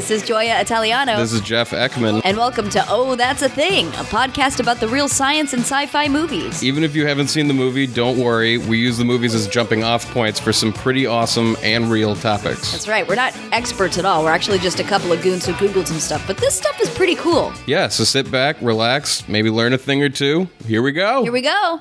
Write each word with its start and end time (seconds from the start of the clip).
This 0.00 0.22
is 0.22 0.22
Joya 0.26 0.58
Italiano. 0.58 1.18
This 1.18 1.34
is 1.34 1.42
Jeff 1.42 1.72
Ekman. 1.72 2.22
and 2.24 2.38
welcome 2.38 2.70
to 2.70 2.82
Oh, 2.88 3.16
That's 3.16 3.42
a 3.42 3.50
Thing, 3.50 3.86
a 3.88 4.04
podcast 4.04 4.58
about 4.58 4.80
the 4.80 4.88
real 4.88 5.08
science 5.08 5.52
and 5.52 5.60
sci 5.60 5.84
fi 5.86 6.08
movies. 6.08 6.64
Even 6.64 6.82
if 6.84 6.96
you 6.96 7.06
haven't 7.06 7.28
seen 7.28 7.48
the 7.48 7.52
movie, 7.54 7.86
don't 7.86 8.16
worry. 8.18 8.56
We 8.56 8.78
use 8.78 8.96
the 8.96 9.04
movies 9.04 9.34
as 9.34 9.46
jumping 9.46 9.84
off 9.84 10.06
points 10.10 10.40
for 10.40 10.54
some 10.54 10.72
pretty 10.72 11.04
awesome 11.06 11.54
and 11.62 11.90
real 11.90 12.16
topics. 12.16 12.72
That's 12.72 12.88
right, 12.88 13.06
we're 13.06 13.14
not 13.14 13.36
experts 13.52 13.98
at 13.98 14.06
all. 14.06 14.24
We're 14.24 14.30
actually 14.32 14.58
just 14.58 14.80
a 14.80 14.84
couple 14.84 15.12
of 15.12 15.20
goons 15.20 15.44
who 15.44 15.52
Googled 15.52 15.86
some 15.86 16.00
stuff, 16.00 16.26
but 16.26 16.38
this 16.38 16.54
stuff 16.54 16.80
is 16.80 16.88
pretty 16.88 17.14
cool. 17.16 17.52
Yeah, 17.66 17.88
so 17.88 18.02
sit 18.04 18.30
back, 18.30 18.56
relax, 18.62 19.28
maybe 19.28 19.50
learn 19.50 19.74
a 19.74 19.78
thing 19.78 20.02
or 20.02 20.08
two. 20.08 20.48
Here 20.66 20.80
we 20.80 20.92
go. 20.92 21.24
Here 21.24 21.32
we 21.32 21.42
go. 21.42 21.80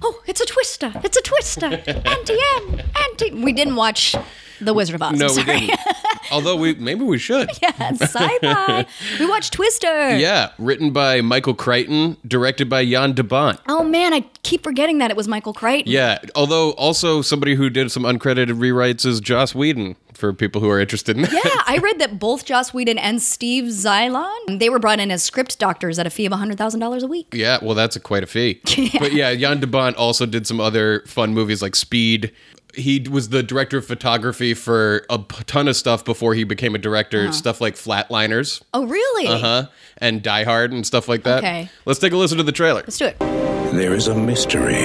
Oh, 0.00 0.22
it's 0.26 0.40
a 0.40 0.46
twister. 0.46 0.92
It's 1.04 1.18
a 1.18 1.22
twister. 1.22 1.66
Auntie 2.06 2.38
M. 2.56 2.80
Auntie. 3.10 3.32
We 3.34 3.52
didn't 3.52 3.76
watch 3.76 4.14
The 4.60 4.72
Wizard 4.72 4.94
of 4.94 5.02
Oz. 5.02 5.18
no, 5.18 5.26
we 5.34 5.42
didn't. 5.44 5.78
Although 6.30 6.56
we 6.56 6.74
maybe 6.74 7.04
we 7.04 7.18
should. 7.18 7.50
yeah, 7.62 7.92
sci-fi. 7.92 8.86
we 9.18 9.26
watched 9.26 9.52
Twister. 9.52 10.16
Yeah, 10.16 10.50
written 10.58 10.90
by 10.92 11.20
Michael 11.20 11.54
Crichton, 11.54 12.16
directed 12.26 12.68
by 12.68 12.84
Jan 12.84 13.12
de 13.12 13.22
Bont. 13.22 13.60
Oh 13.68 13.84
man, 13.84 14.12
I 14.12 14.20
keep 14.42 14.62
forgetting 14.62 14.98
that 14.98 15.10
it 15.10 15.16
was 15.16 15.28
Michael 15.28 15.52
Crichton. 15.52 15.92
Yeah, 15.92 16.18
although 16.34 16.72
also 16.72 17.22
somebody 17.22 17.54
who 17.54 17.70
did 17.70 17.90
some 17.90 18.02
uncredited 18.04 18.58
rewrites 18.58 19.04
is 19.06 19.20
Joss 19.20 19.54
Whedon 19.54 19.96
for 20.18 20.32
people 20.32 20.60
who 20.60 20.68
are 20.68 20.80
interested 20.80 21.16
in 21.16 21.22
that. 21.22 21.32
Yeah, 21.32 21.62
I 21.66 21.78
read 21.78 22.00
that 22.00 22.18
both 22.18 22.44
Joss 22.44 22.74
Whedon 22.74 22.98
and 22.98 23.22
Steve 23.22 23.64
Zaillian, 23.64 24.58
they 24.58 24.68
were 24.68 24.80
brought 24.80 24.98
in 24.98 25.12
as 25.12 25.22
script 25.22 25.58
doctors 25.60 25.98
at 25.98 26.06
a 26.08 26.10
fee 26.10 26.26
of 26.26 26.32
$100,000 26.32 27.02
a 27.02 27.06
week. 27.06 27.28
Yeah, 27.32 27.58
well, 27.62 27.76
that's 27.76 27.94
a 27.94 28.00
quite 28.00 28.24
a 28.24 28.26
fee. 28.26 28.60
But 28.98 29.12
yeah, 29.12 29.32
Jan 29.34 29.60
de 29.60 29.66
Bont 29.66 29.96
also 29.96 30.26
did 30.26 30.46
some 30.46 30.60
other 30.60 31.04
fun 31.06 31.34
movies 31.34 31.62
like 31.62 31.76
Speed. 31.76 32.32
He 32.78 33.00
was 33.10 33.28
the 33.30 33.42
director 33.42 33.76
of 33.78 33.86
photography 33.86 34.54
for 34.54 35.04
a 35.10 35.18
ton 35.46 35.66
of 35.68 35.74
stuff 35.76 36.04
before 36.04 36.34
he 36.34 36.44
became 36.44 36.74
a 36.74 36.78
director. 36.78 37.22
Uh-huh. 37.24 37.32
Stuff 37.32 37.60
like 37.60 37.74
Flatliners, 37.74 38.62
Oh, 38.72 38.86
really? 38.86 39.26
uh 39.26 39.38
huh, 39.38 39.66
and 39.98 40.22
Die 40.22 40.44
Hard 40.44 40.72
and 40.72 40.86
stuff 40.86 41.08
like 41.08 41.24
that. 41.24 41.38
Okay. 41.38 41.68
Let's 41.84 41.98
take 41.98 42.12
a 42.12 42.16
listen 42.16 42.38
to 42.38 42.44
the 42.44 42.52
trailer. 42.52 42.82
Let's 42.82 42.96
do 42.98 43.06
it. 43.06 43.18
There 43.18 43.94
is 43.94 44.06
a 44.06 44.14
mystery, 44.14 44.84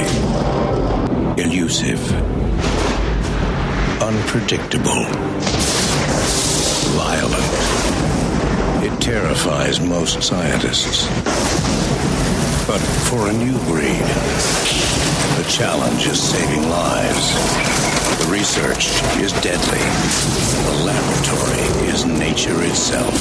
elusive, 1.38 2.02
unpredictable, 4.02 5.06
violent. 6.98 7.44
It 8.84 9.00
terrifies 9.02 9.80
most 9.80 10.22
scientists. 10.24 11.08
But 12.68 12.80
for 13.10 13.30
a 13.30 13.34
new 13.34 13.58
breed, 13.66 14.04
the 15.38 15.46
challenge 15.50 16.08
is 16.08 16.22
saving 16.22 16.70
lives. 16.70 17.34
The 18.24 18.32
research 18.32 18.88
is 19.20 19.32
deadly. 19.42 19.80
The 20.66 20.84
laboratory 20.86 21.90
is 21.90 22.06
nature 22.06 22.62
itself. 22.64 23.14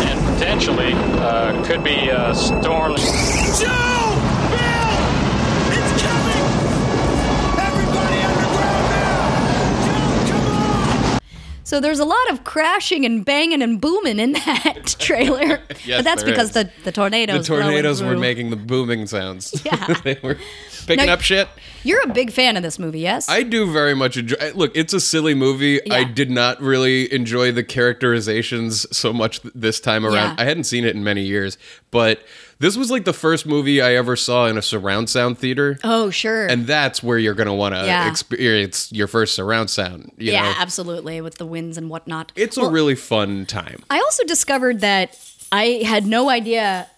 and 0.00 0.20
potentially 0.34 0.92
uh, 0.94 1.64
could 1.64 1.82
be 1.82 2.08
a 2.08 2.34
storm. 2.34 2.96
Joe! 2.96 4.07
So 11.68 11.80
there's 11.80 11.98
a 11.98 12.04
lot 12.06 12.30
of 12.30 12.44
crashing 12.44 13.04
and 13.04 13.22
banging 13.22 13.60
and 13.60 13.78
booming 13.78 14.18
in 14.18 14.32
that 14.32 14.86
trailer. 14.98 15.60
Yes, 15.84 15.98
but 15.98 16.04
that's 16.04 16.24
because 16.24 16.48
is. 16.48 16.54
the, 16.54 16.70
the 16.84 16.92
tornadoes 16.92 17.46
The 17.46 17.56
tornadoes 17.56 18.02
were 18.02 18.16
making 18.16 18.48
the 18.48 18.56
booming 18.56 19.06
sounds. 19.06 19.54
Yeah. 19.68 19.94
they 20.04 20.18
were 20.22 20.38
picking 20.86 21.06
Now- 21.06 21.12
up 21.12 21.20
shit. 21.20 21.46
You're 21.82 22.02
a 22.02 22.12
big 22.12 22.32
fan 22.32 22.56
of 22.56 22.62
this 22.62 22.78
movie, 22.78 23.00
yes? 23.00 23.28
I 23.28 23.42
do 23.42 23.70
very 23.70 23.94
much 23.94 24.16
enjoy. 24.16 24.36
Look, 24.54 24.74
it's 24.74 24.94
a 24.94 25.00
silly 25.00 25.34
movie. 25.34 25.80
I 25.92 26.04
did 26.04 26.30
not 26.30 26.60
really 26.62 27.12
enjoy 27.12 27.52
the 27.52 27.62
characterizations 27.62 28.86
so 28.96 29.12
much 29.12 29.40
this 29.54 29.78
time 29.78 30.06
around. 30.06 30.14
Yeah. 30.14 30.34
I 30.38 30.44
hadn't 30.44 30.64
seen 30.64 30.84
it 30.86 30.96
in 30.96 31.04
many 31.04 31.22
years, 31.22 31.58
but 31.90 32.20
this 32.60 32.76
was 32.76 32.90
like 32.90 33.04
the 33.04 33.12
first 33.12 33.46
movie 33.46 33.80
I 33.80 33.94
ever 33.94 34.16
saw 34.16 34.46
in 34.46 34.58
a 34.58 34.62
surround 34.62 35.08
sound 35.10 35.38
theater. 35.38 35.78
oh, 35.84 36.10
sure. 36.10 36.46
And 36.46 36.66
that's 36.66 37.02
where 37.02 37.18
you're 37.18 37.34
going 37.34 37.46
to 37.46 37.52
want 37.54 37.74
to 37.74 37.84
Yeah. 37.84 38.08
experience 38.10 38.90
your 38.92 39.06
first 39.06 39.34
surround 39.34 39.70
sound. 39.70 40.12
You 40.18 40.32
yeah, 40.32 40.42
know? 40.42 40.54
absolutely, 40.58 41.20
with 41.20 41.36
the 41.36 41.46
winds 41.46 41.78
and 41.78 41.88
whatnot. 41.88 42.32
It's 42.36 42.56
a 42.56 42.68
really 42.68 42.94
fun 42.94 43.46
time. 43.46 43.82
I 43.90 43.98
also 44.00 44.24
discovered 44.24 44.80
that 44.80 45.16
I 45.52 45.82
had 45.84 46.06
no 46.06 46.28
idea 46.30 46.88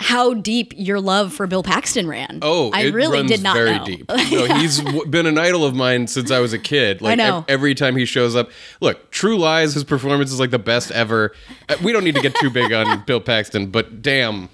how 0.00 0.32
deep 0.32 0.72
your 0.76 1.00
love 1.00 1.32
for 1.32 1.48
Bill 1.48 1.64
Paxton 1.64 2.06
ran. 2.06 2.38
Oh, 2.42 2.70
I 2.72 2.82
it 2.82 2.94
really 2.94 3.18
runs 3.18 3.30
did 3.32 3.42
not 3.42 3.56
very 3.56 3.78
know. 3.78 3.84
deep. 3.84 4.06
No, 4.30 4.44
he's 4.58 4.80
been 5.08 5.26
an 5.26 5.38
idol 5.38 5.64
of 5.64 5.74
mine 5.74 6.06
since 6.06 6.30
I 6.30 6.38
was 6.38 6.52
a 6.52 6.58
kid. 6.58 7.02
Like 7.02 7.16
know. 7.18 7.38
ev- 7.38 7.44
every 7.48 7.74
time 7.74 7.96
he 7.96 8.04
shows 8.04 8.36
up, 8.36 8.48
look, 8.80 9.10
True 9.10 9.36
Lies, 9.36 9.74
his 9.74 9.82
performance 9.82 10.30
is 10.30 10.38
like 10.38 10.50
the 10.50 10.58
best 10.60 10.92
ever. 10.92 11.32
Uh, 11.68 11.74
We 11.82 11.92
don't 11.92 12.04
need 12.04 12.14
to 12.14 12.20
get 12.22 12.32
too 12.36 12.48
big 12.50 12.72
on 12.72 13.02
Bill 13.06 13.20
Paxton, 13.20 13.72
but 13.72 14.00
damn, 14.00 14.48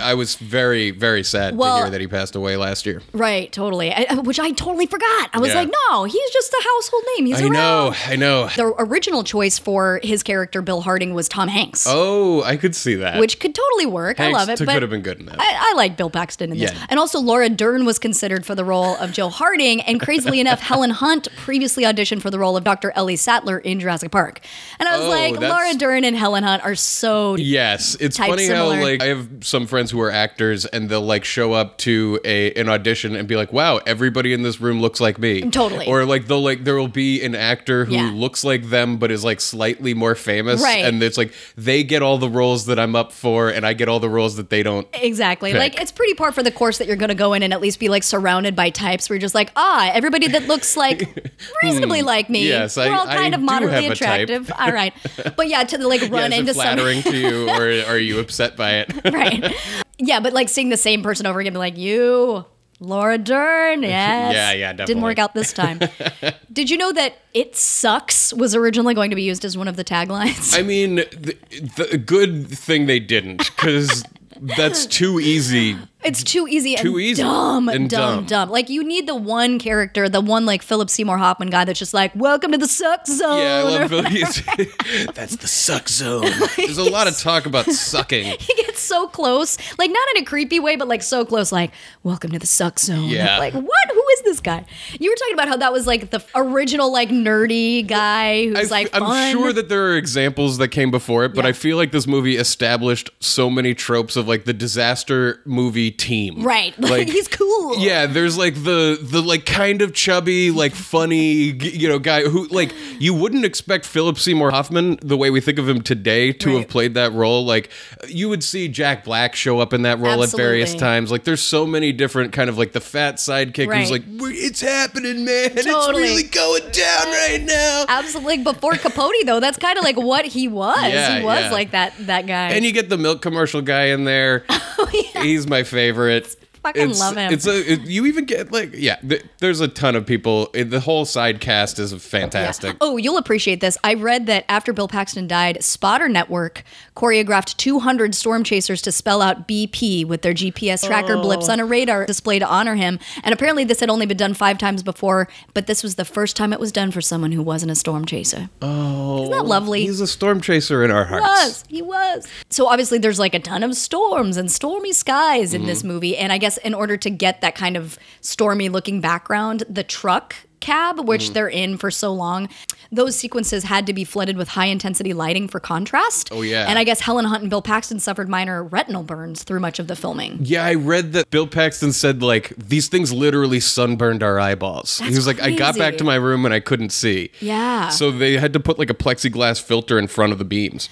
I 0.00 0.14
was 0.14 0.36
very, 0.36 0.90
very 0.90 1.22
sad 1.22 1.56
Well- 1.56 1.76
to 1.78 1.82
hear 1.84 1.90
that 1.90 2.00
he 2.00 2.06
passed 2.06 2.34
away 2.36 2.56
last 2.56 2.86
year. 2.86 3.02
Right, 3.12 3.50
totally. 3.52 3.92
I, 3.92 4.14
which 4.14 4.38
I 4.40 4.50
totally 4.52 4.86
forgot. 4.86 5.30
I 5.32 5.38
was 5.40 5.50
Yeah. 5.52 5.60
like, 5.60 5.70
no, 5.90 6.04
he's 6.04 6.30
just 6.32 6.52
a 6.52 6.62
household 6.64 7.02
name. 7.16 7.26
He's 7.26 7.40
I 7.40 7.42
around. 7.44 7.52
know, 7.52 7.94
I 8.06 8.16
know. 8.16 8.48
The 8.56 8.74
original 8.78 9.24
choice 9.24 9.58
for 9.58 10.00
his 10.02 10.22
character, 10.22 10.62
Bill 10.62 10.80
Harding, 10.82 11.14
was 11.14 11.28
Tom 11.28 11.48
Hanks, 11.48 11.86
Oh, 11.88 12.42
I 12.42 12.56
could 12.56 12.74
see 12.74 12.94
that. 12.96 13.18
which 13.20 13.38
could 13.40 13.54
totally 13.54 13.86
work. 13.86 14.18
Hanks 14.18 14.34
I 14.36 14.38
love 14.38 14.48
it. 14.48 14.56
t- 14.58 14.64
could 14.66 14.82
have 14.82 14.90
been 14.90 15.02
good 15.02 15.20
in 15.20 15.26
that. 15.26 15.36
I, 15.40 15.70
I 15.70 15.74
like 15.76 15.96
Bill 15.96 16.10
Paxton 16.10 16.52
in 16.52 16.58
this. 16.58 16.72
And 16.88 16.98
also, 16.98 17.18
Laura 17.20 17.48
Dern 17.48 17.84
was 17.84 17.98
considered 17.98 18.44
for 18.46 18.54
the 18.54 18.64
role 18.64 18.96
of 18.96 19.12
Joe 19.12 19.28
Harding. 19.28 19.80
And 19.82 20.00
crazily 20.00 20.40
enough, 20.40 20.60
Helen 20.60 20.90
Hunt 20.90 21.28
previously 21.36 21.84
auditioned 21.84 22.22
for 22.22 22.30
the 22.30 22.38
role 22.38 22.56
of 22.56 22.64
Dr. 22.64 22.92
Ellie 22.94 23.16
Sattler 23.16 23.58
in 23.58 23.80
Jurassic 23.80 24.10
Park. 24.10 24.40
And 24.78 24.88
I 24.88 24.96
was 24.98 25.06
Oh, 25.06 25.10
like, 25.10 25.40
Laura 25.40 25.74
Dern 25.74 26.04
and 26.04 26.16
Helen 26.16 26.42
Hunt 26.44 26.64
are 26.64 26.74
so. 26.74 27.36
Yes, 27.36 27.96
it's 28.00 28.16
funny 28.18 28.46
similar. 28.46 28.76
how 28.76 28.82
like 28.82 29.02
I 29.02 29.06
have 29.06 29.28
some 29.58 29.66
friends 29.66 29.90
who 29.90 30.00
are 30.00 30.10
actors 30.10 30.64
and 30.66 30.88
they'll 30.88 31.00
like 31.02 31.24
show 31.24 31.52
up 31.52 31.76
to 31.78 32.20
a 32.24 32.52
an 32.54 32.68
audition 32.68 33.16
and 33.16 33.26
be 33.26 33.34
like, 33.34 33.52
"Wow, 33.52 33.78
everybody 33.86 34.32
in 34.32 34.42
this 34.42 34.60
room 34.60 34.80
looks 34.80 35.00
like 35.00 35.18
me." 35.18 35.50
Totally. 35.50 35.86
Or 35.86 36.04
like 36.04 36.26
they'll 36.28 36.42
like 36.42 36.62
there 36.64 36.76
will 36.76 36.86
be 36.86 37.22
an 37.24 37.34
actor 37.34 37.84
who 37.84 37.94
Yeah. 37.94 38.10
looks 38.14 38.44
like 38.44 38.70
them 38.70 38.98
but 38.98 39.10
is 39.10 39.24
like 39.24 39.40
slightly 39.40 39.94
more 39.94 40.14
famous 40.14 40.62
Right. 40.62 40.84
and 40.84 41.02
it's 41.02 41.18
like 41.18 41.32
they 41.56 41.82
get 41.82 42.02
all 42.02 42.18
the 42.18 42.28
roles 42.28 42.66
that 42.66 42.78
I'm 42.78 42.94
up 42.94 43.10
for 43.12 43.48
and 43.48 43.66
I 43.66 43.72
get 43.72 43.88
all 43.88 43.98
the 44.00 44.08
roles 44.08 44.36
that 44.36 44.48
they 44.50 44.62
don't. 44.62 44.86
Exactly. 44.92 45.50
Pick. 45.52 45.58
Like 45.58 45.80
it's 45.80 45.90
pretty 45.92 46.14
par 46.14 46.30
for 46.30 46.42
the 46.44 46.52
course 46.52 46.78
that 46.78 46.86
you're 46.86 46.96
going 46.96 47.08
to 47.08 47.14
go 47.16 47.32
in 47.32 47.42
and 47.42 47.52
at 47.52 47.60
least 47.60 47.80
be 47.80 47.88
like 47.88 48.04
surrounded 48.04 48.54
by 48.54 48.70
types 48.70 49.08
where 49.10 49.16
you're 49.16 49.20
just 49.20 49.34
like, 49.34 49.50
ah, 49.56 49.90
everybody 49.92 50.28
that 50.28 50.46
looks 50.46 50.76
like 50.76 51.02
reasonably 51.64 52.02
like 52.02 52.30
me. 52.30 52.42
Hmm. 52.44 52.48
Yes, 52.48 52.76
we're 52.76 52.84
I- 52.84 52.96
all 52.96 53.06
kind 53.06 53.34
I 53.34 53.38
of 53.38 53.42
moderately 53.42 53.82
have 53.84 53.92
a 53.92 53.96
type. 53.96 54.28
attractive. 54.28 54.52
All 54.58 54.72
right. 54.72 54.92
But 55.36 55.48
yeah, 55.48 55.64
to 55.64 55.88
like 55.88 56.02
Yeah, 56.08 56.08
run 56.10 56.32
it 56.32 56.38
into 56.38 56.54
some 56.54 56.62
flattering 56.62 57.02
to 57.02 57.16
you 57.16 57.48
or 57.50 57.84
are 57.90 57.98
you 57.98 58.20
upset 58.20 58.56
by 58.56 58.84
it? 58.86 58.92
right. 59.12 59.42
Yeah, 60.00 60.20
but 60.20 60.32
like 60.32 60.48
seeing 60.48 60.68
the 60.68 60.76
same 60.76 61.02
person 61.02 61.26
over 61.26 61.40
again, 61.40 61.52
be 61.52 61.58
like, 61.58 61.76
you, 61.76 62.44
Laura 62.78 63.18
Dern, 63.18 63.82
yes. 63.82 64.32
Yeah, 64.32 64.52
yeah, 64.52 64.72
definitely. 64.72 64.94
Didn't 64.94 65.02
work 65.02 65.18
out 65.18 65.34
this 65.34 65.52
time. 65.52 65.80
Did 66.52 66.70
you 66.70 66.76
know 66.78 66.92
that 66.92 67.14
"It 67.34 67.56
sucks" 67.56 68.32
was 68.32 68.54
originally 68.54 68.94
going 68.94 69.10
to 69.10 69.16
be 69.16 69.24
used 69.24 69.44
as 69.44 69.58
one 69.58 69.66
of 69.66 69.74
the 69.74 69.82
taglines? 69.82 70.56
I 70.56 70.62
mean, 70.62 70.96
the, 70.96 71.36
the 71.76 71.98
good 71.98 72.46
thing 72.46 72.86
they 72.86 73.00
didn't 73.00 73.50
cuz 73.56 74.04
that's 74.40 74.86
too 74.86 75.18
easy. 75.18 75.76
It's 76.04 76.22
too 76.22 76.46
easy 76.48 76.76
and 76.76 76.82
Too 76.82 77.00
easy 77.00 77.22
dumb, 77.22 77.68
and 77.68 77.90
dumb, 77.90 78.18
dumb. 78.18 78.26
dumb, 78.26 78.50
Like 78.50 78.68
you 78.68 78.84
need 78.84 79.08
the 79.08 79.16
one 79.16 79.58
character, 79.58 80.08
the 80.08 80.20
one 80.20 80.46
like 80.46 80.62
Philip 80.62 80.88
Seymour 80.90 81.18
Hoffman 81.18 81.50
guy 81.50 81.64
that's 81.64 81.78
just 81.80 81.92
like, 81.92 82.14
"Welcome 82.14 82.52
to 82.52 82.58
the 82.58 82.68
suck 82.68 83.04
zone." 83.04 83.38
Yeah, 83.38 83.56
I 83.56 83.62
love 83.64 83.88
Phillies. 83.90 84.42
That's 85.14 85.34
the 85.36 85.48
suck 85.48 85.88
zone. 85.88 86.30
There's 86.56 86.78
a 86.78 86.88
lot 86.88 87.08
of 87.08 87.18
talk 87.18 87.46
about 87.46 87.66
sucking. 87.66 88.24
he 88.38 88.54
gets 88.54 88.80
so 88.80 89.08
close, 89.08 89.58
like 89.76 89.90
not 89.90 90.06
in 90.14 90.22
a 90.22 90.24
creepy 90.24 90.60
way, 90.60 90.76
but 90.76 90.86
like 90.86 91.02
so 91.02 91.24
close, 91.24 91.50
like 91.50 91.72
"Welcome 92.04 92.30
to 92.30 92.38
the 92.38 92.46
suck 92.46 92.78
zone." 92.78 93.08
Yeah. 93.08 93.38
Like 93.38 93.54
what? 93.54 93.90
Who 93.92 94.04
is 94.14 94.22
this 94.22 94.38
guy? 94.40 94.64
You 95.00 95.10
were 95.10 95.16
talking 95.16 95.34
about 95.34 95.48
how 95.48 95.56
that 95.56 95.72
was 95.72 95.88
like 95.88 96.10
the 96.10 96.24
original 96.36 96.92
like 96.92 97.08
nerdy 97.08 97.84
guy 97.84 98.46
who's 98.46 98.70
like. 98.70 98.88
I'm 98.92 99.02
fun. 99.02 99.32
sure 99.32 99.52
that 99.52 99.68
there 99.68 99.88
are 99.90 99.96
examples 99.96 100.58
that 100.58 100.68
came 100.68 100.92
before 100.92 101.24
it, 101.24 101.34
but 101.34 101.44
Yeah. 101.44 101.48
I 101.50 101.52
feel 101.54 101.76
like 101.76 101.90
this 101.90 102.06
movie 102.06 102.36
established 102.36 103.10
so 103.18 103.50
many 103.50 103.74
tropes 103.74 104.14
of 104.14 104.28
like 104.28 104.44
the 104.44 104.54
disaster 104.54 105.40
movie 105.44 105.87
team. 105.90 106.42
right, 106.42 106.78
like 106.80 107.08
he's 107.08 107.28
cool. 107.28 107.78
Yeah, 107.78 108.06
there's 108.06 108.36
like 108.38 108.54
the 108.54 108.98
the 109.00 109.20
like 109.22 109.44
kind 109.46 109.82
of 109.82 109.92
chubby, 109.94 110.50
like 110.50 110.74
funny, 110.74 111.16
you 111.62 111.88
know, 111.88 111.98
guy 111.98 112.22
who 112.22 112.46
like 112.48 112.74
you 112.98 113.14
wouldn't 113.14 113.44
expect 113.44 113.84
Philip 113.86 114.18
Seymour 114.18 114.50
Hoffman 114.50 114.98
the 115.02 115.16
way 115.16 115.30
we 115.30 115.40
think 115.40 115.58
of 115.58 115.68
him 115.68 115.82
today 115.82 116.32
to 116.32 116.48
Right. 116.50 116.58
have 116.58 116.68
played 116.68 116.94
that 116.94 117.12
role. 117.12 117.44
Like 117.44 117.70
you 118.08 118.28
would 118.28 118.42
see 118.44 118.68
Jack 118.68 119.04
Black 119.04 119.34
show 119.34 119.60
up 119.60 119.72
in 119.72 119.82
that 119.82 119.98
role 119.98 120.22
at 120.22 120.30
various 120.30 120.74
times. 120.74 121.10
Like 121.10 121.24
there's 121.24 121.42
so 121.42 121.66
many 121.66 121.92
different 121.92 122.32
kind 122.32 122.48
of 122.50 122.58
like 122.58 122.72
the 122.72 122.80
fat 122.80 123.16
sidekick 123.16 123.68
Right. 123.68 123.80
who's 123.80 123.90
like, 123.90 124.02
it's 124.06 124.60
happening, 124.60 125.24
man. 125.24 125.50
It's 125.56 125.66
really 125.66 126.22
going 126.24 126.70
down 126.70 127.06
right 127.06 127.42
now. 127.44 127.84
Absolutely. 127.88 128.36
Like 128.38 128.44
before 128.44 128.74
Capote, 128.74 129.12
though, 129.26 129.40
that's 129.40 129.58
kind 129.58 129.78
of 129.78 129.84
like 129.84 129.96
what 129.96 130.24
he 130.26 130.48
was. 130.48 130.76
Yeah, 130.82 131.18
he 131.18 131.24
was 131.24 131.40
yeah. 131.44 131.50
like 131.50 131.70
that 131.72 131.94
that 132.00 132.26
guy. 132.26 132.50
And 132.50 132.64
you 132.64 132.72
get 132.72 132.88
the 132.88 132.98
milk 132.98 133.22
commercial 133.22 133.62
guy 133.62 133.86
in 133.86 134.04
there. 134.04 134.44
Oh, 134.80 134.88
yeah. 134.92 135.24
He's 135.24 135.44
my 135.48 135.64
favorite 135.64 135.77
favorite 135.78 136.34
fucking 136.62 136.90
It's, 136.90 137.00
love 137.00 137.16
him. 137.16 137.32
it's 137.32 137.46
a 137.46 137.72
it, 137.72 137.80
you 137.82 138.06
even 138.06 138.24
get 138.24 138.52
like 138.52 138.70
yeah. 138.74 138.96
Th- 138.96 139.24
there's 139.38 139.60
a 139.60 139.68
ton 139.68 139.94
of 139.96 140.06
people. 140.06 140.50
it- 140.54 140.70
The 140.70 140.80
whole 140.80 141.04
side 141.04 141.40
cast 141.40 141.78
is 141.78 141.92
fantastic. 141.94 142.76
Oh, 142.80 142.96
you'll 142.96 143.16
appreciate 143.18 143.60
this. 143.60 143.76
I 143.84 143.94
read 143.94 144.26
that 144.26 144.44
after 144.48 144.72
Bill 144.72 144.88
Paxton 144.88 145.26
died, 145.28 145.62
Spotter 145.62 146.08
Network 146.08 146.62
choreographed 146.96 147.56
200 147.56 148.14
storm 148.14 148.42
chasers 148.44 148.82
to 148.82 148.92
spell 148.92 149.22
out 149.22 149.46
BP 149.46 150.04
with 150.04 150.22
their 150.22 150.34
GPS 150.34 150.86
tracker 150.86 151.14
Oh. 151.14 151.22
blips 151.22 151.48
on 151.48 151.60
a 151.60 151.64
radar 151.64 152.06
display 152.06 152.38
to 152.38 152.46
honor 152.46 152.74
him. 152.74 152.98
And 153.22 153.32
apparently, 153.32 153.64
this 153.64 153.80
had 153.80 153.90
only 153.90 154.06
been 154.06 154.16
done 154.16 154.34
five 154.34 154.58
times 154.58 154.82
before, 154.82 155.28
but 155.54 155.66
this 155.66 155.82
was 155.82 155.94
the 155.94 156.04
first 156.04 156.36
time 156.36 156.52
it 156.52 156.60
was 156.60 156.72
done 156.72 156.90
for 156.90 157.00
someone 157.00 157.32
who 157.32 157.42
wasn't 157.42 157.70
a 157.72 157.74
storm 157.74 158.04
chaser. 158.04 158.48
Oh, 158.62 159.22
isn't 159.22 159.30
that 159.32 159.46
lovely? 159.46 159.82
He's 159.82 160.00
a 160.00 160.06
storm 160.06 160.40
chaser 160.40 160.84
in 160.84 160.90
our 160.90 161.04
He 161.04 161.10
hearts. 161.10 161.24
was. 161.26 161.64
He 161.68 161.82
was. 161.82 162.26
So 162.50 162.66
obviously, 162.66 162.98
there's 162.98 163.18
like 163.18 163.34
a 163.34 163.40
ton 163.40 163.62
of 163.62 163.74
storms 163.76 164.36
and 164.36 164.50
stormy 164.50 164.92
skies 164.92 165.52
in 165.54 165.58
Mm-hmm. 165.62 165.68
this 165.68 165.82
movie. 165.84 166.16
And 166.16 166.32
I 166.32 166.38
guess 166.38 166.47
in 166.56 166.72
order 166.72 166.96
to 166.96 167.10
get 167.10 167.42
that 167.42 167.54
kind 167.54 167.76
of 167.76 167.98
stormy 168.22 168.70
looking 168.70 169.00
background, 169.02 169.64
the 169.68 169.84
truck 169.84 170.34
cab, 170.60 171.06
which 171.06 171.26
Mm-hmm. 171.26 171.32
they're 171.34 171.48
in 171.48 171.78
for 171.78 171.88
so 171.88 172.12
long, 172.12 172.48
those 172.90 173.14
sequences 173.16 173.62
had 173.64 173.86
to 173.86 173.92
be 173.92 174.02
flooded 174.02 174.36
with 174.36 174.48
high 174.48 174.66
intensity 174.66 175.12
lighting 175.12 175.46
for 175.46 175.60
contrast. 175.60 176.30
Oh, 176.32 176.42
yeah. 176.42 176.66
And 176.68 176.78
I 176.80 176.84
guess 176.84 176.98
Helen 177.00 177.26
Hunt 177.26 177.42
and 177.42 177.50
Bill 177.50 177.62
Paxton 177.62 178.00
suffered 178.00 178.28
minor 178.28 178.64
retinal 178.64 179.04
burns 179.04 179.44
through 179.44 179.60
much 179.60 179.78
of 179.78 179.86
the 179.86 179.94
filming. 179.94 180.38
Yeah, 180.40 180.64
I 180.64 180.74
read 180.74 181.12
that 181.12 181.30
Bill 181.30 181.46
Paxton 181.46 181.92
said 181.92 182.22
like 182.24 182.52
these 182.56 182.88
things 182.88 183.12
literally 183.12 183.60
sunburned 183.60 184.24
our 184.24 184.40
eyeballs. 184.40 184.98
he 184.98 185.04
That's 185.04 185.16
was 185.16 185.26
like, 185.28 185.40
I 185.40 185.52
got 185.52 185.76
back 185.78 185.96
to 185.98 186.04
my 186.04 186.16
room 186.16 186.44
and 186.44 186.52
I 186.52 186.58
couldn't 186.60 186.90
see. 186.90 187.30
Yeah. 187.40 187.90
So 187.90 188.10
they 188.10 188.36
had 188.36 188.52
to 188.54 188.60
put 188.60 188.80
like 188.80 188.90
a 188.90 188.94
plexiglass 188.94 189.62
filter 189.62 189.96
in 189.96 190.08
front 190.08 190.32
of 190.32 190.38
the 190.40 190.44
beams. 190.44 190.88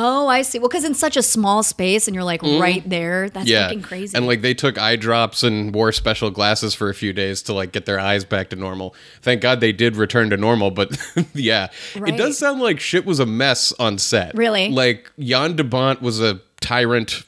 Oh, 0.00 0.28
I 0.28 0.42
see. 0.42 0.58
Well, 0.60 0.68
because 0.68 0.84
in 0.84 0.94
such 0.94 1.16
a 1.16 1.22
small 1.22 1.64
space 1.64 2.06
and 2.06 2.14
you're 2.14 2.22
like 2.24 2.40
right 2.42 2.88
there, 2.88 3.28
that's 3.30 3.44
Mm-hmm. 3.48 3.52
Yeah, 3.52 3.66
fucking 3.66 3.82
crazy. 3.82 4.16
and 4.16 4.26
like 4.28 4.42
they 4.42 4.54
took 4.54 4.78
eye 4.78 4.94
drops 4.96 5.42
and 5.42 5.74
wore 5.74 5.90
special 5.90 6.30
glasses 6.30 6.72
for 6.74 6.88
a 6.88 6.94
few 6.94 7.12
days 7.12 7.42
to 7.42 7.52
like 7.52 7.72
get 7.72 7.84
their 7.84 7.98
eyes 7.98 8.24
back 8.24 8.50
to 8.50 8.56
normal. 8.56 8.94
Thank 9.22 9.40
God 9.42 9.60
they 9.60 9.72
did 9.72 9.96
return 9.96 10.30
to 10.30 10.36
normal, 10.36 10.70
but 10.70 10.96
yeah, 11.34 11.68
it 11.96 12.16
does 12.16 12.38
sound 12.38 12.60
like 12.60 12.78
shit 12.78 13.04
was 13.04 13.18
a 13.18 13.26
mess 13.26 13.72
on 13.80 13.98
set. 13.98 14.36
Really? 14.36 14.68
Like 14.70 15.10
Jan 15.18 15.56
de 15.56 15.64
Bont 15.64 16.00
was 16.00 16.20
a 16.20 16.40
tyrant, 16.60 17.24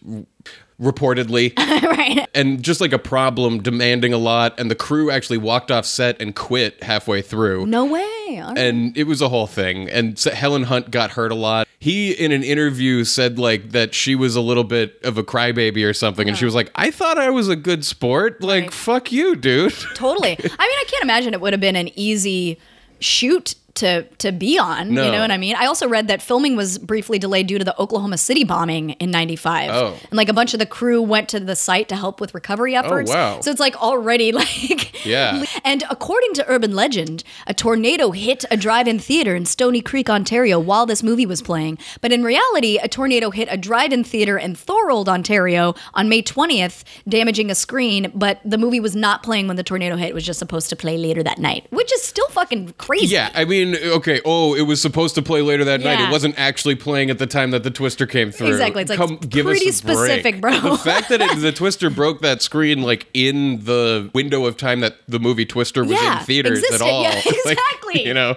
reportedly. 0.81 1.57
right. 1.59 2.27
and 2.35 2.63
just 2.63 2.81
like 2.81 2.93
a 2.93 2.99
problem 2.99 3.63
demanding 3.63 4.13
a 4.13 4.19
lot 4.19 4.59
and 4.59 4.71
the 4.71 4.75
crew 4.75 5.11
actually 5.11 5.39
walked 5.39 5.71
off 5.71 5.85
set 5.85 6.21
and 6.23 6.35
quit 6.35 6.83
halfway 6.83 7.21
through 7.23 7.67
No 7.67 7.85
way. 7.85 8.01
Right. 8.41 8.57
and 8.59 8.97
it 8.97 9.05
was 9.05 9.21
a 9.21 9.29
whole 9.29 9.47
thing 9.49 9.89
and 9.91 10.19
so 10.19 10.31
helen 10.31 10.63
hunt 10.65 10.91
got 10.93 11.11
hurt 11.11 11.33
a 11.33 11.35
lot 11.35 11.67
he 11.83 12.13
in 12.13 12.31
an 12.31 12.43
interview 12.45 13.05
said 13.05 13.39
like 13.39 13.71
that 13.73 13.95
she 13.95 14.15
was 14.15 14.37
a 14.37 14.41
little 14.41 14.65
bit 14.65 15.01
of 15.03 15.17
a 15.19 15.25
crybaby 15.25 15.85
or 15.89 15.95
something 15.95 16.29
and 16.29 16.37
she 16.37 16.45
was 16.45 16.55
like 16.55 16.71
i 16.75 16.91
thought 16.91 17.17
i 17.19 17.31
was 17.31 17.49
a 17.49 17.57
good 17.57 17.85
sport 17.87 18.43
like 18.43 18.65
Right. 18.65 18.73
fuck 18.73 19.11
you 19.11 19.35
dude 19.35 19.73
Totally. 19.95 20.33
I 20.33 20.35
mean, 20.37 20.45
I 20.53 20.85
can't 20.89 21.03
imagine 21.03 21.33
it 21.35 21.41
would 21.41 21.55
have 21.55 21.61
been 21.61 21.77
an 21.77 21.89
easy 21.99 22.59
shoot 23.01 23.55
to 23.75 24.03
to 24.03 24.33
be 24.33 24.59
on. 24.59 24.95
No. 24.95 25.05
You 25.05 25.13
know 25.13 25.21
what 25.21 25.31
I 25.31 25.39
mean? 25.39 25.57
I 25.57 25.67
also 25.67 25.89
read 25.89 26.09
that 26.09 26.23
filming 26.23 26.57
was 26.57 26.79
briefly 26.79 27.19
delayed 27.19 27.47
due 27.47 27.59
to 27.59 27.65
the 27.65 27.79
Oklahoma 27.81 28.19
City 28.19 28.45
bombing 28.45 28.91
in 28.91 29.11
'95. 29.11 29.71
Oh. 29.71 29.97
And 30.11 30.17
like 30.17 30.29
a 30.29 30.33
bunch 30.33 30.55
of 30.55 30.61
the 30.61 30.67
crew 30.67 31.03
went 31.03 31.29
to 31.31 31.41
the 31.41 31.57
site 31.57 31.89
to 31.89 31.97
help 31.97 32.21
with 32.21 32.35
recovery 32.35 32.77
oh, 32.77 32.81
efforts. 32.81 33.11
Oh, 33.11 33.15
wow. 33.15 33.41
So 33.41 33.51
it's 33.51 33.61
like 33.61 33.81
already 33.81 34.33
like 34.41 35.05
Yeah. 35.07 35.45
And 35.65 35.85
according 35.91 36.35
to 36.35 36.49
urban 36.49 36.75
legend, 36.75 37.25
a 37.47 37.55
tornado 37.55 38.11
hit 38.11 38.45
a 38.51 38.57
drive-in 38.57 38.99
theater 38.99 39.35
in 39.35 39.47
Stoney 39.47 39.81
Creek, 39.81 40.11
Ontario, 40.11 40.59
while 40.59 40.87
this 40.87 41.03
movie 41.03 41.27
was 41.27 41.43
playing. 41.43 41.79
But 42.01 42.13
in 42.13 42.23
reality, 42.23 42.79
a 42.79 42.89
tornado 42.89 43.31
hit 43.31 43.49
a 43.51 43.57
drive-in 43.57 44.05
theater 44.05 44.39
in 44.39 44.55
Thorold, 44.55 45.09
Ontario, 45.09 45.75
on 45.95 46.09
May 46.09 46.23
20th, 46.23 46.85
damaging 47.09 47.51
a 47.51 47.55
screen. 47.55 48.11
But 48.15 48.41
the 48.45 48.59
movie 48.59 48.81
was 48.81 48.97
not 48.97 49.23
playing 49.23 49.49
when 49.49 49.57
the 49.57 49.63
tornado 49.63 49.97
hit; 49.97 50.11
it 50.11 50.15
was 50.15 50.25
just 50.25 50.39
supposed 50.39 50.71
to 50.71 50.77
play 50.77 50.97
later 50.99 51.23
that 51.23 51.39
night, 51.39 51.67
which 51.71 51.93
is 51.93 52.03
still 52.03 52.29
fucking 52.29 52.75
crazy. 52.79 53.15
yeah 53.15 53.31
i 53.35 53.45
mean 53.45 53.70
okay 53.77 54.21
oh 54.25 54.55
it 54.55 54.63
was 54.63 54.81
supposed 54.81 55.15
to 55.15 55.23
play 55.23 55.43
later 55.43 55.65
that 55.65 55.81
night 55.81 55.99
Yeah. 55.99 56.09
it 56.09 56.11
wasn't 56.13 56.39
actually 56.39 56.75
playing 56.75 57.11
at 57.11 57.19
the 57.19 57.27
time 57.27 57.51
that 57.53 57.63
the 57.63 57.71
twister 57.71 58.07
came 58.07 58.31
through 58.31 58.49
Exactly. 58.49 58.83
It's 58.83 58.91
like, 58.91 59.11
it's 59.11 59.27
give 59.27 59.47
us 59.47 59.59
pretty 59.59 59.65
a 59.69 59.73
break. 59.73 59.75
specific, 59.75 60.41
bro. 60.41 60.61
the 60.61 60.77
fact 60.79 61.09
that 61.11 61.21
it, 61.21 61.39
the 61.41 61.53
twister 61.53 61.91
broke 61.91 62.21
that 62.23 62.43
screen 62.43 62.83
like 62.83 63.07
in 63.15 63.65
the 63.65 64.11
window 64.15 64.47
of 64.47 64.57
time 64.57 64.81
that 64.81 64.97
the 65.09 65.19
movie 65.19 65.47
twister 65.47 65.83
was 65.83 65.93
Yeah, 65.93 66.21
in 66.21 66.25
theaters 66.25 66.59
existed. 66.61 66.85
at 66.85 66.91
all 66.91 67.03
Yeah, 67.03 67.11
Like, 67.45 67.59
exactly. 67.59 68.07
you 68.07 68.15
know 68.15 68.37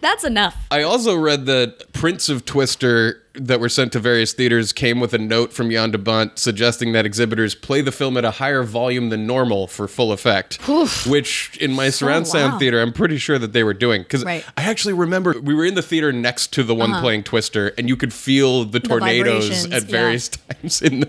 That's 0.00 0.24
enough. 0.24 0.56
I 0.70 0.82
also 0.82 1.16
read 1.16 1.46
that 1.46 1.92
prints 1.92 2.28
of 2.28 2.44
Twister 2.44 3.22
that 3.34 3.60
were 3.60 3.68
sent 3.68 3.92
to 3.92 4.00
various 4.00 4.32
theaters 4.32 4.72
came 4.72 5.00
with 5.00 5.14
a 5.14 5.18
note 5.18 5.52
from 5.52 5.70
Jan 5.70 5.92
de 5.92 5.98
Bont 5.98 6.38
suggesting 6.38 6.92
that 6.92 7.06
exhibitors 7.06 7.54
play 7.54 7.80
the 7.80 7.92
film 7.92 8.16
at 8.16 8.24
a 8.24 8.32
higher 8.32 8.62
volume 8.62 9.10
than 9.10 9.26
normal 9.26 9.66
for 9.66 9.86
full 9.86 10.12
effect. 10.12 10.56
Which, 11.06 11.56
in 11.60 11.72
my 11.72 11.90
surround 11.90 12.26
sound 12.26 12.54
wow. 12.54 12.58
theater, 12.58 12.80
I'm 12.80 12.92
pretty 12.92 13.18
sure 13.18 13.38
that 13.38 13.52
they 13.52 13.62
were 13.62 13.74
doing. 13.74 14.02
Because 14.02 14.24
Right. 14.24 14.42
Uh-huh. 14.42 14.52
I 14.56 14.64
actually 14.64 14.94
remember 14.94 15.40
we 15.40 15.54
were 15.54 15.64
in 15.64 15.74
the 15.74 15.82
theater 15.82 16.12
next 16.12 16.52
to 16.54 16.62
the 16.62 16.74
one 16.74 17.00
playing 17.00 17.22
Twister, 17.24 17.68
and 17.78 17.88
you 17.88 17.96
could 17.96 18.12
feel 18.12 18.64
the 18.64 18.80
tornadoes 18.80 19.48
vibrations, 19.48 19.74
at 19.74 19.82
yeah. 19.84 19.90
various 19.90 20.28
times 20.28 20.82
in, 20.82 21.00
the, 21.00 21.06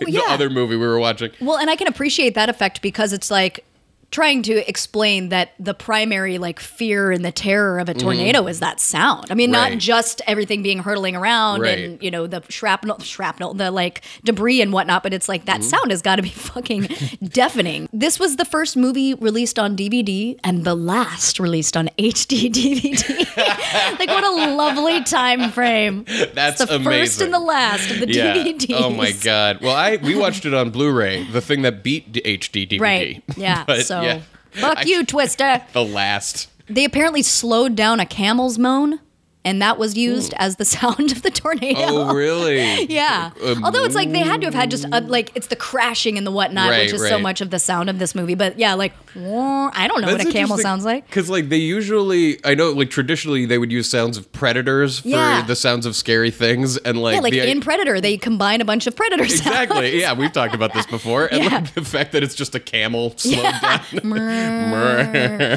in 0.00 0.06
the 0.06 0.12
yeah. 0.12 0.22
other 0.28 0.50
movie 0.50 0.76
we 0.76 0.86
were 0.86 0.98
watching. 0.98 1.30
Well, 1.40 1.58
and 1.58 1.70
I 1.70 1.76
can 1.76 1.86
appreciate 1.86 2.34
that 2.34 2.48
effect 2.48 2.82
because 2.82 3.12
it's 3.12 3.30
like 3.30 3.64
trying 4.12 4.42
to 4.42 4.68
explain 4.68 5.30
that 5.30 5.54
the 5.58 5.74
primary 5.74 6.38
like 6.38 6.60
fear 6.60 7.10
and 7.10 7.24
the 7.24 7.32
terror 7.32 7.80
of 7.80 7.88
a 7.88 7.94
tornado 7.94 8.40
mm-hmm. 8.40 8.48
is 8.48 8.60
that 8.60 8.78
sound. 8.78 9.26
I 9.30 9.34
mean. 9.34 9.42
Right. 9.52 9.70
not 9.72 9.78
just 9.78 10.22
everything 10.26 10.62
being 10.62 10.78
hurtling 10.78 11.16
around 11.16 11.62
Right. 11.62 11.78
and 11.78 12.02
you 12.02 12.10
know 12.10 12.26
the 12.26 12.42
shrapnel, 12.48 13.00
shrapnel, 13.00 13.54
the 13.54 13.70
like 13.70 14.02
debris 14.24 14.60
and 14.60 14.72
whatnot, 14.72 15.02
but 15.02 15.12
it's 15.12 15.28
like 15.28 15.46
that 15.46 15.60
mm-hmm. 15.60 15.68
sound 15.68 15.90
has 15.90 16.02
got 16.02 16.16
to 16.16 16.22
be 16.22 16.28
fucking 16.52 16.88
deafening. 17.22 17.88
This 17.92 18.20
was 18.20 18.36
the 18.36 18.44
first 18.44 18.76
movie 18.76 19.14
released 19.14 19.58
on 19.58 19.76
DVD 19.76 20.38
and 20.44 20.64
the 20.64 20.74
last 20.74 21.40
released 21.40 21.76
on 21.76 21.88
HD 21.98 22.50
DVD. 22.50 23.32
like 23.98 24.08
what 24.08 24.24
a 24.24 24.54
lovely 24.54 25.02
time 25.04 25.50
frame. 25.50 26.04
That's 26.34 26.60
It's 26.60 26.70
the 26.70 26.80
first 26.80 27.20
and 27.20 27.32
the 27.32 27.40
last 27.40 27.90
of 27.90 28.00
the 28.00 28.12
Yeah. 28.12 28.36
DVDs. 28.36 28.74
Oh 28.76 28.90
my 28.90 29.12
god. 29.12 29.60
Well, 29.60 29.74
I 29.74 29.96
we 29.96 30.14
watched 30.14 30.44
it 30.44 30.52
on 30.52 30.70
Blu-ray, 30.70 31.24
the 31.24 31.40
thing 31.40 31.62
that 31.62 31.82
beat 31.82 32.12
HD 32.12 32.68
DVD. 32.68 32.80
Right. 32.80 33.22
Yeah. 33.36 33.64
So 33.82 34.01
yeah. 34.02 34.20
fuck 34.52 34.78
I- 34.80 34.82
you, 34.82 35.04
Twister. 35.04 35.62
The 35.72 35.84
last. 35.84 36.48
They 36.68 36.84
apparently 36.84 37.22
slowed 37.22 37.74
down 37.76 38.00
a 38.00 38.06
camel's 38.06 38.58
moan, 38.58 39.00
and 39.44 39.60
that 39.62 39.78
was 39.78 39.96
used 39.96 40.34
as 40.38 40.56
the 40.56 40.64
sound 40.76 41.12
of 41.12 41.22
the 41.22 41.30
tornado. 41.30 41.80
Oh, 41.86 42.14
really? 42.14 42.84
Yeah. 42.92 43.30
Um, 43.44 43.64
Although 43.64 43.84
it's 43.84 43.94
like 43.94 44.12
they 44.12 44.18
had 44.20 44.40
to 44.42 44.46
have 44.46 44.54
had 44.54 44.70
just 44.70 44.84
a, 44.92 45.00
like 45.00 45.32
it's 45.34 45.46
the 45.48 45.56
crashing 45.56 46.18
and 46.18 46.26
the 46.26 46.30
whatnot, 46.30 46.70
Right, 46.70 46.84
which 46.84 46.92
is 46.92 47.08
so 47.08 47.18
much 47.18 47.40
of 47.40 47.50
the 47.50 47.58
sound 47.58 47.88
of 47.90 47.98
this 47.98 48.14
movie. 48.14 48.34
But 48.34 48.58
yeah, 48.58 48.74
like 48.74 48.92
I 49.16 49.86
don't 49.88 50.00
know 50.02 50.12
what 50.12 50.26
a 50.26 50.30
camel 50.30 50.58
sounds 50.58 50.84
like. 50.84 51.06
Because 51.06 51.30
like 51.30 51.48
they 51.48 51.56
usually, 51.56 52.38
I 52.44 52.54
know 52.54 52.70
like 52.72 52.90
traditionally 52.90 53.46
they 53.46 53.58
would 53.58 53.72
use 53.72 53.88
sounds 53.88 54.16
of 54.16 54.30
predators 54.32 55.00
for 55.00 55.08
Yeah. 55.08 55.42
the 55.42 55.56
sounds 55.56 55.86
of 55.86 55.96
scary 55.96 56.30
things, 56.30 56.76
and 56.78 57.00
like 57.00 57.14
Yeah, 57.14 57.20
like 57.20 57.32
the, 57.32 57.50
in 57.50 57.60
Predator, 57.60 58.00
they 58.00 58.16
combine 58.18 58.60
a 58.60 58.64
bunch 58.64 58.86
of 58.86 58.94
predator 58.96 59.26
sounds. 59.28 59.40
Exactly. 59.46 60.00
Yeah, 60.00 60.12
we've 60.14 60.32
talked 60.32 60.54
about 60.54 60.72
this 60.74 60.86
before, 60.86 61.26
and 61.26 61.42
Yeah. 61.44 61.48
like 61.56 61.74
the 61.74 61.84
fact 61.84 62.12
that 62.12 62.22
it's 62.22 62.34
just 62.34 62.54
a 62.54 62.60
camel 62.60 63.14
slowed 63.16 63.42
down. 63.62 63.80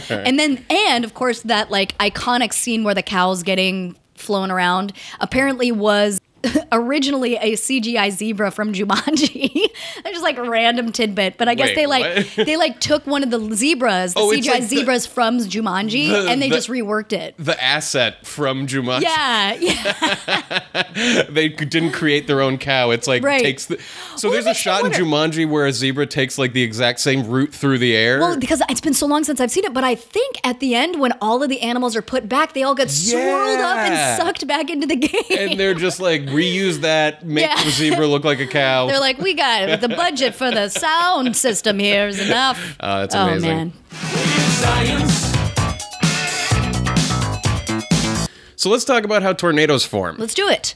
and 0.10 0.40
then 0.40 0.64
and 0.70 1.04
of 1.04 1.14
course 1.14 1.42
that 1.44 1.72
like 1.72 1.98
iconic 1.98 2.54
scene 2.54 2.84
where 2.84 2.94
the 2.94 3.04
cow's 3.04 3.44
getting 3.44 3.75
flown 4.16 4.52
around 4.52 4.94
apparently 5.20 5.72
was 5.72 6.20
originally 6.72 7.36
a 7.38 7.54
CGI 7.54 8.12
zebra 8.12 8.52
from 8.52 8.74
Jumanji. 8.74 9.52
That's 10.04 10.12
just 10.12 10.24
like 10.24 10.38
a 10.38 10.50
random 10.50 10.92
tidbit, 10.92 11.38
but 11.38 11.48
I 11.48 11.56
guess 11.56 11.68
Wait, 11.70 11.76
they 11.76 11.86
like 11.88 12.28
what? 12.36 12.46
they 12.46 12.58
like 12.58 12.80
took 12.80 13.06
one 13.08 13.24
of 13.24 13.32
the 13.32 13.56
zebras, 13.56 14.14
the 14.14 14.20
Oh, 14.20 14.30
CGI 14.32 14.48
like 14.50 14.62
the- 14.70 14.78
zebras 14.78 15.06
from 15.06 15.40
Jumanji, 15.40 16.10
the- 16.10 16.30
and 16.30 16.42
they 16.42 16.50
the- 16.50 16.56
just 16.56 16.70
reworked 16.70 17.14
it. 17.14 17.36
the 17.38 17.62
asset 17.64 18.26
from 18.26 18.68
Jumanji. 18.68 19.02
Yeah, 19.04 19.54
yeah. 19.56 21.24
They 21.30 21.50
didn't 21.50 21.92
create 21.92 22.28
their 22.28 22.42
own 22.42 22.58
cow. 22.58 22.92
It's 22.92 23.08
like 23.08 23.24
Right. 23.24 23.42
takes 23.42 23.66
the. 23.66 23.80
So 24.16 24.30
Well, 24.30 24.34
there's 24.34 24.46
a 24.46 24.54
shot 24.54 24.86
in 24.86 24.92
Jumanji 24.92 25.48
where 25.50 25.66
a 25.66 25.74
zebra 25.74 26.06
takes 26.08 26.38
like 26.38 26.54
the 26.54 26.62
exact 26.64 27.00
same 27.00 27.28
route 27.28 27.54
through 27.54 27.80
the 27.80 27.96
air. 27.96 28.20
Well, 28.20 28.38
because 28.38 28.62
it's 28.70 28.82
been 28.82 28.94
so 28.94 29.06
long 29.06 29.24
since 29.24 29.40
I've 29.42 29.52
seen 29.52 29.66
it, 29.66 29.74
but 29.74 29.84
I 29.84 29.96
think 29.96 30.38
at 30.44 30.60
the 30.60 30.76
end 30.76 31.00
when 31.00 31.12
all 31.22 31.44
of 31.44 31.50
the 31.50 31.62
animals 31.62 31.96
are 31.96 32.02
put 32.02 32.30
back, 32.30 32.54
they 32.54 32.64
all 32.64 32.76
get 32.76 32.90
swirled 32.90 33.60
up 33.60 33.78
and 33.78 34.22
sucked 34.22 34.48
back 34.48 34.70
into 34.70 34.88
the 34.88 34.96
game. 34.96 35.12
and 35.38 35.60
they're 35.60 35.74
just 35.74 36.00
like 36.00 36.26
reuse 36.36 36.82
that, 36.82 37.26
make 37.26 37.46
Yeah. 37.46 37.64
the 37.64 37.72
zebra 37.72 38.06
look 38.08 38.24
like 38.24 38.40
a 38.40 38.48
cow. 38.48 38.88
They're 38.88 39.00
like, 39.00 39.18
we 39.20 39.34
got 39.34 39.70
it. 39.70 39.82
The 39.82 39.90
budget 39.90 40.36
for 40.36 40.52
the 40.52 40.70
sound 40.70 41.36
system 41.36 41.80
here 41.80 42.08
is 42.08 42.20
enough. 42.20 42.76
Oh, 42.80 43.00
that's 43.00 43.16
Oh 43.16 43.28
amazing. 43.28 43.50
man. 43.50 43.74
So 48.58 48.70
let's 48.72 48.86
talk 48.86 49.04
about 49.04 49.22
how 49.22 49.34
tornadoes 49.34 49.86
form. 49.86 50.16
Let's 50.18 50.34
do 50.34 50.48
it. 50.50 50.76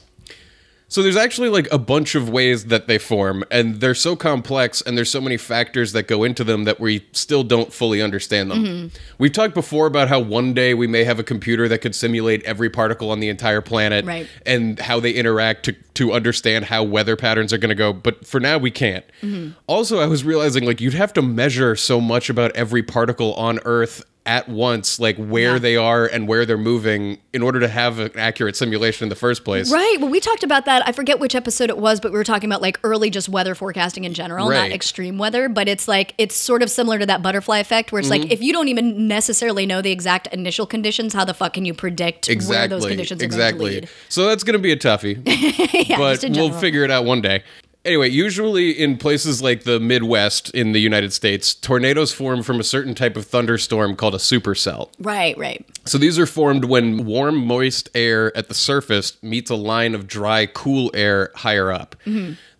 So 0.90 1.04
there's 1.04 1.16
actually 1.16 1.48
like 1.50 1.68
a 1.72 1.78
bunch 1.78 2.16
of 2.16 2.28
ways 2.28 2.64
that 2.66 2.88
they 2.88 2.98
form, 2.98 3.44
and 3.48 3.80
they're 3.80 3.94
so 3.94 4.16
complex, 4.16 4.82
and 4.82 4.98
there's 4.98 5.08
so 5.10 5.20
many 5.20 5.36
factors 5.36 5.92
that 5.92 6.08
go 6.08 6.24
into 6.24 6.42
them 6.42 6.64
that 6.64 6.80
we 6.80 7.06
still 7.12 7.44
don't 7.44 7.72
fully 7.72 8.02
understand 8.02 8.50
them. 8.50 8.64
Mm-hmm. 8.64 8.96
We've 9.16 9.32
talked 9.32 9.54
before 9.54 9.86
about 9.86 10.08
how 10.08 10.18
one 10.18 10.52
day 10.52 10.74
we 10.74 10.88
may 10.88 11.04
have 11.04 11.20
a 11.20 11.22
computer 11.22 11.68
that 11.68 11.78
could 11.78 11.94
simulate 11.94 12.42
every 12.42 12.68
particle 12.68 13.12
on 13.12 13.20
the 13.20 13.28
entire 13.28 13.60
planet, 13.60 14.04
Right. 14.04 14.26
and 14.44 14.80
how 14.80 14.98
they 14.98 15.12
interact 15.12 15.64
to 15.66 15.76
to 15.94 16.12
understand 16.12 16.64
how 16.64 16.82
weather 16.82 17.14
patterns 17.16 17.52
are 17.52 17.58
going 17.58 17.68
to 17.68 17.74
go. 17.74 17.92
But 17.92 18.26
for 18.26 18.40
now, 18.40 18.58
we 18.58 18.70
can't. 18.70 19.04
Mm-hmm. 19.22 19.50
Also, 19.66 20.00
I 20.00 20.06
was 20.06 20.24
realizing 20.24 20.64
like 20.64 20.80
you'd 20.80 20.94
have 20.94 21.12
to 21.14 21.22
measure 21.22 21.76
so 21.76 22.00
much 22.00 22.30
about 22.30 22.52
every 22.56 22.82
particle 22.82 23.34
on 23.34 23.58
Earth 23.64 24.02
at 24.30 24.48
once, 24.48 25.00
like 25.00 25.16
where 25.16 25.54
Yeah. 25.54 25.58
they 25.58 25.76
are 25.76 26.06
and 26.06 26.28
where 26.28 26.46
they're 26.46 26.56
moving, 26.56 27.18
in 27.32 27.42
order 27.42 27.58
to 27.58 27.66
have 27.66 27.98
an 27.98 28.12
accurate 28.14 28.54
simulation 28.54 29.04
in 29.04 29.08
the 29.08 29.16
first 29.16 29.44
place. 29.44 29.72
Right. 29.72 29.96
Well, 30.00 30.08
we 30.08 30.20
talked 30.20 30.44
about 30.44 30.66
that. 30.66 30.86
I 30.86 30.92
forget 30.92 31.18
which 31.18 31.34
episode 31.34 31.68
it 31.68 31.76
was, 31.78 31.98
but 31.98 32.12
we 32.12 32.18
were 32.18 32.22
talking 32.24 32.48
about 32.48 32.62
like 32.62 32.78
early 32.84 33.10
just 33.10 33.28
weather 33.28 33.56
forecasting 33.56 34.04
in 34.04 34.14
general, 34.14 34.48
Right. 34.48 34.68
not 34.68 34.70
extreme 34.72 35.18
weather. 35.18 35.48
But 35.48 35.66
it's 35.66 35.88
like, 35.88 36.14
it's 36.16 36.36
sort 36.36 36.62
of 36.62 36.70
similar 36.70 37.00
to 37.00 37.06
that 37.06 37.22
butterfly 37.22 37.58
effect 37.58 37.90
where 37.90 37.98
it's 37.98 38.08
Mm-hmm. 38.08 38.22
like, 38.22 38.32
if 38.32 38.40
you 38.40 38.52
don't 38.52 38.68
even 38.68 39.08
necessarily 39.08 39.66
know 39.66 39.82
the 39.82 39.90
exact 39.90 40.28
initial 40.28 40.64
conditions, 40.64 41.12
how 41.12 41.24
the 41.24 41.34
fuck 41.34 41.54
can 41.54 41.64
you 41.64 41.74
predict 41.74 42.28
exactly 42.28 42.56
where 42.56 42.68
those 42.68 42.86
conditions 42.86 43.20
are 43.22 43.24
exactly 43.24 43.58
going 43.58 43.72
to 43.72 43.80
lead? 43.88 43.90
so 44.08 44.26
that's 44.26 44.44
going 44.44 44.52
to 44.54 44.60
be 44.60 44.70
a 44.70 44.76
toughie 44.76 45.20
Yeah, 45.88 45.96
but 45.98 46.22
we'll 46.30 46.52
figure 46.52 46.84
it 46.84 46.90
out 46.92 47.04
one 47.04 47.20
day 47.20 47.42
anyway 47.84 48.08
usually 48.08 48.70
in 48.70 48.96
places 48.96 49.40
like 49.42 49.64
the 49.64 49.80
midwest 49.80 50.50
in 50.50 50.72
the 50.72 50.80
united 50.80 51.12
states 51.12 51.54
tornadoes 51.54 52.12
form 52.12 52.42
from 52.42 52.60
a 52.60 52.64
certain 52.64 52.94
type 52.94 53.16
of 53.16 53.26
thunderstorm 53.26 53.96
called 53.96 54.14
a 54.14 54.18
supercell 54.18 54.90
Right, 54.98 55.36
right. 55.38 55.64
so 55.86 55.96
these 55.96 56.18
are 56.18 56.26
formed 56.26 56.64
when 56.66 57.04
warm 57.06 57.36
moist 57.36 57.88
air 57.94 58.36
at 58.36 58.48
the 58.48 58.54
surface 58.54 59.16
meets 59.22 59.50
a 59.50 59.54
line 59.54 59.94
of 59.94 60.06
dry 60.06 60.46
cool 60.46 60.90
air 60.94 61.30
higher 61.36 61.72
up 61.72 61.96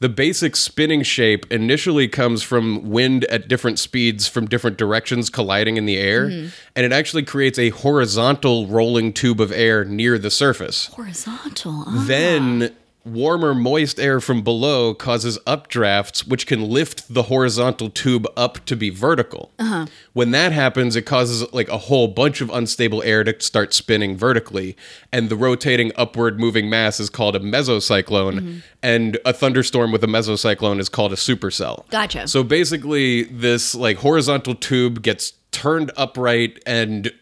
the 0.00 0.08
basic 0.08 0.56
spinning 0.56 1.02
shape 1.02 1.44
initially 1.52 2.08
comes 2.08 2.42
from 2.42 2.88
wind 2.90 3.24
at 3.26 3.46
different 3.48 3.78
speeds 3.78 4.26
from 4.26 4.46
different 4.46 4.78
directions 4.78 5.28
colliding 5.28 5.76
in 5.76 5.84
the 5.84 5.98
air 5.98 6.24
and 6.26 6.86
it 6.86 6.92
actually 6.92 7.22
creates 7.22 7.58
a 7.58 7.68
horizontal 7.70 8.66
rolling 8.66 9.12
tube 9.12 9.40
of 9.40 9.52
air 9.52 9.84
near 9.84 10.18
the 10.18 10.30
surface 10.30 10.86
Horizontal. 10.94 11.84
ah. 11.86 12.04
then 12.06 12.74
warmer, 13.04 13.54
moist 13.54 13.98
air 13.98 14.20
from 14.20 14.42
below 14.42 14.94
causes 14.94 15.38
updrafts, 15.46 16.26
which 16.26 16.46
can 16.46 16.68
lift 16.68 17.12
the 17.12 17.24
horizontal 17.24 17.90
tube 17.90 18.26
up 18.36 18.64
to 18.66 18.76
be 18.76 18.90
vertical. 18.90 19.50
Uh-huh. 19.58 19.86
When 20.12 20.30
that 20.32 20.52
happens, 20.52 20.96
it 20.96 21.02
causes 21.02 21.50
like 21.52 21.68
a 21.68 21.78
whole 21.78 22.08
bunch 22.08 22.40
of 22.40 22.50
unstable 22.50 23.02
air 23.02 23.24
to 23.24 23.40
start 23.40 23.72
spinning 23.72 24.16
vertically, 24.16 24.76
and 25.12 25.28
the 25.28 25.36
rotating 25.36 25.92
upward 25.96 26.38
moving 26.38 26.68
mass 26.68 27.00
is 27.00 27.10
called 27.10 27.36
a 27.36 27.40
mesocyclone, 27.40 28.40
mm-hmm. 28.40 28.58
and 28.82 29.18
a 29.24 29.32
thunderstorm 29.32 29.92
with 29.92 30.04
a 30.04 30.08
mesocyclone 30.08 30.78
is 30.78 30.88
called 30.88 31.12
a 31.12 31.16
supercell. 31.16 31.88
Gotcha. 31.90 32.28
So 32.28 32.42
basically, 32.42 33.24
this 33.24 33.74
like 33.74 33.98
horizontal 33.98 34.54
tube 34.54 35.02
gets 35.02 35.34
turned 35.52 35.90
upright 35.96 36.62
and 36.66 37.12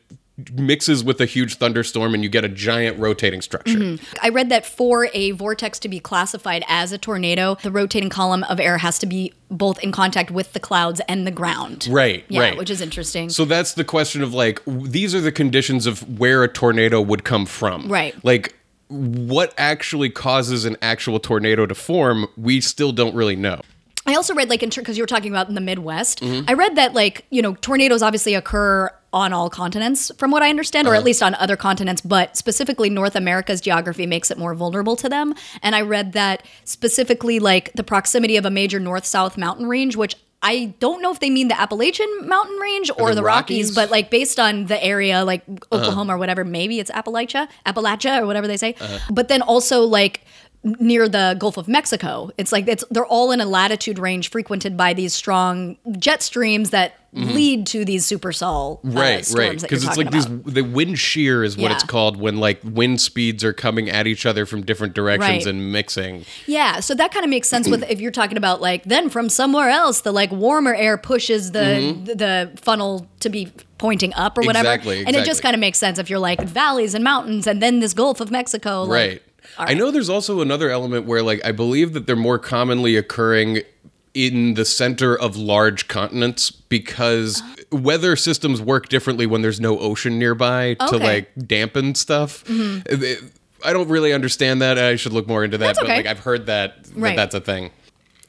mixes 0.52 1.02
with 1.02 1.20
a 1.20 1.26
huge 1.26 1.56
thunderstorm 1.56 2.14
and 2.14 2.22
you 2.22 2.28
get 2.28 2.44
a 2.44 2.48
giant 2.48 2.98
rotating 2.98 3.42
structure. 3.42 3.78
Mm-hmm. 3.78 4.04
I 4.22 4.28
read 4.28 4.48
that 4.50 4.64
for 4.64 5.08
a 5.12 5.32
vortex 5.32 5.78
to 5.80 5.88
be 5.88 6.00
classified 6.00 6.64
as 6.68 6.92
a 6.92 6.98
tornado, 6.98 7.56
the 7.62 7.70
rotating 7.70 8.08
column 8.08 8.44
of 8.44 8.60
air 8.60 8.78
has 8.78 8.98
to 9.00 9.06
be 9.06 9.32
both 9.50 9.78
in 9.80 9.92
contact 9.92 10.30
with 10.30 10.52
the 10.52 10.60
clouds 10.60 11.00
and 11.08 11.26
the 11.26 11.30
ground. 11.30 11.88
Right, 11.90 12.24
Yeah, 12.28 12.40
right. 12.40 12.58
which 12.58 12.70
is 12.70 12.80
interesting. 12.80 13.30
So 13.30 13.44
that's 13.44 13.74
the 13.74 13.84
question 13.84 14.22
of 14.22 14.34
like 14.34 14.62
these 14.66 15.14
are 15.14 15.20
the 15.20 15.32
conditions 15.32 15.86
of 15.86 16.18
where 16.18 16.42
a 16.44 16.48
tornado 16.48 17.00
would 17.00 17.24
come 17.24 17.46
from. 17.46 17.88
Right. 17.88 18.14
Like 18.24 18.54
what 18.88 19.54
actually 19.58 20.10
causes 20.10 20.64
an 20.64 20.76
actual 20.80 21.20
tornado 21.20 21.66
to 21.66 21.74
form, 21.74 22.26
we 22.36 22.60
still 22.60 22.92
don't 22.92 23.14
really 23.14 23.36
know. 23.36 23.60
I 24.08 24.14
also 24.14 24.34
read 24.34 24.48
like 24.50 24.62
in 24.62 24.70
because 24.70 24.96
you 24.96 25.02
were 25.02 25.06
talking 25.08 25.30
about 25.30 25.48
in 25.48 25.54
the 25.54 25.60
Midwest. 25.60 26.20
Mm-hmm. 26.20 26.48
I 26.48 26.54
read 26.54 26.76
that 26.76 26.94
like 26.94 27.24
you 27.30 27.42
know 27.42 27.54
tornadoes 27.56 28.02
obviously 28.02 28.34
occur 28.34 28.90
on 29.12 29.32
all 29.32 29.48
continents, 29.48 30.10
from 30.18 30.30
what 30.30 30.42
I 30.42 30.50
understand, 30.50 30.86
or 30.86 30.90
Uh-huh. 30.90 30.98
at 31.00 31.04
least 31.04 31.22
on 31.22 31.34
other 31.36 31.56
continents. 31.56 32.02
But 32.02 32.36
specifically, 32.36 32.90
North 32.90 33.16
America's 33.16 33.60
geography 33.60 34.06
makes 34.06 34.30
it 34.30 34.36
more 34.38 34.54
vulnerable 34.54 34.96
to 34.96 35.08
them. 35.08 35.34
And 35.62 35.74
I 35.74 35.80
read 35.80 36.12
that 36.12 36.42
specifically 36.64 37.38
like 37.38 37.72
the 37.74 37.82
proximity 37.84 38.36
of 38.36 38.44
a 38.44 38.50
major 38.50 38.80
north-south 38.80 39.36
mountain 39.38 39.66
range, 39.66 39.96
which. 39.96 40.16
I 40.40 40.72
don't 40.78 41.02
know 41.02 41.10
if 41.10 41.18
they 41.18 41.30
mean 41.30 41.48
the 41.48 41.60
Appalachian 41.60 42.06
mountain 42.28 42.56
range 42.58 42.92
or 42.96 43.08
the 43.08 43.16
the, 43.16 43.22
Rockies, 43.24 43.70
Rockies? 43.70 43.74
but 43.74 43.90
like 43.90 44.08
based 44.08 44.38
on 44.38 44.66
the 44.66 44.78
area, 44.80 45.24
like 45.24 45.42
Uh-huh. 45.48 45.76
Oklahoma 45.80 46.14
or 46.14 46.18
whatever, 46.18 46.44
maybe 46.44 46.78
it's 46.78 46.92
Appalachia, 46.92 47.48
Appalachia 47.66 48.20
or 48.22 48.26
whatever 48.26 48.46
they 48.46 48.56
say. 48.56 48.76
Uh-huh. 48.80 48.98
But 49.10 49.26
then 49.26 49.42
also 49.42 49.82
like 49.82 50.20
near 50.64 51.08
the 51.08 51.36
Gulf 51.38 51.56
of 51.56 51.68
Mexico. 51.68 52.30
It's 52.36 52.52
like 52.52 52.66
it's 52.68 52.84
they're 52.90 53.06
all 53.06 53.30
in 53.30 53.40
a 53.40 53.46
latitude 53.46 53.98
range 53.98 54.30
frequented 54.30 54.76
by 54.76 54.92
these 54.92 55.14
strong 55.14 55.76
jet 55.98 56.22
streams 56.22 56.70
that 56.70 56.94
lead 57.14 57.66
to 57.66 57.84
these 57.86 58.04
supercell 58.06 58.78
uh, 58.78 58.88
Mm-hmm. 58.88 58.98
Right, 58.98 59.24
storms 59.24 59.48
right. 59.48 59.62
Because 59.62 59.82
it's 59.84 59.96
like 59.96 60.08
about. 60.08 60.44
these 60.44 60.54
the 60.54 60.62
wind 60.62 60.98
shear 60.98 61.42
is 61.42 61.56
what 61.56 61.72
it's 61.72 61.82
called 61.84 62.16
when 62.18 62.36
like 62.38 62.60
wind 62.64 63.00
speeds 63.00 63.42
are 63.44 63.52
coming 63.54 63.88
at 63.88 64.06
each 64.06 64.26
other 64.26 64.44
from 64.44 64.62
different 64.62 64.94
directions 64.94 65.30
Right. 65.30 65.46
and 65.46 65.72
mixing. 65.72 66.26
Yeah, 66.46 66.80
so 66.80 66.94
that 66.94 67.12
kind 67.12 67.24
of 67.24 67.30
makes 67.30 67.48
sense 67.48 67.66
with 67.68 67.82
if 67.90 68.00
you're 68.00 68.10
talking 68.10 68.36
about 68.36 68.60
like 68.60 68.84
then 68.84 69.08
from 69.08 69.28
somewhere 69.30 69.70
else 69.70 70.02
the 70.02 70.12
like 70.12 70.30
warmer 70.30 70.74
air 70.74 70.98
pushes 70.98 71.52
the 71.52 71.98
the, 72.04 72.14
the 72.14 72.52
funnel 72.60 73.06
to 73.20 73.30
be 73.30 73.50
pointing 73.78 74.12
up 74.14 74.36
or 74.36 74.42
whatever. 74.42 74.68
Mm-hmm. 74.68 74.74
Exactly, 74.74 75.06
And 75.06 75.16
it 75.16 75.24
just 75.24 75.40
kind 75.40 75.54
of 75.54 75.60
makes 75.60 75.78
sense 75.78 75.98
if 75.98 76.10
you're 76.10 76.18
like 76.18 76.42
valleys 76.42 76.94
and 76.94 77.02
mountains 77.04 77.46
and 77.46 77.62
then 77.62 77.78
this 77.80 77.94
Gulf 77.94 78.20
of 78.20 78.30
Mexico. 78.30 78.82
like- 78.82 78.90
Right. 78.90 79.22
I 79.56 79.74
know 79.74 79.90
there's 79.90 80.08
also 80.08 80.40
another 80.40 80.70
element 80.70 81.06
where 81.06 81.22
like 81.22 81.40
I 81.44 81.52
believe 81.52 81.92
that 81.94 82.06
they're 82.06 82.16
more 82.16 82.38
commonly 82.38 82.96
occurring 82.96 83.62
in 84.14 84.54
the 84.54 84.64
center 84.64 85.16
of 85.16 85.36
large 85.36 85.86
continents 85.86 86.50
because 86.50 87.42
weather 87.70 88.16
systems 88.16 88.60
work 88.60 88.88
differently 88.88 89.26
when 89.26 89.42
there's 89.42 89.60
no 89.60 89.78
ocean 89.78 90.18
nearby 90.18 90.74
to 90.74 90.84
Okay. 90.86 90.94
Mm-hmm. 90.96 91.04
like 91.04 91.30
dampen 91.46 91.94
stuff. 91.94 92.44
It- 92.48 93.22
I 93.64 93.72
don't 93.72 93.88
really 93.88 94.12
understand 94.12 94.62
that. 94.62 94.78
I 94.78 94.94
should 94.94 95.12
look 95.12 95.26
more 95.26 95.42
into 95.42 95.58
that, 95.58 95.66
That's 95.66 95.78
but 95.80 95.88
like 95.88 96.06
I've 96.06 96.20
heard 96.20 96.46
that, 96.46 96.84
that 96.84 96.94
Right. 96.96 97.16
that's 97.16 97.34
a 97.34 97.40
thing. 97.40 97.70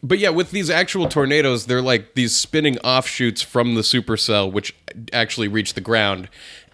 But 0.02 0.18
yeah, 0.18 0.30
with 0.30 0.50
these 0.50 0.72
actual 0.72 1.08
tornadoes, 1.08 1.68
they're 1.68 1.84
like 1.84 2.16
these 2.16 2.34
spinning 2.36 2.80
offshoots 2.80 3.44
from 3.44 3.76
the 3.76 3.82
supercell, 3.82 4.52
which 4.52 4.74
actually 5.14 5.48
reach 5.48 5.76
the 5.76 5.82
ground. 5.82 6.30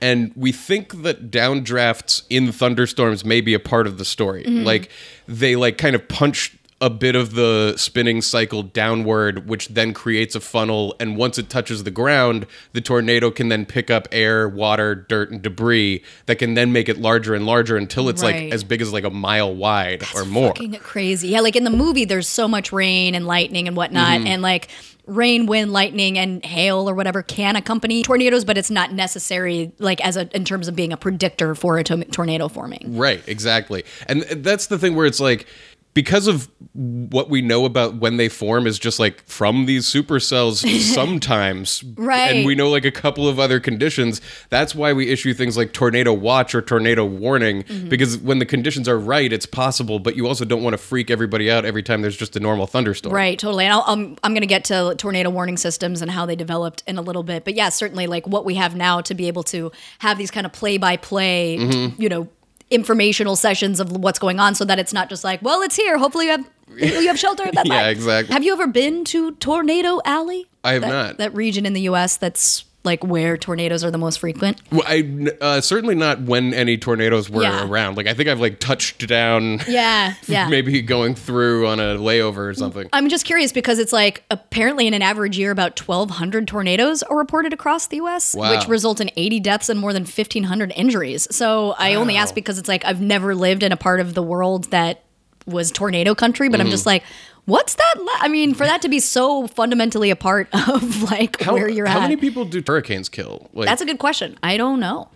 And 0.05 0.31
we 0.35 0.51
think 0.51 1.01
that 1.03 1.31
downdrafts 1.31 2.23
in 2.29 2.51
thunderstorms 2.51 3.25
may 3.25 3.41
be 3.41 3.53
a 3.53 3.59
part 3.59 3.87
of 3.87 3.97
the 3.97 4.05
story. 4.05 4.43
Like 4.43 4.89
they 5.27 5.55
like 5.55 5.77
kind 5.77 5.95
of 5.95 6.07
punch 6.07 6.55
a 6.81 6.89
bit 6.89 7.15
of 7.15 7.33
the 7.35 7.73
spinning 7.77 8.21
cycle 8.21 8.61
downward, 8.61 9.47
which 9.47 9.69
then 9.69 9.93
creates 9.93 10.35
a 10.35 10.39
funnel. 10.41 10.93
And 10.99 11.15
once 11.15 11.37
it 11.39 11.49
touches 11.49 11.85
the 11.85 11.89
ground, 11.91 12.45
the 12.73 12.81
tornado 12.81 13.31
can 13.31 13.47
then 13.47 13.65
pick 13.65 13.89
up 13.89 14.07
air, 14.11 14.47
water, 14.47 14.93
dirt, 14.93 15.31
and 15.31 15.41
debris 15.41 16.03
that 16.27 16.35
can 16.35 16.53
then 16.53 16.71
make 16.73 16.89
it 16.89 16.97
larger 16.99 17.33
and 17.33 17.45
larger 17.45 17.77
until 17.77 18.09
it's 18.09 18.21
Right. 18.21 18.43
like 18.45 18.53
as 18.53 18.63
big 18.65 18.81
as 18.81 18.91
like 18.93 19.05
a 19.05 19.09
mile 19.09 19.55
wide 19.55 20.03
or 20.13 20.25
more. 20.25 20.49
fucking 20.49 20.73
crazy. 20.75 21.29
Yeah, 21.29 21.39
like 21.39 21.55
in 21.55 21.63
the 21.63 21.69
movie, 21.71 22.05
there's 22.05 22.27
so 22.27 22.47
much 22.47 22.71
rain 22.73 23.15
and 23.15 23.25
lightning 23.25 23.67
and 23.69 23.75
whatnot, 23.77 24.19
Mm-hmm. 24.19 24.27
and 24.27 24.41
like 24.41 24.67
rain, 25.07 25.45
wind, 25.45 25.71
lightning, 25.71 26.17
and 26.17 26.43
hail 26.43 26.89
or 26.89 26.93
whatever 26.93 27.21
can 27.21 27.55
accompany 27.55 28.03
tornadoes, 28.03 28.45
but 28.45 28.57
it's 28.57 28.71
not 28.71 28.93
necessary 28.93 29.71
like 29.79 30.01
as 30.05 30.17
a 30.17 30.35
in 30.35 30.45
terms 30.45 30.67
of 30.67 30.75
being 30.75 30.91
a 30.91 30.97
predictor 30.97 31.55
for 31.55 31.77
a 31.77 31.83
to- 31.83 32.05
tornado 32.05 32.47
forming. 32.47 32.97
Right, 32.97 33.23
exactly. 33.27 33.83
And 34.07 34.23
that's 34.23 34.67
the 34.67 34.79
thing 34.79 34.95
where 34.95 35.05
it's 35.05 35.19
like 35.19 35.47
because 35.95 36.27
of 36.27 36.47
what 36.73 37.29
we 37.29 37.41
know 37.41 37.65
about 37.65 37.95
when 37.95 38.17
they 38.17 38.29
form 38.29 38.67
is 38.67 38.77
just 38.77 38.99
like 38.99 39.23
from 39.25 39.65
these 39.65 39.85
supercells 39.87 40.57
sometimes 40.93 41.83
Right. 41.95 42.35
and 42.35 42.45
we 42.45 42.53
know 42.53 42.69
like 42.69 42.85
a 42.85 42.91
couple 42.91 43.27
of 43.27 43.39
other 43.39 43.59
conditions 43.59 44.21
that's 44.49 44.75
why 44.75 44.93
we 44.93 45.09
issue 45.09 45.33
things 45.33 45.57
like 45.57 45.73
tornado 45.73 46.13
watch 46.13 46.53
or 46.53 46.61
tornado 46.61 47.03
warning 47.05 47.63
Mm-hmm. 47.63 47.87
because 47.89 48.17
when 48.17 48.39
the 48.39 48.45
conditions 48.45 48.87
are 48.89 48.99
right 48.99 49.31
it's 49.33 49.45
possible 49.45 49.97
but 49.99 50.15
you 50.15 50.27
also 50.27 50.45
don't 50.45 50.61
want 50.61 50.73
to 50.73 50.77
freak 50.77 51.09
everybody 51.09 51.49
out 51.49 51.63
every 51.65 51.81
time 51.81 52.01
there's 52.01 52.17
just 52.17 52.35
a 52.35 52.39
normal 52.39 52.67
thunderstorm 52.67 53.15
Right, 53.15 53.39
totally. 53.39 53.65
And 53.65 53.73
I'll, 53.73 53.83
I'm 53.87 54.17
I'm 54.23 54.33
going 54.33 54.41
to 54.41 54.47
get 54.47 54.65
to 54.65 54.93
tornado 54.97 55.29
warning 55.29 55.55
systems 55.57 56.01
and 56.01 56.11
how 56.11 56.25
they 56.25 56.35
developed 56.35 56.83
in 56.85 56.97
a 56.97 57.01
little 57.01 57.23
bit, 57.23 57.45
but 57.45 57.55
yeah, 57.55 57.69
certainly 57.69 58.07
like 58.07 58.27
what 58.27 58.43
we 58.45 58.55
have 58.55 58.75
now 58.75 58.99
to 59.01 59.13
be 59.13 59.27
able 59.29 59.43
to 59.43 59.71
have 59.99 60.17
these 60.17 60.31
kind 60.31 60.45
of 60.45 60.51
play 60.51 60.77
by 60.77 60.97
play, 60.97 61.55
you 61.97 62.09
know. 62.09 62.27
Informational 62.71 63.35
sessions 63.35 63.79
of 63.79 63.91
what's 63.91 64.17
going 64.19 64.39
on, 64.39 64.55
so 64.55 64.65
that 64.65 64.79
it's 64.79 64.91
not 64.93 65.07
just 65.09 65.23
like, 65.23 65.41
well, 65.41 65.61
it's 65.61 65.75
here. 65.75 65.97
Hopefully, 65.97 66.25
you 66.25 66.31
have 66.31 66.49
you 66.77 67.07
have 67.07 67.19
shelter. 67.19 67.49
That's 67.51 67.69
Yeah, 67.69 67.89
exactly. 67.89 68.33
Have 68.33 68.43
you 68.43 68.53
ever 68.53 68.65
been 68.67 69.05
to 69.05 69.33
Tornado 69.33 69.99
Alley? 70.03 70.47
I 70.63 70.73
have 70.73 70.81
That- 70.81 70.89
not. 70.89 71.17
That 71.17 71.33
region 71.35 71.65
in 71.67 71.73
the 71.73 71.81
U.S. 71.81 72.17
that's 72.17 72.65
like 72.85 73.03
where 73.03 73.37
tornadoes 73.37 73.83
are 73.83 73.91
the 73.91 73.97
most 73.97 74.19
frequent. 74.19 74.61
Well, 74.71 74.83
I 74.85 75.27
uh, 75.41 75.61
certainly 75.61 75.95
not 75.95 76.21
when 76.21 76.53
any 76.53 76.77
tornadoes 76.77 77.29
were 77.29 77.41
Yeah. 77.43 77.67
around 77.67 77.97
like 77.97 78.07
i 78.07 78.13
think 78.13 78.29
i've 78.29 78.39
like 78.39 78.59
touched 78.59 79.07
down 79.07 79.59
Yeah, 79.67 80.13
yeah. 80.27 80.47
maybe 80.49 80.81
going 80.81 81.15
through 81.15 81.67
on 81.67 81.79
a 81.79 81.95
layover 81.97 82.49
or 82.49 82.53
something 82.53 82.87
I'm 82.93 83.09
just 83.09 83.25
curious 83.25 83.51
because 83.51 83.79
it's 83.79 83.91
like 83.93 84.23
apparently 84.31 84.87
in 84.87 84.93
an 84.93 85.01
average 85.01 85.37
year, 85.37 85.51
about 85.51 85.79
1,200 85.79 86.47
tornadoes 86.47 87.03
are 87.03 87.17
reported 87.17 87.51
across 87.53 87.87
the 87.87 87.97
U.S., 87.97 88.35
Wow. 88.35 88.51
which 88.57 88.67
result 88.67 89.01
in 89.01 89.09
80 89.15 89.39
deaths 89.41 89.69
and 89.69 89.79
more 89.79 89.91
than 89.93 90.03
1,500 90.03 90.71
injuries. 90.75 91.27
So 91.35 91.73
I 91.77 91.95
only 91.95 92.15
ask 92.17 92.33
because 92.35 92.57
it's 92.59 92.67
like 92.69 92.85
I've 92.85 93.01
never 93.01 93.33
lived 93.35 93.63
in 93.63 93.71
a 93.71 93.77
part 93.77 93.99
of 93.99 94.13
the 94.13 94.23
world 94.23 94.65
that 94.71 95.03
was 95.45 95.71
tornado 95.71 96.15
country, 96.15 96.49
but 96.49 96.59
I'm 96.59 96.65
Mm-hmm. 96.67 96.71
just 96.71 96.85
like, 96.85 97.03
what's 97.45 97.75
that? 97.75 97.93
li- 97.97 98.07
I 98.19 98.27
mean, 98.27 98.53
for 98.53 98.65
that 98.65 98.81
to 98.83 98.89
be 98.89 98.99
so 98.99 99.47
fundamentally 99.47 100.09
a 100.09 100.15
part 100.15 100.47
of 100.69 101.03
like 101.03 101.41
How, 101.41 101.53
where 101.53 101.69
you're 101.69 101.85
how 101.87 101.97
at. 101.97 102.01
How 102.01 102.07
many 102.07 102.17
people 102.17 102.45
do 102.45 102.61
hurricanes 102.65 103.09
kill? 103.09 103.49
Like, 103.53 103.67
That's 103.67 103.81
a 103.81 103.85
good 103.85 103.99
question. 103.99 104.37
I 104.43 104.57
don't 104.57 104.79
know. 104.79 105.09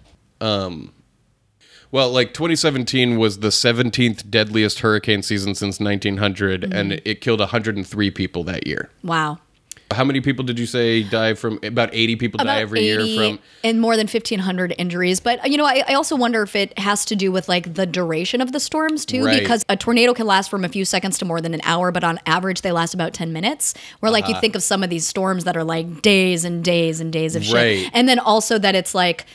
well, 1.92 2.12
like 2.12 2.34
2017 2.34 3.18
was 3.18 3.40
the 3.40 3.48
17th 3.50 4.30
deadliest 4.30 4.80
hurricane 4.80 5.24
season 5.24 5.56
since 5.56 5.80
1900, 5.80 6.62
Mm-hmm. 6.62 6.74
and 6.74 7.02
it 7.06 7.22
killed 7.22 7.40
103 7.40 8.12
people 8.12 8.44
that 8.44 8.68
year. 8.68 8.90
Wow. 9.04 9.40
How 9.92 10.04
many 10.04 10.22
people 10.22 10.46
did 10.46 10.60
you 10.60 10.68
say 10.68 11.02
die 11.02 11.34
from? 11.34 11.60
About 11.64 11.90
80 11.94 12.16
people 12.18 12.38
die 12.38 12.44
About 12.44 12.62
every 12.62 12.82
year 12.82 13.00
from. 13.00 13.40
and 13.64 13.82
more 13.82 13.98
than 13.98 14.06
1500 14.06 14.76
injuries 14.78 15.20
but 15.20 15.50
you 15.50 15.58
know 15.58 15.66
I, 15.66 15.84
I 15.88 15.94
also 15.96 16.16
wonder 16.16 16.44
if 16.44 16.56
it 16.56 16.78
has 16.78 17.06
to 17.06 17.16
do 17.16 17.32
with 17.32 17.50
like 17.50 17.74
the 17.74 17.86
duration 17.88 18.40
of 18.40 18.52
the 18.52 18.60
storms 18.60 19.04
too 19.04 19.26
Right. 19.26 19.40
because 19.40 19.66
a 19.68 19.76
tornado 19.76 20.14
can 20.14 20.28
last 20.28 20.50
from 20.50 20.64
a 20.64 20.70
few 20.70 20.86
seconds 20.86 21.18
to 21.20 21.26
more 21.26 21.42
than 21.42 21.54
an 21.56 21.62
hour 21.64 21.92
but 21.92 22.04
on 22.04 22.20
average 22.28 22.62
they 22.62 22.72
last 22.72 22.94
about 22.94 23.14
10 23.14 23.34
minutes 23.34 23.74
where 24.00 24.12
like 24.12 24.26
Uh-huh. 24.26 24.36
you 24.36 24.42
think 24.42 24.56
of 24.56 24.62
some 24.64 24.84
of 24.84 24.90
these 24.92 25.08
storms 25.08 25.44
that 25.46 25.58
are 25.58 25.64
like 25.64 26.02
days 26.04 26.46
and 26.46 26.64
days 26.64 27.00
and 27.00 27.12
days 27.12 27.36
of 27.36 27.44
shit 27.44 27.54
Right. 27.56 27.90
and 27.94 28.08
then 28.08 28.20
also 28.20 28.60
that 28.60 28.76
it's 28.76 28.94
like 28.94 29.26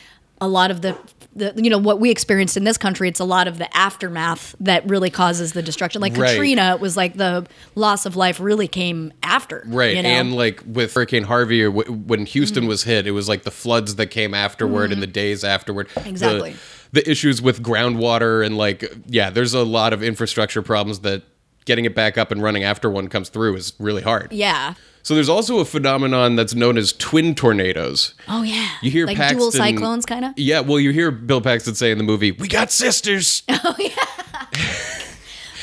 a 0.41 0.49
lot 0.49 0.71
of 0.71 0.83
the 0.83 0.97
the, 1.37 1.53
you 1.57 1.69
know 1.71 1.79
what 1.79 1.99
we 2.01 2.11
experienced 2.11 2.57
in 2.57 2.65
this 2.65 2.79
country 2.79 3.09
it's 3.09 3.21
a 3.21 3.25
lot 3.25 3.49
of 3.49 3.59
the 3.59 3.77
aftermath 3.77 4.55
that 4.61 4.89
really 4.89 5.11
causes 5.11 5.53
the 5.53 5.63
destruction 5.63 6.01
like 6.01 6.17
Right. 6.17 6.31
katrina 6.31 6.77
was 6.81 6.97
like 6.97 7.15
the 7.17 7.47
loss 7.75 8.07
of 8.07 8.15
life 8.17 8.39
really 8.41 8.69
came 8.69 9.13
after 9.23 9.63
Right, 9.67 9.97
you 9.97 10.03
know? 10.03 10.09
and 10.09 10.35
like 10.35 10.63
with 10.67 10.95
Hurricane 10.95 11.25
Harvey, 11.25 11.63
or 11.63 11.71
w- 11.71 11.93
when 11.93 12.27
Houston 12.27 12.63
Mm-hmm. 12.63 12.69
was 12.69 12.85
hit, 12.85 13.07
it 13.07 13.11
was 13.11 13.29
like 13.29 13.43
the 13.43 13.51
floods 13.51 13.97
that 13.97 14.07
came 14.09 14.33
afterward 14.35 14.93
and 14.93 15.03
the 15.03 15.07
days 15.07 15.43
afterward. 15.45 15.89
The- 15.95 16.09
Exactly. 16.09 16.57
The, 16.93 17.11
issues 17.11 17.43
with 17.43 17.63
groundwater 17.63 18.47
and 18.47 18.57
like, 18.57 18.85
yeah, 19.07 19.31
there's 19.31 19.53
a 19.55 19.65
lot 19.65 19.93
of 19.93 20.03
infrastructure 20.03 20.63
problems 20.63 21.01
that 21.01 21.23
getting 21.65 21.85
it 21.85 21.95
back 21.95 22.17
up 22.19 22.31
and 22.31 22.43
running 22.43 22.63
after 22.65 22.91
one 22.91 23.09
comes 23.09 23.29
through 23.29 23.57
is 23.57 23.73
really 23.79 24.03
hard. 24.03 24.33
yeah 24.33 24.75
So 25.03 25.15
there's 25.15 25.29
also 25.29 25.59
a 25.59 25.65
phenomenon 25.65 26.37
that's 26.37 26.55
known 26.55 26.77
as 26.79 26.93
twin 26.93 27.35
tornadoes. 27.35 28.15
oh 28.29 28.43
yeah 28.43 28.69
You 28.83 28.91
hear 28.91 29.07
like 29.07 29.17
Paxton, 29.17 29.39
dual 29.39 29.53
cyclones 29.53 30.07
kind 30.07 30.25
of 30.25 30.33
Yeah, 30.39 30.61
well, 30.61 30.79
you 30.81 30.91
hear 30.93 31.11
Bill 31.11 31.41
Paxton 31.41 31.75
say 31.75 31.91
in 31.91 31.99
the 31.99 32.05
movie, 32.05 32.33
"We 32.33 32.49
got 32.49 32.71
sisters." 32.73 33.43
Oh 33.67 33.75
yeah. 33.79 34.05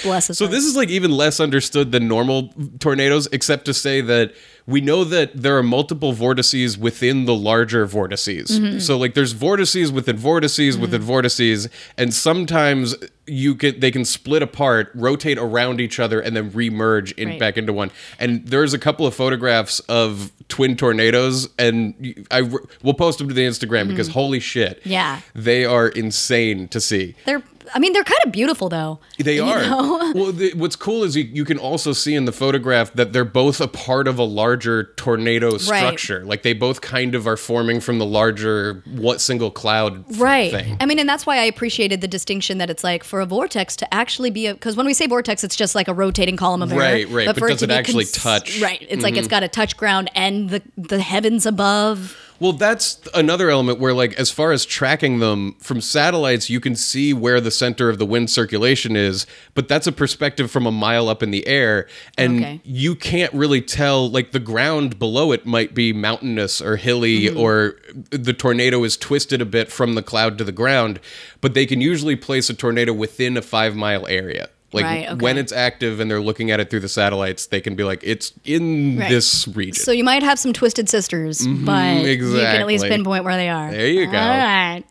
Bless 0.03 0.27
his 0.27 0.37
So 0.39 0.45
heart. 0.45 0.51
this 0.55 0.63
is 0.65 0.75
like 0.75 0.89
even 0.89 1.11
less 1.11 1.39
understood 1.39 1.91
than 1.91 2.07
normal 2.07 2.51
tornadoes, 2.79 3.27
except 3.31 3.65
to 3.65 3.73
say 3.73 4.01
that 4.01 4.33
we 4.65 4.81
know 4.81 5.03
that 5.03 5.29
there 5.39 5.55
are 5.57 5.61
multiple 5.63 6.11
vortices 6.11 6.75
within 6.75 7.25
the 7.25 7.35
larger 7.35 7.85
vortices. 7.85 8.59
Mm-hmm. 8.59 8.79
So 8.79 8.97
like 8.97 9.13
there's 9.13 9.33
vortices 9.33 9.91
within 9.91 10.17
vortices 10.17 10.75
within 10.75 11.01
vortices, 11.03 11.67
and 11.99 12.13
sometimes 12.15 12.95
you 13.33 13.55
can 13.55 13.79
they 13.79 13.91
can 13.91 14.03
split 14.03 14.43
apart, 14.43 14.91
rotate 14.93 15.37
around 15.37 15.79
each 15.79 15.99
other, 15.99 16.19
and 16.19 16.35
then 16.35 16.51
remerge 16.51 17.13
in 17.13 17.29
Right. 17.29 17.39
back 17.39 17.57
into 17.57 17.71
one. 17.71 17.89
And 18.19 18.45
there's 18.45 18.73
a 18.73 18.79
couple 18.79 19.07
of 19.07 19.15
photographs 19.15 19.79
of 19.81 20.31
twin 20.49 20.75
tornadoes, 20.75 21.47
and 21.57 22.25
I 22.29 22.41
we'll 22.83 22.93
post 22.93 23.19
them 23.19 23.29
to 23.29 23.33
the 23.33 23.45
Instagram 23.45 23.87
because 23.87 24.09
holy 24.09 24.39
shit, 24.41 24.79
Mm-hmm. 24.81 24.89
Yeah. 24.89 25.21
they 25.33 25.63
are 25.63 25.87
insane 25.87 26.67
to 26.69 26.81
see. 26.81 27.15
They're, 27.25 27.41
I 27.73 27.79
mean, 27.79 27.93
they're 27.93 28.03
kind 28.03 28.19
of 28.25 28.31
beautiful 28.31 28.69
though. 28.69 28.99
They 29.17 29.39
are. 29.39 29.61
know? 29.61 30.11
Well, 30.21 30.31
the, 30.33 30.53
what's 30.55 30.75
cool 30.75 31.03
is 31.03 31.15
you, 31.15 31.23
you 31.23 31.45
can 31.45 31.57
also 31.57 31.93
see 31.93 32.15
in 32.15 32.25
the 32.25 32.31
photograph 32.31 32.91
that 32.93 33.13
they're 33.13 33.23
both 33.25 33.61
a 33.61 33.67
part 33.67 34.07
of 34.07 34.19
a 34.19 34.23
larger 34.23 34.93
tornado 34.97 35.57
structure. 35.57 36.19
Right. 36.19 36.27
Like 36.27 36.43
they 36.43 36.53
both 36.53 36.81
kind 36.81 37.15
of 37.15 37.27
are 37.27 37.37
forming 37.37 37.79
from 37.79 37.97
the 37.97 38.05
larger 38.05 38.83
what 38.85 39.21
single 39.21 39.51
cloud 39.51 40.03
Right. 40.17 40.51
thing. 40.51 40.77
I 40.79 40.85
mean, 40.85 40.99
and 40.99 41.07
that's 41.07 41.25
why 41.25 41.37
I 41.37 41.43
appreciated 41.43 42.01
the 42.01 42.07
distinction 42.07 42.57
that 42.57 42.69
it's 42.69 42.83
like 42.83 43.03
for 43.03 43.21
a 43.21 43.25
vortex 43.25 43.75
to 43.77 43.93
actually 43.93 44.31
be 44.31 44.47
a 44.47 44.53
because 44.53 44.75
when 44.75 44.85
we 44.85 44.93
say 44.93 45.07
vortex, 45.07 45.43
it's 45.43 45.55
just 45.55 45.75
like 45.75 45.87
a 45.87 45.93
rotating 45.93 46.35
column 46.37 46.61
of 46.61 46.71
air. 46.71 46.79
Right, 46.79 47.07
right, 47.09 47.25
but 47.27 47.37
for 47.37 47.47
does 47.47 47.59
to 47.59 47.65
it 47.65 47.69
be 47.69 47.73
actually 47.73 48.05
touch? 48.05 48.55
Mm-hmm. 48.55 48.63
Right. 48.63 48.85
It's 48.89 49.03
like 49.03 49.15
it's 49.17 49.27
got 49.27 49.41
to 49.41 49.47
touch 49.47 49.77
ground 49.77 50.09
and 50.15 50.49
the 50.49 50.61
the 50.77 50.99
heavens 51.01 51.45
above. 51.45 52.17
Well, 52.41 52.53
that's 52.53 52.99
another 53.13 53.51
element 53.51 53.77
where, 53.77 53.93
like, 53.93 54.13
as 54.15 54.31
far 54.31 54.51
as 54.51 54.65
tracking 54.65 55.19
them 55.19 55.53
from 55.59 55.79
satellites, 55.79 56.49
you 56.49 56.59
can 56.59 56.75
see 56.75 57.13
where 57.13 57.39
the 57.39 57.51
center 57.51 57.87
of 57.87 57.99
the 57.99 58.05
wind 58.05 58.31
circulation 58.31 58.95
is, 58.95 59.27
but 59.53 59.67
that's 59.67 59.85
a 59.85 59.91
perspective 59.91 60.49
from 60.49 60.65
a 60.65 60.71
mile 60.71 61.07
up 61.07 61.21
in 61.21 61.29
the 61.29 61.45
air. 61.45 61.85
And 62.17 62.39
Okay. 62.39 62.61
you 62.63 62.95
can't 62.95 63.31
really 63.31 63.61
tell, 63.61 64.09
like, 64.09 64.31
the 64.31 64.39
ground 64.39 64.97
below 64.97 65.31
it 65.31 65.45
might 65.45 65.75
be 65.75 65.93
mountainous 65.93 66.61
or 66.61 66.77
hilly, 66.77 67.25
Mm-hmm. 67.25 67.39
or 67.39 67.75
the 68.09 68.33
tornado 68.33 68.83
is 68.83 68.97
twisted 68.97 69.39
a 69.39 69.45
bit 69.45 69.71
from 69.71 69.93
the 69.93 70.01
cloud 70.01 70.39
to 70.39 70.43
the 70.43 70.51
ground, 70.51 70.99
but 71.41 71.53
they 71.53 71.67
can 71.67 71.79
usually 71.79 72.15
place 72.15 72.49
a 72.49 72.55
tornado 72.55 72.91
within 72.91 73.37
a 73.37 73.43
five 73.43 73.75
mile 73.75 74.07
area. 74.07 74.49
Like 74.73 74.85
Right, 74.85 75.07
okay. 75.09 75.15
when 75.23 75.37
it's 75.37 75.51
active 75.51 75.99
and 75.99 76.09
they're 76.09 76.21
looking 76.21 76.49
at 76.51 76.59
it 76.59 76.69
through 76.69 76.79
the 76.79 76.87
satellites, 76.89 77.47
they 77.47 77.59
can 77.61 77.75
be 77.75 77.83
like, 77.83 77.99
it's 78.03 78.31
in 78.45 78.99
Right. 78.99 79.09
this 79.09 79.47
region. 79.49 79.83
So 79.83 79.91
you 79.91 80.03
might 80.03 80.23
have 80.23 80.39
some 80.39 80.53
twisted 80.53 80.87
sisters, 80.89 81.45
but 81.45 82.03
you 82.05 82.17
can 82.17 82.35
at 82.39 82.65
least 82.65 82.83
exactly. 82.85 82.89
pinpoint 82.89 83.23
where 83.25 83.35
they 83.35 83.49
are. 83.49 83.69
There 83.71 83.87
you 83.87 84.05
go. 84.05 84.17
All 84.17 84.29
right. 84.29 84.83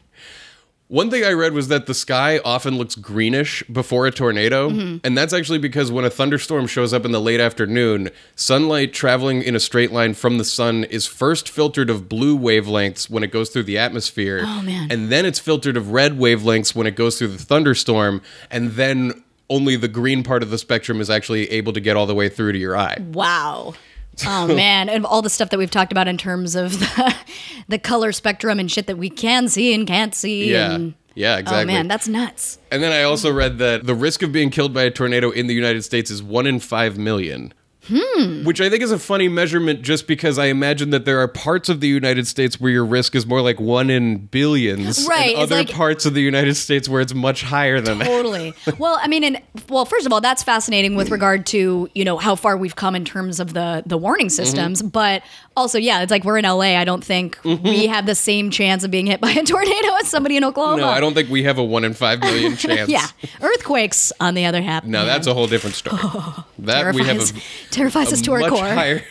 One 0.88 1.08
thing 1.08 1.22
I 1.24 1.30
read 1.34 1.52
was 1.52 1.68
that 1.68 1.86
the 1.86 1.94
sky 1.94 2.40
often 2.44 2.76
looks 2.76 2.96
greenish 2.96 3.62
before 3.72 4.08
a 4.08 4.10
tornado, 4.10 4.70
Mm-hmm. 4.70 4.96
and 5.04 5.16
that's 5.16 5.32
actually 5.32 5.58
because 5.58 5.92
when 5.92 6.04
a 6.04 6.10
thunderstorm 6.10 6.66
shows 6.66 6.92
up 6.92 7.04
in 7.04 7.12
the 7.12 7.20
late 7.20 7.38
afternoon, 7.38 8.10
sunlight 8.34 8.92
traveling 8.92 9.40
in 9.40 9.54
a 9.54 9.60
straight 9.60 9.92
line 9.92 10.14
from 10.14 10.38
the 10.38 10.44
sun 10.44 10.82
is 10.82 11.06
first 11.06 11.48
filtered 11.48 11.90
of 11.90 12.08
blue 12.08 12.36
wavelengths 12.36 13.08
when 13.08 13.22
it 13.22 13.30
goes 13.30 13.50
through 13.50 13.62
the 13.62 13.78
atmosphere. 13.78 14.42
Oh, 14.44 14.62
man. 14.62 14.88
And 14.90 15.10
then 15.10 15.24
it's 15.24 15.38
filtered 15.38 15.76
of 15.76 15.92
red 15.92 16.18
wavelengths 16.18 16.74
when 16.74 16.88
it 16.88 16.96
goes 16.96 17.18
through 17.18 17.28
the 17.28 17.38
thunderstorm, 17.38 18.20
and 18.50 18.72
then 18.72 19.22
only 19.50 19.76
the 19.76 19.88
green 19.88 20.22
part 20.22 20.42
of 20.42 20.48
the 20.50 20.56
spectrum 20.56 21.00
is 21.00 21.10
actually 21.10 21.50
able 21.50 21.74
to 21.74 21.80
get 21.80 21.96
all 21.96 22.06
the 22.06 22.14
way 22.14 22.30
through 22.30 22.52
to 22.52 22.58
your 22.58 22.76
eye. 22.76 22.96
Wow. 23.12 23.74
Oh 24.26 24.54
man, 24.54 24.90
and 24.90 25.06
all 25.06 25.22
the 25.22 25.30
stuff 25.30 25.48
that 25.48 25.56
we've 25.58 25.70
talked 25.70 25.92
about 25.92 26.06
in 26.06 26.18
terms 26.18 26.54
of 26.54 26.78
the, 26.78 27.14
the 27.68 27.78
color 27.78 28.12
spectrum 28.12 28.60
and 28.60 28.70
shit 28.70 28.86
that 28.86 28.98
we 28.98 29.08
can 29.08 29.48
see 29.48 29.72
and 29.72 29.86
can't 29.86 30.14
see. 30.14 30.50
Yeah. 30.52 30.72
And, 30.72 30.94
Yeah, 31.14 31.38
exactly. 31.38 31.62
Oh 31.62 31.66
man, 31.66 31.88
that's 31.88 32.06
nuts. 32.06 32.58
And 32.70 32.82
then 32.82 32.92
I 32.92 33.04
also 33.04 33.32
read 33.32 33.56
that 33.58 33.86
the 33.86 33.94
risk 33.94 34.22
of 34.22 34.30
being 34.30 34.50
killed 34.50 34.74
by 34.74 34.82
a 34.82 34.90
tornado 34.90 35.30
in 35.30 35.46
the 35.46 35.54
United 35.54 35.84
States 35.84 36.10
is 36.10 36.22
one 36.22 36.46
in 36.46 36.60
five 36.60 36.98
million. 36.98 37.54
Hmm. 37.92 38.44
Which 38.44 38.60
I 38.60 38.70
think 38.70 38.82
is 38.82 38.92
a 38.92 38.98
funny 38.98 39.28
measurement 39.28 39.82
just 39.82 40.06
because 40.06 40.38
I 40.38 40.46
imagine 40.46 40.90
that 40.90 41.04
there 41.04 41.18
are 41.20 41.28
parts 41.28 41.68
of 41.68 41.80
the 41.80 41.88
United 41.88 42.26
States 42.26 42.60
where 42.60 42.70
your 42.70 42.84
risk 42.84 43.14
is 43.14 43.26
more 43.26 43.40
like 43.42 43.58
one 43.60 43.90
in 43.90 44.18
billions. 44.26 45.06
Right, 45.08 45.30
And 45.34 45.42
other 45.42 45.56
like- 45.56 45.70
parts 45.70 46.06
of 46.06 46.14
the 46.14 46.22
United 46.22 46.54
States 46.54 46.88
where 46.88 47.00
it's 47.00 47.14
much 47.14 47.42
higher 47.42 47.80
than 47.80 47.98
that. 47.98 48.06
Totally. 48.06 48.54
Well, 48.78 48.98
I 49.02 49.08
mean, 49.08 49.24
and 49.24 49.40
well, 49.68 49.84
first 49.84 50.06
of 50.06 50.12
all, 50.12 50.20
that's 50.20 50.42
fascinating 50.42 50.94
with 50.94 51.10
regard 51.10 51.44
to 51.46 51.88
you 51.94 52.04
know 52.04 52.16
how 52.16 52.34
far 52.36 52.56
we've 52.56 52.76
come 52.76 52.94
in 52.94 53.04
terms 53.04 53.40
of 53.40 53.52
the 53.52 53.82
the 53.84 53.98
warning 53.98 54.26
Mm-hmm. 54.28 54.30
systems, 54.44 54.82
but 54.82 55.22
also, 55.60 55.78
yeah, 55.78 56.02
it's 56.02 56.10
like 56.10 56.24
we're 56.24 56.38
in 56.38 56.44
LA. 56.44 56.78
I 56.78 56.84
don't 56.84 57.04
think 57.04 57.38
we 57.44 57.56
mm-hmm. 57.56 57.92
have 57.92 58.06
the 58.06 58.14
same 58.14 58.50
chance 58.50 58.82
of 58.82 58.90
being 58.90 59.06
hit 59.06 59.20
by 59.20 59.30
a 59.30 59.42
tornado 59.44 59.94
as 60.00 60.08
somebody 60.08 60.36
in 60.36 60.44
Oklahoma. 60.44 60.82
No, 60.82 60.88
I 60.88 61.00
don't 61.00 61.14
think 61.14 61.28
we 61.28 61.42
have 61.44 61.58
a 61.58 61.64
one 61.64 61.84
in 61.84 61.92
five 61.92 62.20
million 62.20 62.56
chance. 62.56 62.88
Yeah, 62.88 63.06
earthquakes, 63.42 64.12
on 64.20 64.34
the 64.34 64.46
other 64.46 64.62
hand. 64.62 64.86
No, 64.86 65.04
that's 65.04 65.26
a 65.26 65.34
whole 65.34 65.46
different 65.46 65.76
story. 65.76 65.98
that 66.60 66.94
we 66.94 67.04
have 67.04 67.32
terrifies, 67.70 68.10
a, 68.10 68.14
us 68.14 68.22
to 68.22 68.32
our 68.32 68.48
core. 68.48 68.64
higher. 68.64 69.02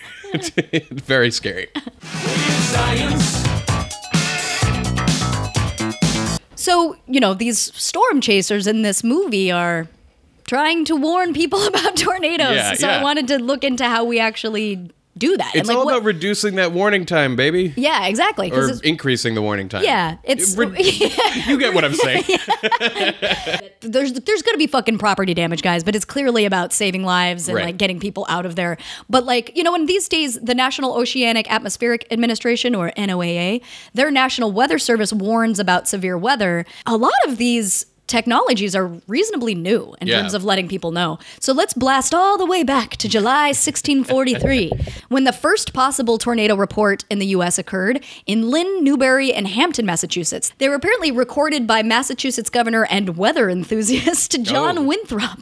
Very 0.91 1.31
scary. 1.31 1.69
So, 6.55 6.97
you 7.07 7.19
know, 7.19 7.33
these 7.33 7.73
storm 7.75 8.21
chasers 8.21 8.67
in 8.67 8.81
this 8.81 9.03
movie 9.03 9.49
are 9.51 9.87
trying 10.47 10.83
to 10.85 10.95
warn 10.95 11.33
people 11.33 11.65
about 11.67 11.95
tornadoes. 11.95 12.55
Yeah, 12.55 12.73
so 12.73 12.87
yeah. 12.87 12.99
I 12.99 13.03
wanted 13.03 13.27
to 13.29 13.37
look 13.37 13.63
into 13.63 13.85
how 13.85 14.03
we 14.03 14.19
actually 14.19 14.91
do 15.19 15.37
that. 15.37 15.51
It's 15.53 15.67
like 15.67 15.77
all 15.77 15.85
what, 15.85 15.97
about 15.97 16.05
reducing 16.05 16.55
that 16.55 16.71
warning 16.71 17.05
time, 17.05 17.35
baby. 17.35 17.73
Yeah, 17.75 18.07
exactly. 18.07 18.51
Or 18.51 18.71
increasing 18.83 19.35
the 19.35 19.41
warning 19.41 19.69
time. 19.69 19.83
yeah, 19.83 20.17
it's 20.23 20.55
Re- 20.55 20.69
you 21.47 21.59
get 21.59 21.73
what 21.73 21.85
I'm 21.85 21.93
saying. 21.93 22.23
there's 23.81 24.13
there's 24.13 24.41
going 24.41 24.53
to 24.53 24.57
be 24.57 24.67
fucking 24.67 24.97
property 24.97 25.33
damage, 25.33 25.61
guys, 25.61 25.83
but 25.83 25.95
it's 25.95 26.05
clearly 26.05 26.45
about 26.45 26.73
saving 26.73 27.03
lives 27.03 27.47
and 27.47 27.55
Right. 27.55 27.65
like 27.65 27.77
getting 27.77 27.99
people 27.99 28.25
out 28.29 28.45
of 28.45 28.55
there. 28.55 28.77
But 29.09 29.25
like 29.25 29.55
you 29.55 29.63
know, 29.63 29.75
in 29.75 29.85
these 29.85 30.07
days, 30.07 30.39
the 30.39 30.55
National 30.55 30.95
Oceanic 30.95 31.51
Atmospheric 31.51 32.07
Administration 32.11 32.73
or 32.73 32.91
NOAA, 32.91 33.61
their 33.93 34.11
National 34.11 34.51
Weather 34.51 34.79
Service 34.79 35.11
warns 35.11 35.59
about 35.59 35.87
severe 35.87 36.17
weather. 36.17 36.65
A 36.85 36.95
lot 36.97 37.11
of 37.27 37.37
these 37.37 37.85
technologies 38.09 38.75
are 38.75 38.87
reasonably 39.07 39.55
new 39.55 39.95
in 40.01 40.07
Yeah. 40.09 40.19
terms 40.19 40.33
of 40.33 40.43
letting 40.43 40.67
people 40.67 40.91
know. 40.91 41.17
So 41.39 41.53
let's 41.53 41.73
blast 41.73 42.13
all 42.13 42.37
the 42.37 42.45
way 42.45 42.63
back 42.63 42.97
to 42.97 43.07
July 43.07 43.53
1643 43.53 44.71
when 45.09 45.23
the 45.23 45.31
first 45.31 45.73
possible 45.73 46.17
tornado 46.17 46.55
report 46.55 47.05
in 47.09 47.19
the 47.19 47.27
US 47.27 47.57
occurred 47.57 48.03
in 48.25 48.49
Lynn, 48.49 48.83
Newbury, 48.83 49.31
and 49.33 49.47
Hampton, 49.47 49.85
Massachusetts. 49.85 50.51
They 50.57 50.67
were 50.67 50.75
apparently 50.75 51.11
recorded 51.11 51.65
by 51.67 51.83
Massachusetts 51.83 52.49
governor 52.49 52.85
and 52.89 53.15
weather 53.15 53.49
enthusiast 53.49 54.37
John 54.41 54.77
Oh. 54.79 54.83
Winthrop. 54.83 55.39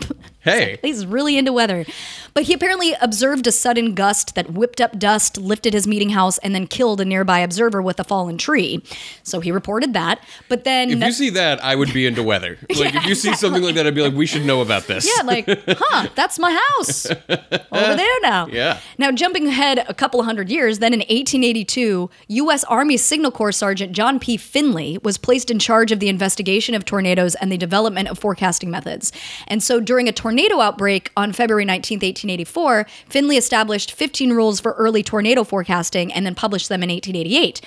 Hey. 0.48 0.80
He's 0.82 1.06
really 1.06 1.38
into 1.38 1.54
weather. 1.54 1.86
But 2.34 2.44
he 2.44 2.54
apparently 2.54 2.94
observed 3.02 3.48
a 3.48 3.52
sudden 3.52 3.96
gust 3.96 4.36
that 4.36 4.52
whipped 4.52 4.80
up 4.80 5.00
dust, 5.00 5.38
lifted 5.38 5.74
his 5.74 5.88
meeting 5.88 6.10
house, 6.10 6.38
and 6.38 6.54
then 6.54 6.68
killed 6.68 7.02
a 7.02 7.06
nearby 7.06 7.40
observer 7.40 7.82
with 7.82 8.00
a 8.00 8.04
fallen 8.04 8.38
tree. 8.38 8.84
So 9.24 9.40
he 9.40 9.52
reported 9.52 9.94
that. 9.94 10.24
But 10.48 10.64
then. 10.64 10.92
If 10.92 11.04
you 11.04 11.12
see 11.12 11.30
that, 11.32 11.64
I 11.64 11.76
would 11.76 11.92
be 11.94 12.06
into 12.06 12.24
weather. 12.24 12.58
Like 12.78 12.94
if 12.94 13.06
you 13.08 13.16
see 13.16 13.34
something 13.34 13.64
like 13.64 13.74
that, 13.74 13.88
I'd 13.88 13.96
be 13.96 14.04
like, 14.04 14.14
we 14.14 14.28
should 14.28 14.46
know 14.46 14.62
about 14.62 14.84
this. 14.86 15.10
Yeah, 15.18 15.24
like, 15.24 15.46
huh, 15.68 16.10
that's 16.14 16.38
my 16.38 16.56
house. 16.78 17.08
Over 17.10 17.96
there 17.96 18.20
now. 18.22 18.48
Yeah. 18.58 18.80
Now, 18.98 19.12
jumping 19.12 19.48
ahead 19.48 19.84
a 19.88 19.94
couple 19.94 20.24
hundred 20.24 20.50
years, 20.50 20.80
then 20.80 20.94
in 20.94 21.00
1882, 21.00 22.10
U.S. 22.28 22.64
Army 22.66 22.98
Signal 22.98 23.32
Corps 23.32 23.52
Sergeant 23.52 23.92
John 23.92 24.20
P. 24.20 24.38
Finley 24.38 25.00
was 25.04 25.18
placed 25.18 25.52
in 25.52 25.60
charge 25.60 25.92
of 25.92 26.00
the 26.00 26.08
investigation 26.08 26.74
of 26.76 26.86
tornadoes 26.86 27.36
and 27.36 27.52
the 27.52 27.58
development 27.58 28.08
of 28.08 28.18
forecasting 28.18 28.72
methods. 28.72 29.12
And 29.48 29.62
so 29.62 29.80
during 29.80 30.08
a 30.08 30.12
tornado 30.12 30.37
outbreak 30.62 31.12
on 31.18 31.34
February 31.34 31.66
19, 31.66 31.98
1884, 31.98 32.86
Finley 33.10 33.38
established 33.38 33.92
15 33.92 34.32
rules 34.32 34.60
for 34.60 34.74
early 34.74 35.04
tornado 35.04 35.44
forecasting 35.44 36.12
and 36.14 36.26
then 36.26 36.36
published 36.36 36.70
them 36.70 36.84
in 36.84 36.90
1888. 36.90 37.62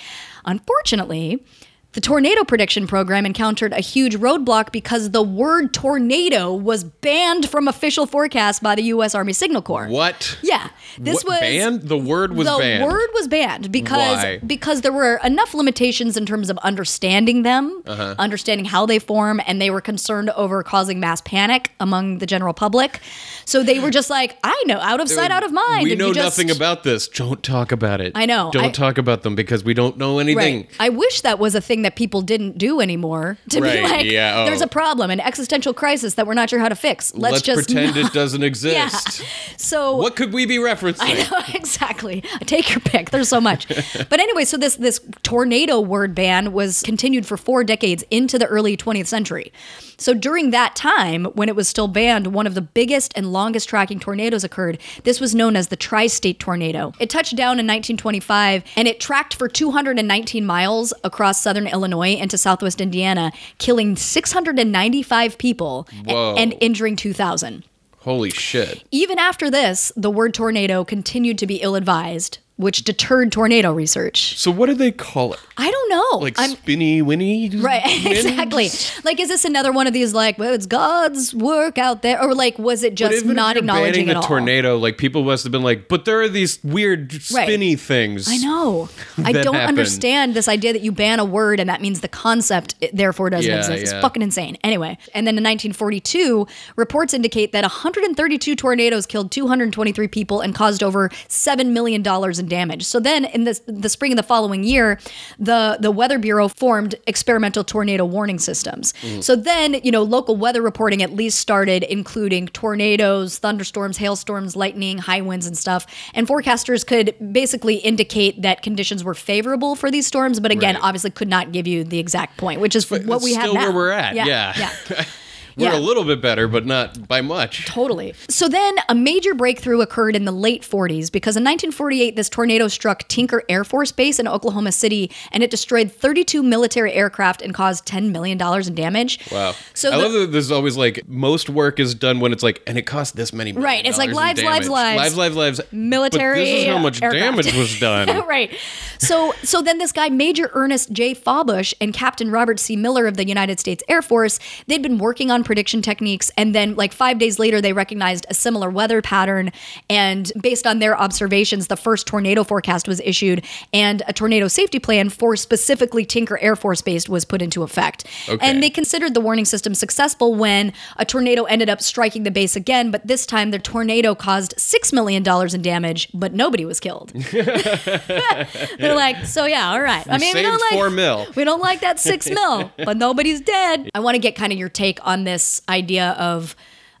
Unfortunately, 0.45 1.43
the 1.93 1.99
tornado 1.99 2.45
prediction 2.45 2.87
program 2.87 3.25
encountered 3.25 3.73
a 3.73 3.81
huge 3.81 4.15
roadblock 4.15 4.71
because 4.71 5.11
the 5.11 5.21
word 5.21 5.73
tornado 5.73 6.53
was 6.53 6.85
banned 6.85 7.49
from 7.49 7.67
official 7.67 8.05
forecasts 8.05 8.61
by 8.61 8.75
the 8.75 8.83
U.S. 8.83 9.13
Army 9.13 9.33
Signal 9.33 9.61
Corps. 9.61 9.87
What? 9.89 10.37
Yeah, 10.41 10.69
this 10.97 11.15
What- 11.25 11.25
was 11.33 11.39
banned? 11.41 11.81
The 11.89 11.97
word 11.97 12.33
was 12.37 12.47
banned. 12.47 12.59
the 12.61 12.63
banned. 12.63 12.83
word 12.85 13.09
was 13.13 13.27
banned 13.27 13.71
because 13.73 14.17
Why? 14.23 14.39
because 14.45 14.81
there 14.81 14.93
were 14.93 15.19
enough 15.23 15.53
limitations 15.53 16.15
in 16.15 16.25
terms 16.25 16.49
of 16.49 16.57
understanding 16.59 17.43
them, 17.43 17.83
Uh-huh. 17.85 18.15
understanding 18.17 18.65
how 18.65 18.85
they 18.85 18.97
form, 18.99 19.41
and 19.45 19.61
they 19.61 19.69
were 19.69 19.81
concerned 19.81 20.29
over 20.31 20.63
causing 20.63 20.99
mass 21.01 21.19
panic 21.25 21.71
among 21.81 22.19
the 22.19 22.25
general 22.25 22.53
public. 22.53 23.01
So 23.43 23.63
they 23.63 23.79
were 23.79 23.91
just 23.91 24.09
like, 24.09 24.37
I 24.45 24.63
know, 24.65 24.77
out 24.79 25.01
of 25.01 25.09
sight, 25.09 25.29
out 25.31 25.43
of 25.43 25.51
mind. 25.51 25.83
We 25.83 25.95
know 25.95 26.13
just- 26.13 26.37
nothing 26.37 26.51
about 26.55 26.83
this. 26.83 27.09
Don't 27.09 27.43
talk 27.43 27.73
about 27.73 27.99
it. 27.99 28.13
I 28.15 28.25
know. 28.25 28.49
Don't 28.53 28.63
I- 28.65 28.69
talk 28.71 28.97
about 28.97 29.23
them 29.23 29.35
because 29.35 29.65
we 29.65 29.73
don't 29.73 29.97
know 29.97 30.19
anything. 30.19 30.55
Right. 30.57 30.69
I 30.79 30.87
wish 30.87 31.19
that 31.21 31.37
was 31.37 31.53
a 31.53 31.59
thing 31.59 31.80
that 31.83 31.95
people 31.95 32.21
didn't 32.21 32.57
do 32.57 32.79
anymore. 32.81 33.37
To 33.49 33.59
Right, 33.61 33.75
be 33.75 33.81
like, 33.81 34.05
yeah, 34.05 34.39
oh. 34.41 34.45
there's 34.45 34.61
a 34.61 34.67
problem, 34.67 35.09
an 35.11 35.19
existential 35.19 35.73
crisis 35.73 36.15
that 36.15 36.25
we're 36.27 36.33
not 36.33 36.49
sure 36.49 36.59
how 36.59 36.69
to 36.69 36.75
fix. 36.75 37.13
Let's, 37.13 37.33
Let's, 37.33 37.41
just 37.43 37.67
pretend 37.69 37.95
not- 37.95 38.05
it 38.05 38.13
doesn't 38.13 38.43
exist. 38.51 39.19
Yeah. 39.21 39.25
So 39.57 39.97
What 39.97 40.15
could 40.15 40.33
we 40.33 40.45
be 40.45 40.57
referencing? 40.57 40.97
I 41.01 41.13
know 41.13 41.45
exactly. 41.53 42.21
Take 42.41 42.69
your 42.71 42.79
pick. 42.79 43.11
There's 43.11 43.29
so 43.29 43.41
much. 43.41 43.67
but 44.09 44.19
anyway, 44.19 44.45
so 44.45 44.57
this 44.57 44.75
this 44.75 44.99
tornado 45.23 45.79
word 45.79 46.15
ban 46.15 46.51
was 46.53 46.81
continued 46.83 47.25
for 47.25 47.37
four 47.37 47.63
decades 47.63 48.03
into 48.11 48.37
the 48.39 48.45
early 48.47 48.75
20th 48.77 49.07
century. 49.07 49.51
So 49.97 50.13
during 50.15 50.49
that 50.49 50.75
time, 50.75 51.25
when 51.25 51.47
it 51.47 51.55
was 51.55 51.67
still 51.67 51.87
banned, 51.87 52.27
one 52.27 52.47
of 52.47 52.55
the 52.55 52.61
biggest 52.61 53.13
and 53.15 53.31
longest 53.31 53.69
tracking 53.69 53.99
tornadoes 53.99 54.43
occurred. 54.43 54.79
This 55.03 55.19
was 55.19 55.35
known 55.35 55.55
as 55.55 55.67
the 55.67 55.75
tri-state 55.75 56.39
tornado. 56.39 56.93
It 56.99 57.09
touched 57.09 57.35
down 57.35 57.59
in 57.59 57.67
1925 57.67 58.63
and 58.75 58.87
it 58.87 58.99
tracked 58.99 59.35
for 59.35 59.47
219 59.47 60.45
miles 60.45 60.93
across 61.03 61.41
southern 61.41 61.67
Illinois 61.71 62.15
into 62.15 62.37
southwest 62.37 62.81
Indiana, 62.81 63.31
killing 63.57 63.95
695 63.95 65.37
people 65.37 65.87
and 66.07 66.55
injuring 66.61 66.95
2,000. 66.95 67.63
Holy 67.99 68.31
shit. 68.31 68.83
Even 68.91 69.19
after 69.19 69.49
this, 69.51 69.91
the 69.95 70.09
word 70.09 70.33
tornado 70.33 70.83
continued 70.83 71.37
to 71.37 71.45
be 71.45 71.57
ill 71.57 71.75
advised, 71.75 72.39
which 72.61 72.83
deterred 72.83 73.31
tornado 73.31 73.73
research. 73.73 74.37
So 74.37 74.51
what 74.51 74.67
do 74.67 74.73
they 74.75 74.91
call 74.91 75.33
it? 75.33 75.39
I 75.57 75.69
don't 75.69 75.89
know. 75.89 76.19
Like 76.19 76.35
I'm 76.37 76.51
spinny 76.51 77.01
winny? 77.01 77.49
right, 77.49 77.83
winds? 78.05 78.25
exactly. 78.25 78.69
Like, 79.03 79.19
is 79.19 79.27
this 79.29 79.43
another 79.45 79.71
one 79.71 79.87
of 79.87 79.93
these 79.93 80.13
like, 80.13 80.37
well, 80.39 80.53
it's 80.53 80.65
God's 80.65 81.33
work 81.33 81.77
out 81.77 82.01
there, 82.01 82.21
or 82.21 82.33
like, 82.33 82.57
was 82.57 82.83
it 82.83 82.95
just 82.95 83.25
not 83.25 83.57
acknowledging 83.57 84.09
a 84.09 84.21
tornado, 84.21 84.77
like 84.77 84.97
people 84.97 85.23
must 85.23 85.43
have 85.43 85.51
been 85.51 85.63
like, 85.63 85.87
but 85.87 86.05
there 86.05 86.21
are 86.21 86.29
these 86.29 86.63
weird 86.63 87.13
Right. 87.31 87.45
spinny 87.47 87.75
things. 87.75 88.27
I 88.29 88.37
know. 88.37 88.89
I 89.23 89.31
don't 89.33 89.53
happen. 89.55 89.67
understand 89.69 90.33
this 90.33 90.47
idea 90.47 90.71
that 90.73 90.81
you 90.81 90.91
ban 90.91 91.19
a 91.19 91.25
word 91.25 91.59
and 91.59 91.69
that 91.69 91.81
means 91.81 92.01
the 92.01 92.07
concept 92.07 92.75
it 92.81 92.95
therefore 92.95 93.29
doesn't 93.29 93.49
Yeah, 93.51 93.57
exist. 93.59 93.81
It's 93.83 93.91
yeah. 93.93 94.01
fucking 94.01 94.21
insane. 94.21 94.57
Anyway, 94.63 94.97
and 95.13 95.27
then 95.27 95.37
in 95.37 95.43
1942, 95.43 96.47
reports 96.75 97.13
indicate 97.13 97.51
that 97.51 97.63
132 97.63 98.55
tornadoes 98.55 99.05
killed 99.05 99.31
223 99.31 100.07
people 100.07 100.41
and 100.41 100.53
caused 100.55 100.83
over 100.83 101.09
seven 101.27 101.73
million 101.73 102.01
dollars 102.01 102.39
in 102.39 102.47
damage. 102.51 102.83
So 102.85 102.99
then, 102.99 103.25
in 103.25 103.45
the 103.45 103.59
the 103.65 103.89
spring 103.89 104.11
of 104.11 104.17
the 104.17 104.23
following 104.33 104.63
year, 104.63 104.99
the 105.39 105.77
the 105.79 105.89
Weather 105.89 106.19
Bureau 106.19 106.47
formed 106.47 106.93
experimental 107.07 107.63
tornado 107.63 108.05
warning 108.05 108.37
systems. 108.39 108.93
Mm. 109.01 109.23
So 109.23 109.35
then, 109.35 109.75
you 109.83 109.91
know, 109.91 110.03
local 110.03 110.35
weather 110.35 110.61
reporting 110.61 111.01
at 111.01 111.11
least 111.13 111.39
started 111.39 111.83
including 111.83 112.47
tornadoes, 112.49 113.37
thunderstorms, 113.39 113.97
hailstorms, 113.97 114.55
lightning, 114.55 114.97
high 114.99 115.21
winds, 115.21 115.47
and 115.47 115.57
stuff. 115.57 115.85
And 116.13 116.27
forecasters 116.27 116.85
could 116.85 117.15
basically 117.31 117.75
indicate 117.75 118.41
that 118.41 118.61
conditions 118.61 119.03
were 119.03 119.13
favorable 119.15 119.75
for 119.75 119.89
these 119.89 120.05
storms, 120.05 120.39
but 120.39 120.51
again, 120.51 120.75
Right. 120.75 120.83
obviously 120.83 121.11
could 121.11 121.29
not 121.29 121.51
give 121.53 121.65
you 121.67 121.83
the 121.85 121.99
exact 121.99 122.37
point, 122.37 122.59
which 122.59 122.75
is 122.75 122.85
But 122.85 123.05
what 123.05 123.21
we 123.23 123.33
have 123.33 123.43
still 123.43 123.53
now. 123.53 123.61
where 123.67 123.71
we're 123.71 123.91
at. 123.91 124.15
Yeah. 124.15 124.53
yeah. 124.57 125.03
We're 125.57 125.71
Yeah. 125.71 125.77
a 125.77 125.79
little 125.79 126.03
bit 126.03 126.21
better, 126.21 126.47
but 126.47 126.65
not 126.65 127.07
by 127.07 127.21
much. 127.21 127.65
Totally. 127.65 128.13
So 128.29 128.47
then 128.47 128.75
a 128.89 128.95
major 128.95 129.33
breakthrough 129.33 129.81
occurred 129.81 130.15
in 130.15 130.25
the 130.25 130.31
late 130.31 130.63
40s 130.63 131.09
because 131.11 131.35
in 131.37 131.43
1948, 131.43 132.15
this 132.15 132.29
tornado 132.29 132.67
struck 132.67 133.07
Tinker 133.07 133.43
Air 133.49 133.63
Force 133.63 133.91
Base 133.91 134.19
in 134.19 134.27
Oklahoma 134.27 134.71
City 134.71 135.11
and 135.31 135.43
it 135.43 135.49
destroyed 135.51 135.91
32 135.91 136.41
military 136.43 136.93
aircraft 136.93 137.41
and 137.41 137.53
caused 137.53 137.85
$10 137.85 138.11
million 138.11 138.39
in 138.41 138.75
damage. 138.75 139.19
Wow. 139.31 139.53
So 139.73 139.89
I 139.91 139.97
the- 139.97 140.03
love 140.03 140.13
that 140.13 140.31
there's 140.31 140.51
always 140.51 140.77
like 140.77 141.07
most 141.07 141.49
work 141.49 141.79
is 141.79 141.93
done 141.95 142.19
when 142.19 142.31
it's 142.31 142.43
like, 142.43 142.61
and 142.67 142.77
it 142.77 142.83
cost 142.83 143.15
this 143.15 143.33
many. 143.33 143.51
Right, 143.51 143.85
it's 143.85 143.97
like 143.97 144.11
lives, 144.11 144.41
lives, 144.43 144.69
lives. 144.69 144.97
lives, 144.97 145.15
lives, 145.17 145.35
lives. 145.35 145.61
Military 145.71 146.39
But 146.39 146.45
this 146.45 146.61
is 146.63 146.67
how 146.67 146.77
much 146.77 147.01
aircraft. 147.01 147.23
damage 147.43 147.53
was 147.55 147.79
done. 147.79 148.27
right. 148.27 148.55
So 148.99 149.33
so 149.43 149.61
then 149.61 149.77
this 149.77 149.91
guy 149.91 150.09
Major 150.09 150.49
Ernest 150.53 150.91
J. 150.91 151.13
Fawbush 151.15 151.73
and 151.81 151.93
Captain 151.93 152.29
Robert 152.31 152.59
C. 152.59 152.75
Miller 152.75 153.07
of 153.07 153.17
the 153.17 153.27
United 153.27 153.59
States 153.59 153.83
Air 153.89 154.01
Force, 154.01 154.39
they'd 154.67 154.81
been 154.81 154.97
working 154.97 155.31
on 155.31 155.40
prediction 155.43 155.81
techniques 155.81 156.31
and 156.37 156.53
then 156.55 156.75
like 156.75 156.93
5 156.93 157.17
days 157.17 157.39
later 157.39 157.61
they 157.61 157.73
recognized 157.73 158.25
a 158.29 158.33
similar 158.33 158.69
weather 158.69 159.01
pattern 159.01 159.51
and 159.89 160.31
based 160.41 160.67
on 160.67 160.79
their 160.79 160.97
observations 160.99 161.67
the 161.67 161.77
first 161.77 162.07
tornado 162.07 162.43
forecast 162.43 162.87
was 162.87 162.99
issued 163.01 163.45
and 163.73 164.03
a 164.07 164.13
tornado 164.13 164.47
safety 164.47 164.79
plan 164.79 165.09
for 165.09 165.35
specifically 165.35 166.05
Tinker 166.05 166.37
Air 166.39 166.55
Force 166.55 166.81
Base 166.81 167.07
was 167.07 167.25
put 167.25 167.41
into 167.41 167.63
effect. 167.63 168.05
Okay. 168.27 168.45
And 168.45 168.61
they 168.61 168.69
considered 168.69 169.13
the 169.13 169.21
warning 169.21 169.45
system 169.45 169.73
successful 169.75 170.35
when 170.35 170.73
a 170.97 171.05
tornado 171.05 171.43
ended 171.43 171.69
up 171.69 171.81
striking 171.81 172.23
the 172.23 172.31
base 172.31 172.55
again, 172.55 172.91
but 172.91 173.05
this 173.07 173.25
time 173.25 173.51
the 173.51 173.59
tornado 173.59 174.15
caused 174.15 174.55
$6 174.57 174.93
million 174.93 175.23
in 175.53 175.61
damage, 175.61 176.09
but 176.13 176.33
nobody 176.33 176.65
was 176.65 176.79
killed. 176.79 177.09
They're 177.31 178.95
like, 178.95 179.25
so 179.25 179.45
yeah, 179.45 179.71
all 179.71 179.81
right. 179.81 180.05
I 180.09 180.17
mean, 180.17 180.35
we 180.35 180.41
don't 180.41 180.59
like 180.59 180.73
four 180.73 180.89
mil. 180.89 181.27
We 181.35 181.43
don't 181.43 181.61
like 181.61 181.81
that 181.81 181.99
six 181.99 182.29
mil, 182.29 182.71
but 182.77 182.97
nobody's 182.97 183.41
dead. 183.41 183.89
I 183.93 183.99
want 183.99 184.15
to 184.15 184.19
get 184.19 184.35
kind 184.35 184.51
of 184.51 184.59
your 184.59 184.69
take 184.69 184.99
on 185.05 185.23
this 185.23 185.30
idea 185.69 186.11
of 186.11 186.55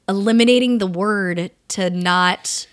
eliminating 0.07 0.77
the 0.79 0.87
word 0.87 1.51
to 1.69 1.89
not 1.89 2.67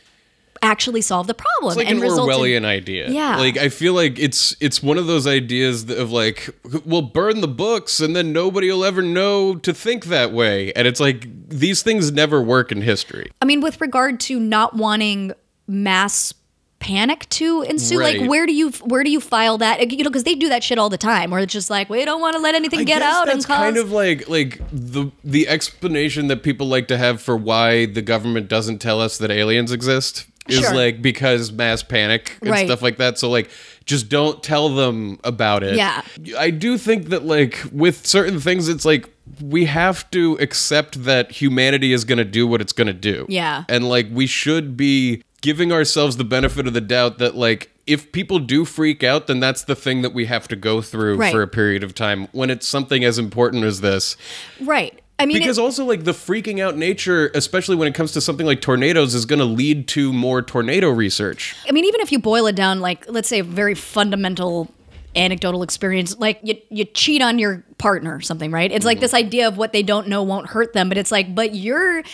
actually 0.61 1.01
solve 1.01 1.29
the 1.29 1.35
problem 1.35 1.71
It's 1.71 1.77
like 1.77 1.89
and 1.89 1.99
an 1.99 2.03
result 2.03 2.29
in- 2.29 2.35
Orwellian 2.37 2.65
idea. 2.65 3.09
Yeah. 3.11 3.37
Like 3.37 3.57
I 3.57 3.69
feel 3.69 3.93
like 3.95 4.19
it's 4.19 4.57
it's 4.61 4.83
one 4.83 4.99
of 4.99 5.07
those 5.07 5.25
ideas 5.27 5.89
of 5.89 6.11
like 6.11 6.51
we'll 6.85 7.03
burn 7.03 7.41
the 7.43 7.49
books 7.49 8.01
and 8.01 8.17
then 8.17 8.33
nobody 8.33 8.69
will 8.71 8.85
ever 8.85 9.01
know 9.03 9.55
to 9.55 9.73
think 9.73 10.07
that 10.07 10.33
way. 10.33 10.73
And 10.73 10.89
it's 10.89 10.99
like 10.99 11.27
these 11.49 11.83
things 11.83 12.11
never 12.11 12.43
work 12.43 12.73
in 12.73 12.83
history. 12.83 13.31
I 13.41 13.45
mean, 13.45 13.61
with 13.61 13.81
regard 13.81 14.19
to 14.21 14.41
not 14.41 14.75
wanting 14.75 15.33
mass 15.69 16.33
panic 16.81 17.29
to 17.31 17.63
ensue, 17.63 17.99
Right. 17.99 18.21
like 18.21 18.31
where 18.31 18.47
do 18.47 18.53
you 18.55 18.71
where 18.85 19.03
do 19.05 19.11
you 19.11 19.21
file 19.21 19.59
that? 19.59 19.91
You 19.91 20.05
know, 20.05 20.11
because 20.11 20.25
they 20.25 20.35
do 20.35 20.49
that 20.49 20.63
shit 20.63 20.79
all 20.79 20.89
the 20.89 20.99
time, 20.99 21.31
where 21.31 21.41
it's 21.41 21.53
just 21.53 21.71
like 21.71 21.89
we 21.91 22.05
don't 22.05 22.21
want 22.21 22.35
to 22.37 22.41
let 22.43 22.55
anything 22.55 22.81
I 22.81 22.85
get 22.85 23.03
out 23.03 23.27
that's 23.27 23.35
and 23.37 23.45
cause. 23.47 23.57
kind 23.57 23.77
of 23.77 23.91
like 23.93 24.29
like 24.29 24.61
the 24.73 25.11
the 25.25 25.49
explanation 25.49 26.29
that 26.29 26.43
people 26.43 26.67
like 26.69 26.89
to 26.89 26.97
have 26.97 27.21
for 27.21 27.37
why 27.37 27.87
the 27.87 28.03
government 28.03 28.49
doesn't 28.49 28.79
tell 28.79 29.01
us 29.01 29.19
that 29.19 29.31
aliens 29.31 29.73
exist 29.73 30.27
is 30.49 30.61
Sure. 30.61 30.75
like 30.75 31.03
because 31.03 31.53
mass 31.53 31.83
panic 31.83 32.39
and 32.41 32.51
Right. 32.51 32.67
stuff 32.67 32.81
like 32.81 32.97
that. 32.99 33.19
So 33.19 33.29
like 33.29 33.51
just 33.85 34.09
don't 34.09 34.43
tell 34.43 34.69
them 34.71 35.19
about 35.25 35.63
it. 35.63 35.77
Yeah. 35.77 36.03
I 36.39 36.51
do 36.51 36.79
think 36.79 37.09
that 37.11 37.25
like 37.27 37.63
with 37.73 38.07
certain 38.07 38.39
things 38.41 38.69
it's 38.69 38.85
like 38.85 39.09
we 39.43 39.67
have 39.67 40.11
to 40.13 40.39
accept 40.41 41.05
that 41.05 41.31
humanity 41.33 41.93
is 41.93 42.05
going 42.05 42.17
to 42.19 42.25
do 42.25 42.47
what 42.47 42.63
it's 42.63 42.73
going 42.73 42.87
to 42.87 42.95
do. 42.95 43.27
Yeah. 43.29 43.65
And 43.69 43.87
like 43.89 44.07
we 44.11 44.27
should 44.27 44.75
be 44.75 45.23
giving 45.41 45.73
ourselves 45.73 46.17
the 46.17 46.25
benefit 46.25 46.67
of 46.67 46.73
the 46.75 46.81
doubt 46.81 47.19
that 47.19 47.37
like 47.37 47.71
if 47.87 48.11
people 48.13 48.39
do 48.39 48.65
freak 48.65 49.03
out 49.05 49.27
then 49.29 49.41
that's 49.41 49.63
the 49.63 49.75
thing 49.77 50.03
that 50.03 50.13
we 50.13 50.27
have 50.27 50.49
to 50.49 50.57
go 50.57 50.83
through 50.83 51.17
Right. 51.17 51.33
for 51.33 51.43
a 51.43 51.49
period 51.49 51.83
of 51.85 51.95
time 51.95 52.29
when 52.33 52.51
it's 52.51 52.67
something 52.67 53.05
as 53.05 53.19
important 53.19 53.65
as 53.65 53.81
this. 53.81 54.17
right. 54.61 54.99
I 55.21 55.27
mean, 55.27 55.39
Because 55.39 55.59
it- 55.59 55.63
also 55.63 55.85
like 55.85 56.05
the 56.05 56.13
freaking 56.13 56.61
out 56.63 56.77
nature, 56.77 57.33
especially 57.35 57.75
when 57.75 57.89
it 57.89 57.95
comes 57.95 58.13
to 58.13 58.21
something 58.21 58.47
like 58.47 58.61
tornadoes, 58.61 59.17
is 59.17 59.25
going 59.27 59.41
to 59.41 59.45
lead 59.45 59.89
to 59.89 60.13
more 60.13 60.43
tornado 60.43 60.91
research. 60.91 61.57
I 61.69 61.73
mean, 61.73 61.85
even 61.87 62.01
if 62.03 62.13
you 62.13 62.21
boil 62.21 62.47
it 62.47 62.55
down, 62.55 62.79
like 62.79 63.05
let's 63.09 63.29
say 63.29 63.41
a 63.41 63.45
very 63.45 63.75
fundamental 63.75 64.73
anecdotal 65.17 65.65
experience, 65.65 66.17
like 66.19 66.39
you 66.45 66.55
you 66.71 66.85
cheat 66.85 67.21
on 67.21 67.41
your 67.41 67.65
partner 67.79 68.15
or 68.15 68.21
something, 68.21 68.53
right? 68.53 68.71
It's 68.71 68.81
Mm-hmm. 68.83 68.87
like 68.87 69.01
this 69.01 69.13
idea 69.15 69.49
of 69.49 69.57
what 69.57 69.73
they 69.73 69.83
don't 69.83 70.07
know 70.07 70.23
won't 70.23 70.47
hurt 70.49 70.73
them, 70.73 70.89
but 70.89 70.97
it's 70.99 71.11
like, 71.11 71.35
but 71.35 71.53
you're 71.53 72.05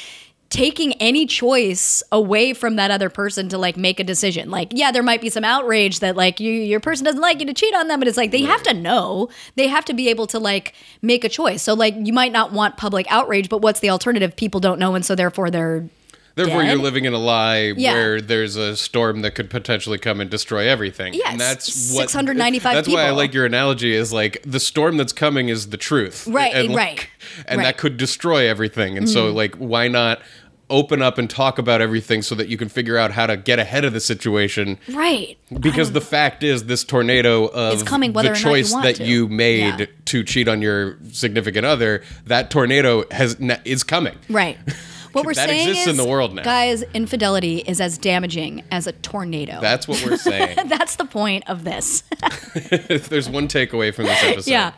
taking 0.50 0.92
any 0.94 1.26
choice 1.26 2.02
away 2.12 2.52
from 2.52 2.76
that 2.76 2.90
other 2.90 3.10
person 3.10 3.48
to 3.48 3.58
like 3.58 3.76
make 3.76 3.98
a 3.98 4.04
decision. 4.04 4.50
Like, 4.50 4.68
yeah, 4.72 4.92
there 4.92 5.02
might 5.02 5.20
be 5.20 5.28
some 5.28 5.44
outrage 5.44 6.00
that 6.00 6.16
like 6.16 6.38
you 6.40 6.52
your 6.52 6.80
person 6.80 7.04
doesn't 7.04 7.20
like 7.20 7.40
you 7.40 7.46
to 7.46 7.54
cheat 7.54 7.74
on 7.74 7.88
them, 7.88 7.98
but 7.98 8.08
it's 8.08 8.16
like 8.16 8.30
they 8.30 8.42
have 8.42 8.62
to 8.64 8.74
know. 8.74 9.28
They 9.56 9.66
have 9.68 9.84
to 9.86 9.94
be 9.94 10.08
able 10.08 10.26
to 10.28 10.38
like 10.38 10.74
make 11.02 11.24
a 11.24 11.28
choice. 11.28 11.62
So 11.62 11.74
like 11.74 11.94
you 11.98 12.12
might 12.12 12.32
not 12.32 12.52
want 12.52 12.76
public 12.76 13.06
outrage, 13.10 13.48
but 13.48 13.58
what's 13.58 13.80
the 13.80 13.90
alternative? 13.90 14.36
People 14.36 14.60
don't 14.60 14.78
know 14.78 14.94
and 14.94 15.04
so 15.04 15.14
therefore 15.14 15.50
they're 15.50 15.88
Therefore, 16.36 16.62
dead? 16.62 16.72
you're 16.72 16.82
living 16.82 17.04
in 17.04 17.12
a 17.12 17.18
lie 17.18 17.72
Yeah. 17.76 17.92
where 17.92 18.20
there's 18.20 18.56
a 18.56 18.76
storm 18.76 19.22
that 19.22 19.32
could 19.36 19.50
potentially 19.50 19.98
come 19.98 20.20
and 20.20 20.28
destroy 20.28 20.68
everything. 20.68 21.14
Yes, 21.14 21.28
and 21.32 21.40
that's 21.40 21.92
what 21.94 22.10
695 22.10 22.74
That's 22.74 22.88
why 22.88 23.04
I 23.06 23.10
like 23.10 23.32
your 23.34 23.46
analogy. 23.46 23.94
Is 23.94 24.12
like 24.12 24.42
the 24.44 24.58
storm 24.60 24.96
that's 24.96 25.12
coming 25.12 25.48
is 25.48 25.68
the 25.68 25.76
truth, 25.76 26.26
Right, 26.26 26.52
And, 26.54 26.70
like- 26.70 26.76
right, 26.76 27.08
and 27.46 27.58
right. 27.58 27.64
that 27.64 27.76
could 27.78 27.96
destroy 27.96 28.48
everything. 28.48 28.98
And 28.98 29.08
so, 29.08 29.26
mm-hmm. 29.28 29.36
like, 29.36 29.54
why 29.56 29.88
not? 29.88 30.20
Open 30.70 31.02
up 31.02 31.18
and 31.18 31.28
talk 31.28 31.58
about 31.58 31.82
everything 31.82 32.22
so 32.22 32.34
that 32.34 32.48
you 32.48 32.56
can 32.56 32.70
figure 32.70 32.96
out 32.96 33.12
how 33.12 33.26
to 33.26 33.36
get 33.36 33.58
ahead 33.58 33.84
of 33.84 33.92
the 33.92 34.00
situation. 34.00 34.78
right. 34.92 35.36
Because 35.60 35.92
the 35.92 36.00
fact 36.00 36.42
is, 36.42 36.64
this 36.64 36.82
tornado 36.84 37.44
of 37.48 37.74
It's 37.74 37.82
coming 37.82 38.12
the 38.14 38.22
not 38.22 38.36
you 38.38 38.42
choice 38.42 38.72
that 38.72 38.96
to. 38.96 39.04
you 39.04 39.28
made 39.28 39.78
Yeah. 39.80 39.86
to 40.06 40.24
cheat 40.24 40.48
on 40.48 40.62
your 40.62 40.98
significant 41.12 41.66
other, 41.66 42.02
that 42.26 42.50
tornado 42.50 43.04
has 43.10 43.36
is 43.66 43.84
coming. 43.84 44.14
Right. 44.28 44.58
What 45.14 45.24
we're 45.26 45.34
That 45.34 45.48
saying 45.48 45.68
exists 45.68 45.86
is, 45.86 45.98
in 45.98 46.04
the 46.04 46.08
world 46.10 46.34
now. 46.34 46.42
guys, 46.42 46.82
infidelity 46.92 47.58
is 47.58 47.80
as 47.80 47.96
damaging 47.98 48.62
as 48.70 48.86
a 48.86 48.92
tornado. 48.92 49.60
That's 49.60 49.86
what 49.88 50.04
we're 50.04 50.16
saying. 50.16 50.58
That's 50.68 50.96
the 50.96 51.04
point 51.06 51.48
of 51.48 51.64
this. 51.64 52.02
if 52.54 53.08
there's 53.10 53.28
one 53.28 53.48
takeaway 53.48 53.94
from 53.94 54.04
this 54.06 54.22
episode. 54.24 54.50
yeah. 54.50 54.72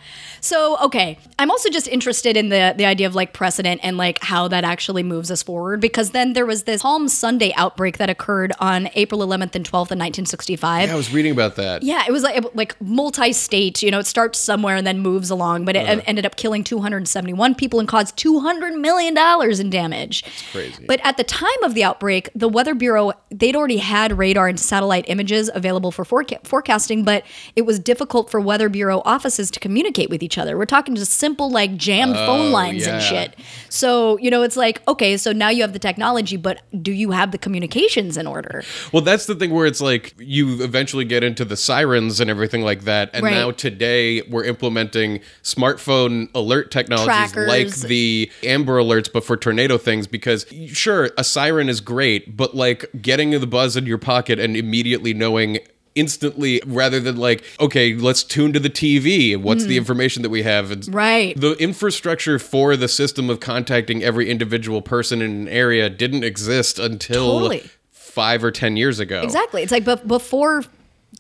So 0.47 0.77
okay, 0.79 1.19
I'm 1.41 1.51
also 1.51 1.69
just 1.71 1.89
interested 1.89 2.37
in 2.37 2.51
the 2.51 2.73
the 2.77 2.87
idea 2.87 3.09
of 3.09 3.17
like 3.17 3.33
precedent 3.33 3.81
and 3.83 3.97
like 3.97 4.23
how 4.23 4.47
that 4.47 4.63
actually 4.63 5.03
moves 5.03 5.29
us 5.31 5.43
forward 5.43 5.81
because 5.81 6.11
then 6.11 6.35
there 6.35 6.47
was 6.47 6.63
this 6.63 6.83
Palm 6.83 7.09
Sunday 7.09 7.53
outbreak 7.57 7.99
that 7.99 8.09
occurred 8.09 8.53
on 8.61 8.89
April 8.95 9.21
11th 9.27 9.57
and 9.57 9.65
12th 9.65 9.91
in 9.91 9.99
1965. 9.99 10.87
Yeah, 10.89 10.95
I 10.95 10.97
was 10.97 11.13
reading 11.13 11.33
about 11.33 11.57
that. 11.57 11.83
Yeah, 11.83 12.05
it 12.07 12.13
was 12.13 12.23
like 12.23 12.45
like 12.55 12.81
multi-state. 12.81 13.83
You 13.83 13.91
know, 13.91 13.99
it 13.99 14.07
starts 14.07 14.39
somewhere 14.39 14.77
and 14.77 14.87
then 14.87 15.01
moves 15.01 15.31
along, 15.31 15.65
but 15.65 15.75
it 15.75 15.87
Uh-huh. 15.89 16.01
ended 16.07 16.25
up 16.25 16.37
killing 16.37 16.63
271 16.63 17.57
people 17.57 17.81
and 17.81 17.89
caused 17.89 18.17
200 18.17 18.75
million 18.75 19.15
dollars 19.15 19.59
in 19.59 19.69
damage. 19.69 20.23
That's 20.23 20.43
crazy. 20.53 20.85
But 20.87 21.01
at 21.03 21.17
the 21.17 21.25
time 21.25 21.63
of 21.65 21.75
the 21.75 21.83
outbreak, 21.83 22.31
the 22.37 22.49
Weather 22.49 22.75
Bureau 22.77 23.13
they'd 23.33 23.57
already 23.57 23.79
had 23.79 24.17
radar 24.17 24.47
and 24.47 24.61
satellite 24.61 25.07
images 25.09 25.51
available 25.53 25.91
for 25.91 26.05
foreca- 26.05 26.47
forecasting, 26.47 27.03
but 27.03 27.25
it 27.57 27.63
was 27.67 27.81
difficult 27.81 28.31
for 28.31 28.39
Weather 28.41 28.69
Bureau 28.69 29.03
offices 29.05 29.51
to 29.51 29.59
communicate 29.59 30.09
with 30.09 30.23
each 30.23 30.36
other. 30.39 30.57
We're 30.57 30.65
talking 30.67 30.95
just 30.95 31.13
simple 31.13 31.51
like 31.51 31.77
jammed 31.77 32.17
oh, 32.17 32.27
phone 32.27 32.53
lines 32.53 32.87
and 32.87 32.97
Oh, 32.97 33.01
shit. 33.01 33.35
So 33.69 34.19
you 34.19 34.31
know, 34.31 34.43
it's 34.43 34.57
like 34.57 34.83
okay, 34.89 35.17
so 35.17 35.33
now 35.33 35.49
you 35.49 35.63
have 35.63 35.73
the 35.73 35.79
technology, 35.79 36.37
but 36.37 36.63
do 36.83 36.93
you 36.93 37.11
have 37.13 37.31
the 37.33 37.39
communications 37.39 38.17
in 38.17 38.27
order? 38.27 38.63
Well, 38.93 39.03
that's 39.03 39.27
the 39.27 39.35
thing 39.35 39.51
where 39.51 39.67
it's 39.67 39.81
like 39.81 40.15
you 40.19 40.63
eventually 40.63 41.05
get 41.05 41.23
into 41.25 41.45
the 41.45 41.57
sirens 41.57 42.21
and 42.21 42.31
everything 42.31 42.63
like 42.63 42.83
that. 42.83 43.11
And 43.13 43.25
Right. 43.25 43.33
now 43.35 43.51
today 43.51 44.23
we're 44.23 44.45
implementing 44.45 45.21
smartphone 45.43 46.29
alert 46.35 46.71
technologies 46.71 47.07
Trackers. 47.33 47.49
like 47.49 47.89
the 47.89 48.31
Amber 48.43 48.79
Alerts, 48.79 49.11
but 49.13 49.25
for 49.25 49.37
tornado 49.37 49.79
things. 49.79 50.07
Because 50.07 50.47
sure, 50.69 51.11
a 51.17 51.25
siren 51.25 51.69
is 51.69 51.81
great, 51.81 52.37
but 52.37 52.55
like 52.55 52.85
getting 53.01 53.31
the 53.31 53.47
buzz 53.47 53.77
in 53.77 53.87
your 53.87 53.99
pocket 53.99 54.39
and 54.39 54.57
immediately 54.57 55.15
knowing 55.15 55.59
instantly 55.97 56.61
rather 56.67 57.01
than 57.01 57.17
like 57.17 57.43
okay 57.59 57.95
let's 57.95 58.23
tune 58.23 58.53
to 58.53 58.61
the 58.61 58.71
tv 58.71 59.37
what's 59.37 59.65
the 59.65 59.77
information 59.77 60.23
that 60.23 60.31
we 60.31 60.43
have 60.43 60.71
It's- 60.71 60.87
Hmm. 60.87 60.95
Right. 60.95 61.41
the 61.41 61.53
infrastructure 61.55 62.39
for 62.39 62.77
the 62.77 62.87
system 62.89 63.29
of 63.31 63.41
contacting 63.41 64.05
every 64.05 64.31
individual 64.31 64.83
person 64.83 65.21
in 65.23 65.31
an 65.33 65.49
area 65.49 65.89
didn't 65.91 66.23
exist 66.23 66.79
until 66.79 67.41
Totally. 67.41 67.63
five 67.91 68.45
or 68.45 68.51
ten 68.51 68.77
years 68.77 69.01
ago. 69.01 69.23
Exactly. 69.23 69.63
It's 69.63 69.73
like 69.73 69.85
bef- 69.85 70.07
before 70.07 70.63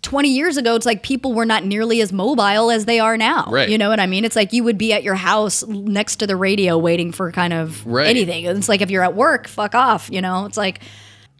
20 0.02 0.28
years 0.28 0.56
ago, 0.58 0.74
it's 0.74 0.84
like 0.86 1.02
people 1.02 1.32
were 1.32 1.46
not 1.46 1.64
nearly 1.64 2.00
as 2.02 2.12
mobile 2.12 2.70
as 2.70 2.84
they 2.84 3.00
are 3.00 3.16
now. 3.16 3.46
Right. 3.50 3.68
You 3.68 3.78
know 3.78 3.88
what 3.88 3.98
I 3.98 4.06
mean? 4.06 4.24
It's 4.24 4.36
like 4.36 4.52
you 4.52 4.62
would 4.64 4.76
be 4.78 4.92
at 4.92 5.02
your 5.02 5.14
house 5.14 5.66
next 5.66 6.16
to 6.16 6.26
the 6.26 6.36
radio 6.36 6.76
waiting 6.78 7.12
for 7.12 7.32
kind 7.32 7.52
of 7.52 7.84
Right. 7.86 8.06
anything. 8.06 8.44
It's 8.44 8.68
like 8.68 8.82
if 8.82 8.90
you're 8.90 9.02
at 9.04 9.14
work, 9.14 9.48
fuck 9.48 9.74
off. 9.74 10.08
You 10.12 10.20
know, 10.20 10.44
it's 10.46 10.56
like, 10.58 10.80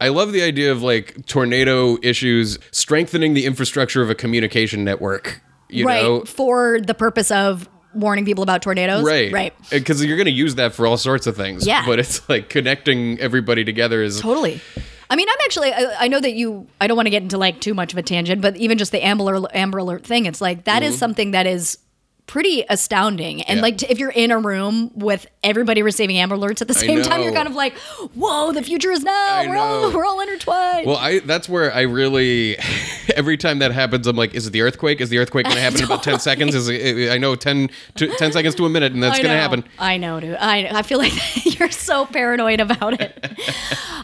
I 0.00 0.08
love 0.08 0.32
the 0.32 0.42
idea 0.42 0.72
of 0.72 0.82
like 0.82 1.26
tornado 1.26 1.96
issues 2.02 2.58
strengthening 2.70 3.34
the 3.34 3.46
infrastructure 3.46 4.02
of 4.02 4.10
a 4.10 4.14
communication 4.14 4.84
network. 4.84 5.40
You 5.68 5.86
right. 5.86 6.02
know, 6.02 6.24
for 6.24 6.80
the 6.80 6.94
purpose 6.94 7.30
of 7.30 7.68
warning 7.94 8.24
people 8.24 8.42
about 8.42 8.62
tornadoes. 8.62 9.04
right, 9.04 9.32
Right. 9.32 9.54
Because 9.70 10.04
you're 10.04 10.16
going 10.16 10.26
to 10.26 10.32
use 10.32 10.56
that 10.56 10.74
for 10.74 10.86
all 10.86 10.96
sorts 10.96 11.26
of 11.26 11.36
things. 11.36 11.66
Yeah. 11.66 11.84
but 11.86 11.98
it's 11.98 12.28
like 12.28 12.48
connecting 12.48 13.18
everybody 13.18 13.64
together 13.64 14.02
is 14.02 14.20
Totally. 14.20 14.60
I 15.08 15.16
mean, 15.16 15.28
I'm 15.28 15.38
actually. 15.44 15.72
I, 15.72 15.94
I 16.00 16.08
know 16.08 16.20
that 16.20 16.34
you. 16.34 16.66
I 16.80 16.88
don't 16.88 16.96
want 16.96 17.06
to 17.06 17.10
get 17.10 17.22
into 17.22 17.38
like 17.38 17.60
too 17.60 17.74
much 17.74 17.92
of 17.92 17.98
a 17.98 18.02
tangent, 18.02 18.42
but 18.42 18.56
even 18.56 18.76
just 18.76 18.90
the 18.90 19.04
Amber 19.04 19.46
Amber 19.54 19.78
Alert 19.78 20.04
thing, 20.04 20.26
it's 20.26 20.40
like 20.40 20.64
that 20.64 20.82
is 20.82 20.94
mm-hmm. 20.94 20.98
something 20.98 21.30
that 21.30 21.46
is 21.46 21.78
pretty 22.26 22.64
astounding. 22.68 23.42
And. 23.42 23.56
Yeah. 23.58 23.62
like, 23.62 23.78
t- 23.78 23.86
if 23.88 23.98
you're 23.98 24.10
in 24.10 24.30
a 24.30 24.38
room 24.38 24.90
with 24.94 25.26
everybody 25.42 25.82
receiving 25.82 26.18
Amber 26.18 26.36
Alerts 26.36 26.60
at 26.60 26.68
the 26.68 26.74
same 26.74 27.02
time, 27.02 27.22
you're 27.22 27.32
kind 27.32 27.48
of 27.48 27.54
like, 27.54 27.76
"Whoa, 28.14 28.52
the 28.52 28.62
future 28.62 28.90
is 28.90 29.02
now. 29.02 29.12
I 29.12 29.46
We're 29.46 29.56
all 29.56 29.92
we're 29.92 30.04
all 30.04 30.20
intertwined." 30.20 30.86
Well, 30.86 30.96
I 30.96 31.20
that's 31.20 31.48
where 31.48 31.72
I 31.72 31.82
really 31.82 32.56
every 33.16 33.36
time 33.36 33.58
that 33.60 33.72
happens, 33.72 34.06
I'm 34.06 34.16
like, 34.16 34.34
is 34.34 34.46
it 34.46 34.50
the 34.50 34.62
earthquake? 34.62 35.00
Is 35.00 35.08
the 35.08 35.18
earthquake 35.18 35.44
going 35.44 35.56
to 35.56 35.62
happen 35.62 35.78
in 35.78 35.84
about 35.84 36.02
ten 36.02 36.18
seconds? 36.20 36.54
Is 36.54 36.68
it, 36.68 37.10
I 37.10 37.18
know 37.18 37.34
10, 37.34 37.70
to, 37.96 38.08
10 38.08 38.32
seconds 38.32 38.54
to 38.56 38.66
a 38.66 38.68
minute, 38.68 38.92
and 38.92 39.02
that's 39.02 39.18
going 39.18 39.30
to 39.30 39.40
happen. 39.40 39.64
I 39.78 39.96
know, 39.96 40.20
dude. 40.20 40.36
I 40.36 40.78
I 40.78 40.82
feel 40.82 40.98
like 40.98 41.12
you're 41.58 41.70
so 41.70 42.06
paranoid 42.06 42.60
about 42.60 43.00
it. 43.00 43.32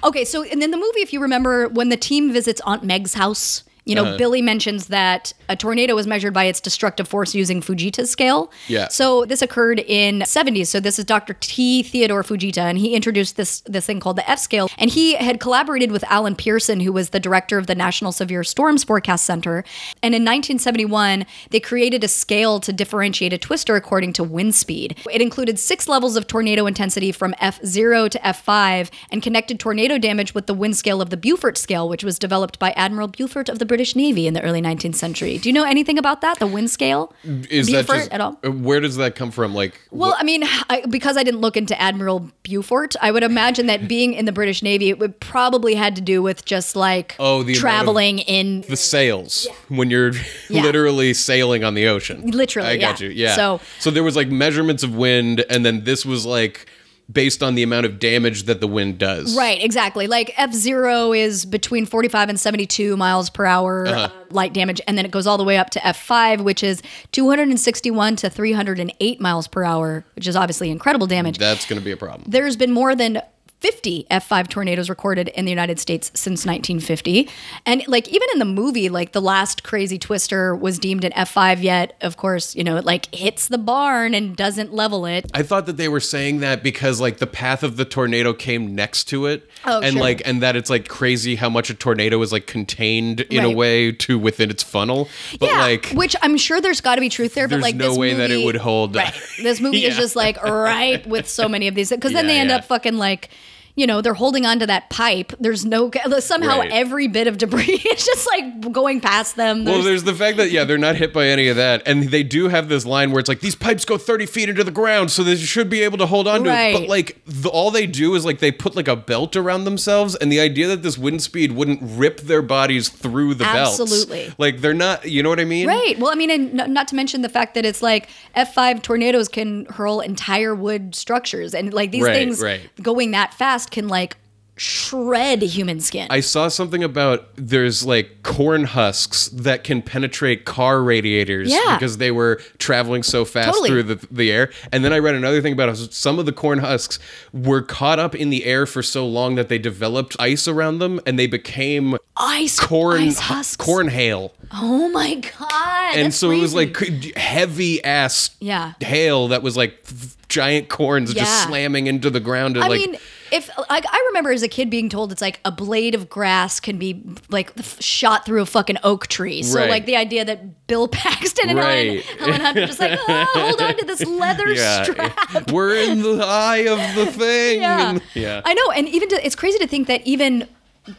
okay, 0.05 0.25
so 0.25 0.43
and 0.43 0.61
then 0.63 0.71
the 0.71 0.77
movie, 0.77 1.01
if 1.01 1.13
you 1.13 1.21
remember, 1.21 1.69
when 1.69 1.89
the 1.89 1.97
team 1.97 2.33
visits 2.33 2.61
Aunt 2.63 2.85
Meg's 2.85 3.15
house, 3.15 3.65
you 3.85 3.97
Uh-huh. 3.99 4.13
know, 4.13 4.17
Billy 4.19 4.41
mentions 4.43 4.87
that 4.89 5.33
a 5.49 5.57
tornado 5.57 5.95
was 5.95 6.07
measured 6.07 6.33
by 6.33 6.45
its 6.45 6.61
destructive 6.61 7.09
force 7.09 7.35
using 7.35 7.61
Fujita's 7.61 8.11
scale. 8.11 8.51
Yeah. 8.69 8.89
So 8.89 9.25
this 9.25 9.43
occurred 9.43 9.81
in 9.81 10.21
70s. 10.23 10.69
So 10.69 10.79
this 10.81 10.99
is 10.99 11.05
Dr. 11.05 11.35
T. 11.41 11.83
Theodore 11.83 12.23
Fujita, 12.23 12.59
and 12.63 12.79
he 12.79 12.95
introduced 12.95 13.37
this 13.37 13.61
this 13.63 13.87
thing 13.87 14.01
called 14.01 14.17
the 14.17 14.29
F 14.31 14.39
scale. 14.39 14.69
And 14.79 14.91
he 14.91 15.15
had 15.15 15.41
collaborated 15.41 15.91
with 15.91 16.05
Allen 16.09 16.37
Pearson, 16.37 16.81
who 16.81 16.93
was 16.93 17.11
the 17.11 17.21
director 17.21 17.59
of 17.59 17.67
the 17.67 17.75
National 17.75 18.13
Severe 18.13 18.45
Storms 18.45 18.85
Forecast 18.85 19.25
Center. 19.27 19.65
And 20.03 20.15
in 20.15 20.23
1971, 20.25 21.27
they 21.51 21.61
created 21.61 22.05
a 22.05 22.09
scale 22.09 22.61
to 22.61 22.73
differentiate 22.73 23.33
a 23.33 23.39
twister 23.39 23.77
according 23.77 24.13
to 24.15 24.23
wind 24.25 24.55
speed. 24.55 24.97
It 25.11 25.21
included 25.21 25.59
six 25.59 25.89
levels 25.89 26.17
of 26.17 26.27
tornado 26.27 26.67
intensity 26.67 27.11
from 27.13 27.35
F0 27.35 28.11
to 28.11 28.19
F5 28.21 28.91
and 29.11 29.23
connected 29.23 29.59
tornado 29.59 29.99
damage 29.99 30.35
with 30.35 30.47
the 30.47 30.55
wind 30.55 30.77
scale 30.77 31.01
of 31.01 31.11
the 31.11 31.17
Beaufort 31.17 31.59
scale, 31.59 31.89
which 31.89 32.05
was 32.05 32.19
developed 32.19 32.59
by 32.59 32.71
Admiral 32.73 33.09
Beaufort 33.09 33.49
of 33.49 33.59
the 33.59 33.67
British 33.73 33.97
Navy 33.97 34.27
in 34.27 34.35
the 34.35 34.43
early 34.43 34.61
19th 34.61 34.97
century. 34.97 35.39
Do 35.39 35.49
you 35.49 35.53
know 35.55 35.65
anything 35.65 35.97
about 35.97 36.21
that? 36.21 36.39
The 36.39 36.47
wind 36.47 36.69
scale? 36.71 37.15
Is 37.25 37.69
that 37.69 37.87
Beaufort 37.87 37.97
just 37.97 38.13
at 38.13 38.21
all? 38.21 38.33
Where 38.43 38.81
does 38.81 38.97
that 38.97 39.15
come 39.15 39.31
from? 39.31 39.55
Like, 39.55 39.81
Well, 39.91 40.15
I 40.19 40.25
mean, 40.25 40.43
I, 40.69 40.85
because 40.91 41.17
I 41.17 41.23
didn't 41.23 41.41
look 41.41 41.57
into 41.57 41.81
Admiral 41.81 42.29
Beaufort, 42.43 42.95
I 43.01 43.11
would 43.11 43.23
imagine 43.23 43.65
that 43.69 43.89
being 43.89 44.13
in 44.13 44.27
the 44.27 44.33
British 44.33 44.63
Navy, 44.63 44.91
it 44.91 44.99
would 44.99 45.19
probably 45.21 45.75
had 45.75 45.97
to 45.97 46.03
do 46.03 46.21
with 46.23 46.45
just 46.45 46.77
like 46.77 47.17
Oh, 47.19 47.43
the 47.43 47.55
traveling 47.55 48.19
in. 48.19 48.61
the 48.69 48.77
sails 48.77 49.49
when 49.69 49.89
you're 49.89 50.13
Yeah. 50.51 50.63
literally 50.69 51.15
sailing 51.15 51.65
on 51.65 51.73
the 51.73 51.87
ocean. 51.87 52.31
Literally, 52.31 52.69
I 52.69 52.77
got 52.77 53.01
yeah. 53.01 53.07
you. 53.09 53.13
Yeah. 53.15 53.37
So- 53.37 53.61
so 53.79 53.91
there 53.91 54.03
was 54.05 54.17
like 54.17 54.29
measurements 54.29 54.83
of 54.83 54.95
wind, 54.95 55.47
and 55.49 55.65
then 55.65 55.85
this 55.85 56.05
was 56.05 56.27
like 56.27 56.67
based 57.13 57.43
on 57.43 57.55
the 57.55 57.63
amount 57.63 57.87
of 57.87 57.99
damage 57.99 58.45
that 58.45 58.61
the 58.61 58.67
wind 58.69 58.99
does. 58.99 59.37
Right, 59.37 59.63
exactly. 59.63 60.07
Like 60.07 60.33
F 60.37 60.53
zero 60.53 61.13
is 61.13 61.45
between 61.45 61.87
forty 61.87 62.09
five 62.09 62.29
and 62.29 62.39
seventy 62.41 62.67
two 62.67 62.97
miles 62.97 63.29
per 63.31 63.45
hour 63.45 63.87
Uh-huh. 63.87 63.99
uh, 64.01 64.11
light 64.31 64.53
damage, 64.55 64.81
and 64.89 64.97
then 64.97 65.05
it 65.05 65.11
goes 65.11 65.27
all 65.27 65.37
the 65.39 65.45
way 65.45 65.59
up 65.59 65.71
to 65.71 65.87
F 65.87 65.97
five, 66.01 66.41
which 66.41 66.63
is 66.63 66.83
two 67.13 67.29
hundred 67.29 67.49
and 67.49 67.61
sixty 67.61 67.91
one 67.91 68.17
to 68.17 68.31
three 68.31 68.53
hundred 68.53 68.79
and 68.81 68.93
eight 69.01 69.21
miles 69.21 69.47
per 69.49 69.65
hour, 69.65 70.05
which 70.17 70.27
is 70.27 70.37
obviously 70.37 70.71
incredible 70.71 71.07
damage. 71.07 71.39
That's 71.39 71.67
going 71.67 71.79
to 71.81 71.85
be 71.85 71.93
a 71.93 71.97
problem. 71.97 72.25
There's 72.31 72.57
been 72.57 72.73
more 72.73 72.95
than 72.95 73.21
50 73.63 74.09
F5 74.11 74.49
tornadoes 74.49 74.91
recorded 74.91 75.29
in 75.29 75.45
the 75.45 75.53
United 75.53 75.79
States 75.79 76.09
since 76.15 76.45
1950. 76.45 77.29
And 77.65 77.87
like 77.87 78.09
even 78.09 78.27
in 78.33 78.41
the 78.41 78.45
movie, 78.45 78.89
like 78.89 79.13
the 79.13 79.21
last 79.23 79.63
crazy 79.63 79.99
twister 80.01 80.57
was 80.57 80.81
deemed 80.81 81.05
an 81.05 81.13
F5 81.13 81.63
yet, 81.63 81.97
of 82.01 82.17
course, 82.17 82.57
you 82.57 82.65
know, 82.65 82.77
it 82.77 82.85
like 82.85 83.15
hits 83.15 83.47
the 83.47 83.59
barn 83.59 84.15
and 84.15 84.37
doesn't 84.37 84.75
level 84.75 85.07
it. 85.07 85.31
I 85.33 85.45
thought 85.45 85.67
that 85.67 85.77
they 85.77 85.89
were 85.89 86.01
saying 86.01 86.41
that 86.41 86.65
because 86.65 87.01
like 87.01 87.19
the 87.19 87.27
path 87.29 87.63
of 87.63 87.77
the 87.77 87.85
tornado 87.85 88.33
came 88.33 88.75
next 88.75 89.05
to 89.05 89.27
it. 89.27 89.49
Oh, 89.65 89.81
and 89.81 89.93
sure. 89.93 90.03
like 90.03 90.23
and 90.25 90.43
that 90.43 90.57
it's 90.57 90.69
like 90.69 90.89
crazy 90.89 91.37
how 91.37 91.49
much 91.49 91.71
a 91.71 91.75
tornado 91.75 92.21
is 92.21 92.33
like 92.33 92.49
contained 92.49 93.21
in 93.21 93.45
a 93.45 93.51
way 93.51 93.93
to 93.93 94.19
within 94.19 94.51
its 94.51 94.65
funnel. 94.65 95.09
But 95.39 95.51
yeah, 95.51 95.59
like 95.61 95.87
which 95.91 96.17
I'm 96.21 96.37
sure 96.37 96.61
there's 96.61 96.81
got 96.81 96.97
to 96.97 97.01
be 97.01 97.09
truth 97.09 97.35
there, 97.35 97.47
but 97.47 97.61
There's 97.61 97.63
like 97.63 97.77
no 97.77 97.95
way 97.97 98.15
that 98.15 98.33
it 98.33 98.45
would 98.45 98.57
hold- 98.57 98.97
Right, 98.97 99.15
this 99.43 99.61
movie 99.61 99.85
is 99.85 99.97
just 99.97 100.17
like 100.17 100.43
right 100.43 101.07
with 101.07 101.29
so 101.29 101.49
many 101.49 101.69
of 101.69 101.77
these 101.77 101.91
because 101.91 102.13
then 102.13 102.25
Yeah, 102.25 102.33
they 102.33 102.39
end 102.41 102.51
yeah. 102.51 102.57
up 102.57 102.65
fucking 102.65 102.97
like, 102.99 103.31
you 103.75 103.87
know, 103.87 104.01
they're 104.03 104.13
holding 104.15 104.45
onto 104.45 104.67
that 104.67 104.91
pipe. 104.91 105.33
There's 105.41 105.65
no 105.65 105.91
somehow 106.21 106.59
Right. 106.61 106.71
every 106.71 107.09
bit 107.09 107.27
of 107.27 107.39
debris 107.39 107.65
is 107.91 108.05
just 108.05 108.27
like 108.29 108.73
going 108.73 109.01
past 109.01 109.37
them. 109.37 109.65
Well, 109.65 109.75
There's- 109.83 109.85
there's 109.85 110.03
the 110.05 110.15
fact 110.15 110.37
that 110.37 110.51
yeah, 110.51 110.65
they're 110.65 110.77
not 110.79 110.97
hit 110.97 111.13
by 111.13 111.27
any 111.29 111.49
of 111.49 111.57
that, 111.57 111.83
and 111.87 112.05
they 112.11 112.23
do 112.23 112.49
have 112.49 112.69
this 112.69 112.85
line 112.85 113.11
where 113.13 113.21
it's 113.21 113.29
like 113.29 113.41
these 113.41 113.55
pipes 113.55 113.85
go 113.85 113.97
30 113.97 114.27
feet 114.27 114.49
into 114.49 114.63
the 114.65 114.71
ground, 114.71 115.11
so 115.11 115.23
they 115.23 115.37
should 115.37 115.71
be 115.71 115.83
able 115.83 115.99
to 115.99 116.07
hold 116.07 116.29
on 116.29 116.45
to 116.45 116.51
it. 116.51 116.73
But 116.75 116.89
like, 116.89 117.21
the, 117.27 117.49
all 117.49 117.71
they 117.71 117.87
do 117.87 118.15
is 118.15 118.25
like 118.25 118.39
they 118.41 118.53
put 118.53 118.77
like 118.77 118.89
a 118.89 118.97
belt 118.97 119.37
around 119.37 119.65
themselves, 119.65 120.15
and 120.17 120.31
the 120.31 120.41
idea 120.41 120.69
that 120.69 120.83
this 120.83 120.99
wind 120.99 121.23
speed 121.23 121.53
wouldn't 121.53 121.81
rip 121.83 122.21
their 122.21 122.43
bodies 122.43 122.89
through 122.91 123.35
the 123.35 123.45
belt 123.45 123.81
Absolutely. 123.81 124.33
like 124.39 124.61
they're 124.61 124.75
not. 124.75 125.09
You 125.09 125.23
know 125.23 125.29
what 125.31 125.41
I 125.41 125.45
mean? 125.45 125.67
Right. 125.67 125.99
Well, 125.99 126.11
I 126.11 126.15
mean, 126.15 126.31
and 126.31 126.55
not 126.75 126.89
to 126.89 126.95
mention 126.95 127.23
the 127.23 127.29
fact 127.29 127.55
that 127.55 127.65
it's 127.65 127.81
like 127.83 128.09
F5 128.37 128.83
tornadoes 128.83 129.29
can 129.29 129.65
hurl 129.67 130.01
entire 130.01 130.55
wood 130.55 130.95
structures, 130.95 131.55
and 131.55 131.73
like 131.73 131.91
these 131.91 132.03
Right, 132.03 132.15
things 132.15 132.43
right. 132.43 132.61
going 132.83 133.13
that 133.13 133.33
fast 133.35 133.62
can 133.71 133.89
like 133.89 134.17
shred 134.55 135.41
human 135.43 135.81
skin. 135.81 136.07
I 136.11 136.21
saw 136.21 136.49
something 136.49 136.85
about 136.85 137.27
there's 137.37 137.85
like 137.87 138.23
corn 138.23 138.65
husks 138.65 139.29
that 139.29 139.65
can 139.65 139.81
penetrate 139.81 140.45
car 140.45 140.83
radiators 140.83 141.51
Yeah. 141.51 141.75
because 141.75 141.97
they 141.97 142.11
were 142.11 142.37
traveling 142.59 143.03
so 143.03 143.25
fast 143.25 143.49
Totally. 143.49 143.69
through 143.71 143.83
the, 143.85 144.07
the 144.11 144.31
air. 144.31 144.51
And 144.71 144.85
then 144.85 144.93
I 144.93 144.99
read 144.99 145.15
another 145.15 145.41
thing 145.41 145.55
about 145.55 145.71
how 145.71 145.75
some 145.75 146.19
of 146.19 146.27
the 146.27 146.33
corn 146.33 146.59
husks 146.59 146.99
were 147.33 147.63
caught 147.63 147.99
up 147.99 148.15
in 148.15 148.29
the 148.29 148.45
air 148.45 148.67
for 148.67 148.83
so 148.83 149.07
long 149.07 149.37
that 149.37 149.49
they 149.49 149.59
developed 149.59 150.17
ice 150.21 150.47
around 150.47 150.79
them 150.81 151.01
and 151.07 151.19
they 151.19 151.27
became 151.27 151.97
ice 152.17 152.61
corn 152.61 153.01
ice 153.03 153.19
husks. 153.21 153.57
corn 153.57 153.89
hail. 153.89 154.35
Oh 154.53 154.91
my 154.91 155.15
god. 155.39 155.97
and 155.97 156.13
so 156.13 156.31
it 156.31 156.39
was 156.39 156.55
like 156.55 156.77
heavy 157.17 157.83
ass 157.83 158.31
Yeah. 158.39 158.75
hail 158.81 159.29
that 159.29 159.43
was 159.43 159.57
like 159.57 159.83
giant 160.29 160.69
corns 160.69 161.15
Yeah. 161.15 161.25
just 161.25 161.45
slamming 161.49 161.87
into 161.87 162.11
the 162.11 162.21
ground 162.21 162.57
and 162.57 162.65
I 162.65 162.69
like 162.69 162.81
mean, 162.81 162.97
if 163.33 163.49
like 163.71 163.85
I 163.91 164.05
remember 164.09 164.31
as 164.33 164.43
a 164.43 164.49
kid 164.49 164.69
being 164.71 164.89
told 164.89 165.11
it's 165.13 165.23
like 165.23 165.41
a 165.45 165.51
blade 165.51 165.95
of 165.95 166.09
grass 166.09 166.61
can 166.61 166.79
be 166.79 167.03
like 167.31 167.53
shot 167.81 168.25
through 168.27 168.43
a 168.43 168.47
fucking 168.47 168.79
oak 168.85 169.07
tree. 169.09 169.43
So 169.43 169.59
Right. 169.59 169.71
like 169.71 169.87
the 169.87 169.97
idea 169.97 170.25
that 170.25 170.67
Bill 170.67 170.87
Paxton 170.93 171.49
and 171.49 171.59
Right. 171.59 172.03
Helen, 172.05 172.19
Helen 172.19 172.41
Hunt 172.41 172.59
are 172.59 172.67
just 172.67 172.81
like, 172.81 172.99
oh, 173.09 173.27
hold 173.35 173.61
on 173.63 173.77
to 173.79 173.85
this 173.87 174.05
leather 174.07 174.55
strap. 174.57 175.51
We're 175.51 175.77
in 175.77 176.03
the 176.03 176.23
eye 176.25 176.67
of 176.69 176.79
the 176.95 177.07
thing. 177.13 177.61
Yeah. 177.63 177.99
Yeah. 178.15 178.43
I 178.45 178.55
know, 178.55 178.71
and 178.73 178.89
even 178.89 179.09
to, 179.09 179.27
it's 179.27 179.35
crazy 179.37 179.59
to 179.59 179.67
think 179.67 179.89
that 179.89 180.07
even 180.07 180.47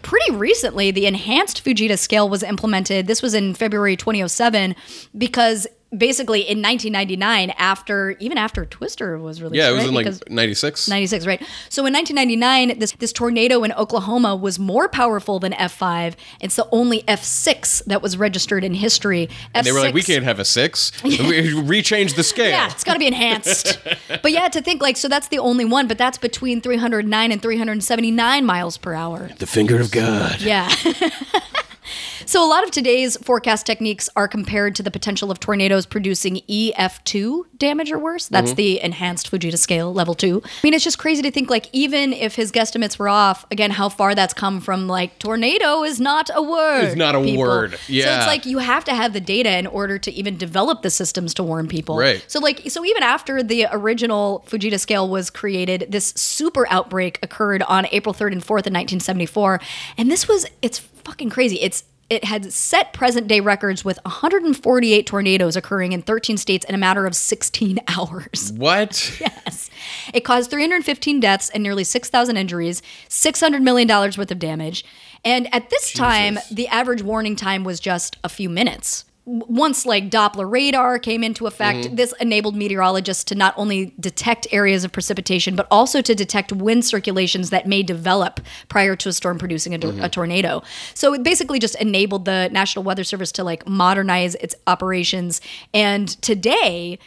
pretty 0.01 0.33
recently 0.35 0.91
the 0.91 1.05
enhanced 1.05 1.63
Fujita 1.63 1.97
scale 1.99 2.29
was 2.29 2.41
implemented. 2.41 3.05
This 3.07 3.21
was 3.21 3.33
in 3.33 3.53
February 3.53 3.97
2007 3.97 4.75
because 5.17 5.67
basically 5.97 6.41
in 6.41 6.61
1999 6.61 7.51
after 7.57 8.11
even 8.19 8.37
after 8.37 8.65
Twister 8.65 9.17
was 9.17 9.41
released, 9.41 9.55
Yeah, 9.57 9.69
it 9.69 9.73
was 9.73 9.81
right? 9.81 10.05
in 10.05 10.11
like 10.13 10.29
96. 10.29 10.87
96, 10.87 11.25
right? 11.25 11.41
So 11.69 11.85
in 11.85 11.93
1999, 11.93 12.79
this 12.79 12.93
this 12.93 13.13
tornado 13.13 13.63
in 13.63 13.71
Oklahoma 13.73 14.35
was 14.35 14.59
more 14.59 14.87
powerful 14.87 15.39
than 15.39 15.53
F5. 15.53 16.15
It's 16.41 16.55
the 16.55 16.67
only 16.71 17.03
F6 17.03 17.85
that 17.85 18.01
was 18.01 18.17
registered 18.17 18.63
in 18.63 18.73
history. 18.73 19.29
And 19.53 19.65
they 19.65 19.71
were 19.71 19.79
like, 19.79 19.93
we 19.93 20.03
can't 20.03 20.23
have 20.23 20.39
a 20.39 20.45
six. 20.45 20.91
we 21.03 21.17
rechange 21.17 22.15
the 22.15 22.23
scale. 22.23 22.49
yeah, 22.49 22.71
it's 22.71 22.83
got 22.83 22.93
to 22.93 22.99
be 22.99 23.07
enhanced. 23.07 23.79
but 24.21 24.31
yeah, 24.31 24.47
to 24.49 24.61
think 24.61 24.81
like, 24.81 24.97
so 24.97 25.07
that's 25.07 25.27
the 25.27 25.39
only 25.39 25.65
one, 25.65 25.87
but 25.87 25.97
that's 25.97 26.17
between 26.17 26.61
309 26.61 27.31
and 27.31 27.41
379 27.41 28.45
miles 28.45 28.77
per 28.77 28.93
hour. 28.93 29.29
The 29.37 29.47
finger 29.47 29.79
of 29.79 29.91
God. 29.91 30.41
Yeah. 30.41 30.69
so 32.25 32.45
a 32.45 32.47
lot 32.47 32.63
of 32.63 32.71
today's 32.71 33.17
forecast 33.17 33.65
techniques 33.65 34.09
are 34.15 34.27
compared 34.27 34.75
to 34.75 34.83
the 34.83 34.91
potential 34.91 35.31
of 35.31 35.39
tornadoes 35.39 35.85
producing 35.85 36.41
EF2 36.49 37.43
damage 37.57 37.91
or 37.91 37.97
worse. 37.99 38.27
That's 38.27 38.43
Mm-hmm. 38.51 38.55
the 38.57 38.81
enhanced 38.81 39.31
Fujita 39.31 39.57
scale, 39.57 39.93
level 39.93 40.13
two. 40.13 40.41
I 40.45 40.49
mean, 40.63 40.73
it's 40.73 40.83
just 40.83 40.99
crazy 40.99 41.21
to 41.23 41.31
think 41.31 41.49
like, 41.49 41.67
even 41.71 42.11
if 42.13 42.35
his 42.35 42.51
guesstimates 42.51 42.99
were 42.99 43.07
off, 43.09 43.45
again, 43.51 43.71
how 43.71 43.89
far 43.89 44.13
that's 44.15 44.33
come 44.33 44.59
from 44.61 44.87
like 44.87 45.17
tornado 45.17 45.83
is 45.83 45.99
not 45.99 46.29
a 46.35 46.41
word. 46.41 46.83
It's 46.83 46.95
not 46.95 47.15
a 47.15 47.21
people. 47.21 47.41
word. 47.43 47.71
So 47.71 47.77
it's 47.89 48.27
like 48.27 48.45
you 48.45 48.57
have 48.59 48.83
to 48.85 48.93
have 48.93 49.13
the 49.13 49.21
data 49.21 49.57
in 49.57 49.65
order 49.65 49.97
to 49.97 50.11
even 50.11 50.37
develop 50.37 50.81
the 50.81 50.89
systems 50.89 51.33
to 51.35 51.43
warn 51.43 51.67
people. 51.67 51.97
Right. 51.97 52.23
So 52.27 52.39
like 52.39 52.69
so 52.69 52.83
even 52.85 53.01
after 53.01 53.41
the 53.41 53.67
original 53.71 54.43
Fujita 54.47 54.79
scale 54.79 55.09
was 55.09 55.29
created, 55.29 55.87
this 55.89 56.07
super 56.17 56.67
outbreak 56.69 57.17
occurred 57.23 57.63
on 57.63 57.87
April 57.91 58.13
3rd 58.13 58.33
and 58.33 58.41
4th 58.41 58.67
in 58.67 58.73
1974, 58.73 59.59
and 59.97 60.11
this 60.11 60.27
was 60.27 60.45
it's 60.61 60.79
fucking 61.13 61.29
crazy. 61.29 61.61
It's 61.61 61.83
it 62.09 62.23
had 62.25 62.51
set 62.51 62.91
present 62.91 63.27
day 63.27 63.39
records 63.39 63.85
with 63.85 63.99
148 64.03 65.05
tornadoes 65.05 65.55
occurring 65.55 65.93
in 65.93 66.01
13 66.01 66.37
states 66.37 66.65
in 66.65 66.73
a 66.73 66.77
matter 66.77 67.05
of 67.05 67.15
16 67.15 67.79
hours. 67.87 68.51
What? 68.55 69.19
Yes. 69.19 69.69
It 70.11 70.21
caused 70.21 70.49
315 70.49 71.19
deaths 71.19 71.49
and 71.51 71.63
nearly 71.63 71.83
6,000 71.83 72.35
injuries, 72.35 72.81
$600 73.09 73.61
million 73.61 73.87
worth 73.87 74.31
of 74.31 74.39
damage. 74.39 74.83
And 75.23 75.53
at 75.53 75.69
this 75.69 75.93
time, 75.93 76.39
the 76.51 76.67
average 76.67 77.03
warning 77.03 77.35
time 77.35 77.63
was 77.63 77.79
just 77.79 78.17
a 78.23 78.29
few 78.29 78.49
minutes. 78.49 79.05
Once 79.25 79.85
like 79.85 80.09
Doppler 80.09 80.49
radar 80.51 80.99
came 80.99 81.23
into 81.23 81.47
effect, 81.47 81.79
mm-hmm. 81.79 81.95
this 81.95 82.13
enabled 82.19 82.55
meteorologists 82.55 83.23
to 83.23 83.35
not 83.35 83.53
only 83.55 83.93
detect 83.99 84.47
areas 84.51 84.83
of 84.83 84.91
precipitation, 84.91 85.55
but 85.55 85.65
also 85.71 86.01
to 86.01 86.13
detect 86.13 86.51
wind 86.51 86.83
circulations 86.83 87.49
that 87.49 87.65
may 87.65 87.83
develop 87.83 88.41
prior 88.67 88.95
to 88.97 89.07
a 89.07 89.13
storm 89.13 89.39
producing 89.39 89.73
a, 89.73 89.77
tor- 89.77 89.91
mm-hmm. 89.93 90.03
a 90.03 90.09
tornado. 90.09 90.61
So 90.93 91.13
it 91.13 91.23
basically 91.23 91.59
just 91.59 91.75
enabled 91.75 92.25
the 92.25 92.49
National 92.51 92.83
Weather 92.83 93.05
Service 93.05 93.31
to 93.33 93.43
like 93.43 93.65
modernize 93.67 94.35
its 94.35 94.55
operations. 94.67 95.39
And 95.73 96.09
today, 96.21 96.99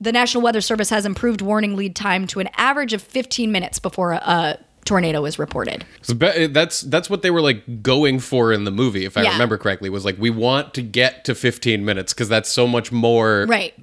the 0.00 0.12
National 0.12 0.42
Weather 0.42 0.62
Service 0.62 0.90
has 0.90 1.04
improved 1.04 1.42
warning 1.42 1.76
lead 1.76 1.94
time 1.94 2.26
to 2.28 2.40
an 2.40 2.48
average 2.56 2.92
of 2.94 3.02
15 3.02 3.52
minutes 3.52 3.78
before 3.78 4.12
a, 4.12 4.16
a 4.16 4.58
tornado 4.84 5.24
is 5.24 5.38
reported. 5.38 5.84
So 6.02 6.14
be- 6.14 6.46
that's 6.46 6.80
that's 6.80 7.08
what 7.10 7.22
they 7.22 7.30
were 7.30 7.40
like 7.42 7.82
going 7.82 8.18
for 8.18 8.52
in 8.52 8.64
the 8.64 8.70
movie, 8.70 9.04
if 9.04 9.16
I 9.16 9.22
Yeah. 9.22 9.32
remember 9.32 9.56
correctly. 9.58 9.90
Was 9.90 10.04
like 10.04 10.16
we 10.18 10.30
want 10.30 10.74
to 10.74 10.82
get 10.82 11.24
to 11.26 11.34
15 11.34 11.84
minutes 11.84 12.12
because 12.12 12.28
that's 12.28 12.50
so 12.50 12.66
much 12.66 12.90
more 12.90 13.46
Right. 13.48 13.74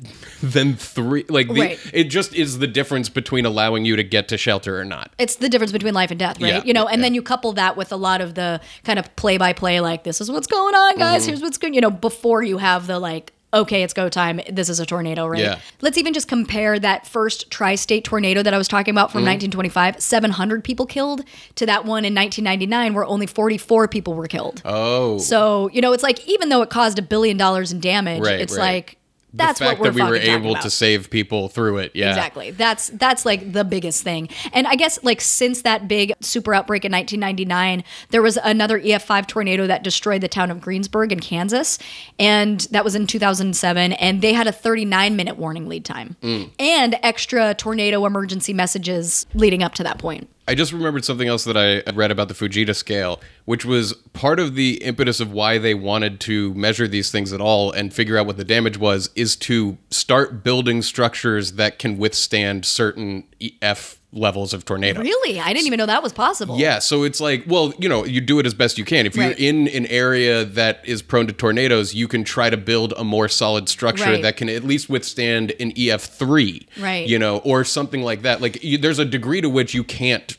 than 0.41 0.75
three. 0.75 1.25
Like 1.29 1.47
the, 1.47 1.61
Right. 1.61 1.79
it 1.93 2.05
just 2.05 2.33
is 2.35 2.59
the 2.59 2.67
difference 2.67 3.09
between 3.09 3.45
allowing 3.45 3.85
you 3.85 3.95
to 3.95 4.03
get 4.03 4.27
to 4.29 4.37
shelter 4.37 4.79
or 4.79 4.85
not. 4.85 5.11
It's 5.17 5.35
the 5.35 5.49
difference 5.49 5.71
between 5.71 5.93
life 5.93 6.11
and 6.11 6.19
death, 6.19 6.41
right? 6.41 6.53
Yeah, 6.55 6.63
you 6.63 6.73
know, 6.73 6.87
and 6.87 6.99
yeah. 6.99 7.05
then 7.05 7.13
you 7.13 7.21
couple 7.21 7.53
that 7.53 7.77
with 7.77 7.91
a 7.91 7.95
lot 7.97 8.19
of 8.21 8.35
the 8.35 8.59
kind 8.83 8.99
of 8.99 9.15
play 9.15 9.37
by 9.37 9.53
play, 9.53 9.79
like, 9.79 10.03
this 10.03 10.19
is 10.21 10.31
what's 10.31 10.47
going 10.47 10.75
on, 10.75 10.97
guys. 10.97 11.21
Mm-hmm. 11.21 11.29
Here's 11.29 11.41
what's 11.41 11.57
good, 11.57 11.73
you 11.75 11.81
know, 11.81 11.91
before 11.91 12.43
you 12.43 12.57
have 12.57 12.87
the 12.87 12.99
like, 12.99 13.33
okay, 13.53 13.83
it's 13.83 13.93
go 13.93 14.09
time. 14.09 14.39
This 14.51 14.69
is 14.69 14.79
a 14.79 14.85
tornado, 14.85 15.25
right? 15.25 15.39
Yeah. 15.41 15.59
Let's 15.81 15.97
even 15.97 16.13
just 16.13 16.27
compare 16.27 16.77
that 16.79 17.07
first 17.07 17.49
tri 17.49 17.75
state 17.75 18.03
tornado 18.03 18.43
that 18.43 18.53
I 18.53 18.57
was 18.57 18.67
talking 18.67 18.91
about 18.93 19.11
from 19.11 19.19
Mm-hmm. 19.21 19.49
1925, 19.49 20.01
700 20.01 20.63
people 20.63 20.85
killed, 20.85 21.21
to 21.55 21.65
that 21.65 21.85
one 21.85 22.05
in 22.05 22.13
1999 22.13 22.93
where 22.93 23.05
only 23.05 23.25
44 23.27 23.87
people 23.87 24.13
were 24.13 24.27
killed. 24.27 24.61
Oh, 24.65 25.17
So, 25.17 25.69
you 25.73 25.81
know, 25.81 25.93
it's 25.93 26.03
like 26.03 26.27
even 26.27 26.49
though 26.49 26.61
it 26.61 26.69
caused 26.69 26.99
a 26.99 27.01
billion 27.01 27.37
dollars 27.37 27.71
in 27.71 27.79
damage, 27.79 28.21
Right, 28.23 28.39
it's 28.39 28.55
right. 28.55 28.75
like 28.75 28.96
that's 29.33 29.59
the 29.59 29.65
fact 29.65 29.83
that 29.83 29.93
we 29.93 30.01
were 30.01 30.15
able 30.15 30.55
to 30.55 30.69
save 30.69 31.09
people 31.09 31.49
through 31.49 31.77
it. 31.77 31.91
Yeah, 31.93 32.09
Exactly. 32.09 32.51
That's 32.51 32.87
that's 32.89 33.25
like 33.25 33.51
the 33.51 33.63
biggest 33.63 34.03
thing. 34.03 34.29
And 34.53 34.65
I 34.67 34.75
guess 34.75 35.03
like 35.03 35.21
since 35.21 35.61
that 35.63 35.87
big 35.87 36.13
super 36.21 36.53
outbreak 36.53 36.85
in 36.85 36.91
1999, 36.91 37.83
there 38.09 38.21
was 38.21 38.37
another 38.37 38.79
EF5 38.79 39.27
tornado 39.27 39.67
that 39.67 39.83
destroyed 39.83 40.21
the 40.21 40.27
town 40.27 40.49
of 40.49 40.61
Greensburg 40.61 41.11
in 41.11 41.19
Kansas, 41.19 41.77
and 42.17 42.61
that 42.71 42.83
was 42.83 42.95
in 42.95 43.05
2007 43.05 43.93
and 43.93 44.21
they 44.21 44.33
had 44.33 44.47
a 44.47 44.51
39 44.51 45.15
minute 45.15 45.37
warning 45.37 45.67
lead 45.67 45.85
time 45.85 46.15
Mm. 46.21 46.49
and 46.57 46.95
extra 47.03 47.53
tornado 47.53 48.05
emergency 48.05 48.53
messages 48.53 49.25
leading 49.33 49.61
up 49.61 49.73
to 49.75 49.83
that 49.83 49.97
point. 49.99 50.29
I 50.49 50.55
just 50.55 50.71
remembered 50.71 51.03
something 51.03 51.27
else 51.27 51.43
that 51.43 51.57
I 51.57 51.89
read 51.91 52.09
about 52.09 52.29
the 52.29 52.33
Fujita 52.33 52.73
scale, 52.73 53.19
which 53.43 53.65
was 53.65 53.93
part 54.13 54.39
of 54.39 54.55
the 54.55 54.81
impetus 54.83 55.19
of 55.19 55.31
why 55.31 55.57
they 55.57 55.73
wanted 55.73 56.21
to 56.21 56.53
measure 56.53 56.87
these 56.87 57.11
things 57.11 57.33
at 57.33 57.41
all 57.41 57.71
and 57.71 57.93
figure 57.93 58.17
out 58.17 58.27
what 58.27 58.37
the 58.37 58.45
damage 58.45 58.77
was, 58.77 59.09
is 59.15 59.35
to 59.35 59.77
start 59.89 60.45
building 60.45 60.81
structures 60.81 61.53
that 61.53 61.79
can 61.79 61.97
withstand 61.97 62.65
certain 62.65 63.25
EF 63.41 63.99
levels 64.17 64.53
of 64.53 64.65
tornado. 64.65 65.01
Really? 65.01 65.39
I 65.39 65.53
didn't 65.53 65.67
even 65.67 65.77
know 65.77 65.85
that 65.85 66.03
was 66.03 66.11
possible. 66.13 66.57
Yeah, 66.57 66.79
so 66.79 67.03
it's 67.03 67.21
like, 67.21 67.43
well, 67.47 67.73
you 67.79 67.87
know, 67.87 68.03
you 68.05 68.19
do 68.21 68.39
it 68.39 68.45
as 68.45 68.53
best 68.53 68.77
you 68.77 68.85
can. 68.85 69.05
If 69.05 69.15
you're 69.15 69.31
in 69.31 69.67
an 69.69 69.85
area 69.87 70.43
that 70.43 70.81
is 70.85 71.01
prone 71.01 71.27
to 71.27 71.33
tornadoes, 71.33 71.93
you 71.93 72.07
can 72.07 72.23
try 72.23 72.49
to 72.49 72.57
build 72.57 72.93
a 72.97 73.03
more 73.03 73.29
solid 73.29 73.69
structure 73.69 74.03
Right. 74.03 74.21
that 74.21 74.37
can 74.37 74.49
at 74.49 74.63
least 74.63 74.89
withstand 74.89 75.53
an 75.59 75.71
EF3. 75.73 76.67
Right. 76.79 77.07
You 77.07 77.19
know, 77.19 77.37
or 77.39 77.63
something 77.63 78.01
like 78.01 78.23
that. 78.23 78.41
Like, 78.41 78.63
you, 78.63 78.77
there's 78.77 78.99
a 78.99 79.05
degree 79.05 79.41
to 79.41 79.49
which 79.49 79.73
you 79.73 79.83
can't. 79.83 80.35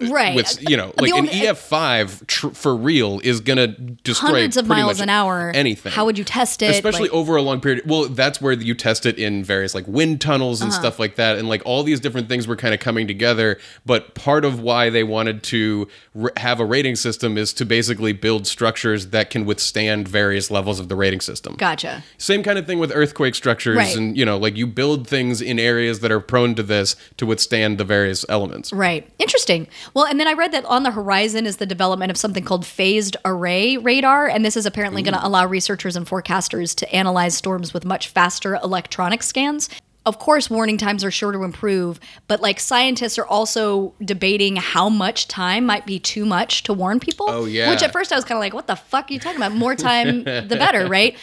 Right. 0.00 0.34
With 0.36 0.58
you 0.68 0.76
know, 0.76 0.92
like 1.00 1.12
only- 1.12 1.30
an 1.30 1.54
EF5 1.56 2.26
tr- 2.28 2.48
for 2.50 2.76
real 2.76 3.20
is 3.24 3.40
gonna 3.40 3.66
destroy 3.66 4.28
Hundreds 4.30 4.56
of 4.56 4.66
miles 4.68 4.98
much 4.98 5.02
an 5.02 5.08
hour. 5.08 5.50
Anything. 5.54 5.90
How 5.92 6.04
would 6.04 6.16
you 6.16 6.24
test 6.24 6.62
it? 6.62 6.70
especially 6.70 7.08
Like- 7.08 7.12
over 7.14 7.34
a 7.36 7.42
long 7.42 7.60
period 7.60 7.82
well 7.86 8.04
that's 8.08 8.40
where 8.40 8.52
you 8.52 8.74
test 8.74 9.06
it 9.06 9.18
in 9.18 9.42
various 9.42 9.74
like 9.74 9.84
wind 9.88 10.20
tunnels 10.20 10.60
Uh-huh. 10.60 10.66
and 10.66 10.72
stuff 10.74 10.98
like 11.00 11.16
that 11.16 11.36
and 11.38 11.48
like 11.48 11.62
all 11.64 11.82
these 11.82 11.98
different 11.98 12.28
things 12.28 12.46
were 12.46 12.54
kind 12.56 12.72
of 12.74 12.80
coming 12.80 13.06
together 13.08 13.58
but 13.86 14.14
part 14.14 14.44
of 14.44 14.60
why 14.60 14.88
they 14.90 15.02
wanted 15.02 15.42
to 15.44 15.88
r- 16.20 16.32
have 16.36 16.60
a 16.60 16.64
rating 16.64 16.94
system 16.94 17.36
is 17.36 17.52
to 17.54 17.64
basically 17.64 18.12
build 18.12 18.46
structures 18.46 19.08
that 19.08 19.30
can 19.30 19.44
withstand 19.46 20.06
various 20.06 20.50
levels 20.50 20.78
of 20.78 20.88
the 20.88 20.94
rating 20.96 21.20
system 21.20 21.54
Gotcha. 21.58 22.04
same 22.18 22.42
kind 22.42 22.58
of 22.58 22.66
thing 22.66 22.78
with 22.78 22.92
earthquake 22.94 23.34
structures 23.34 23.76
Right. 23.76 23.96
and 23.96 24.16
you 24.16 24.24
know 24.24 24.36
like 24.38 24.56
you 24.56 24.66
build 24.66 25.08
things 25.08 25.40
in 25.40 25.58
areas 25.58 26.00
that 26.00 26.12
are 26.12 26.20
prone 26.20 26.54
to 26.54 26.62
this 26.62 26.94
to 27.16 27.26
withstand 27.26 27.78
the 27.78 27.84
various 27.84 28.24
elements 28.28 28.72
Right. 28.72 29.08
Interesting. 29.18 29.66
Well, 29.94 30.06
and 30.06 30.18
then 30.18 30.28
I 30.28 30.32
read 30.32 30.52
that 30.52 30.64
on 30.64 30.82
the 30.82 30.90
horizon 30.90 31.46
is 31.46 31.56
the 31.56 31.66
development 31.66 32.10
of 32.10 32.16
something 32.16 32.44
called 32.44 32.66
phased 32.66 33.16
array 33.24 33.76
radar, 33.76 34.26
and 34.26 34.44
this 34.44 34.56
is 34.56 34.66
apparently 34.66 35.02
going 35.02 35.14
to 35.14 35.26
allow 35.26 35.46
researchers 35.46 35.96
and 35.96 36.06
forecasters 36.06 36.74
to 36.76 36.94
analyze 36.94 37.36
storms 37.36 37.72
with 37.74 37.84
much 37.84 38.08
faster 38.08 38.54
electronic 38.56 39.22
scans. 39.22 39.68
Of 40.06 40.18
course, 40.18 40.48
warning 40.48 40.78
times 40.78 41.04
are 41.04 41.10
sure 41.10 41.32
to 41.32 41.42
improve, 41.42 42.00
but 42.28 42.40
like 42.40 42.60
scientists 42.60 43.18
are 43.18 43.26
also 43.26 43.92
debating 44.02 44.56
how 44.56 44.88
much 44.88 45.28
time 45.28 45.66
might 45.66 45.84
be 45.84 45.98
too 45.98 46.24
much 46.24 46.62
to 46.62 46.72
warn 46.72 46.98
people. 46.98 47.26
Oh, 47.28 47.44
yeah. 47.44 47.68
Which 47.68 47.82
at 47.82 47.92
first 47.92 48.10
I 48.10 48.16
was 48.16 48.24
kind 48.24 48.38
of 48.38 48.40
like, 48.40 48.54
what 48.54 48.66
the 48.66 48.76
fuck 48.76 49.10
are 49.10 49.12
you 49.12 49.20
talking 49.20 49.36
about? 49.36 49.52
More 49.52 49.74
time, 49.74 50.24
the 50.24 50.56
better, 50.58 50.86
right? 50.88 51.14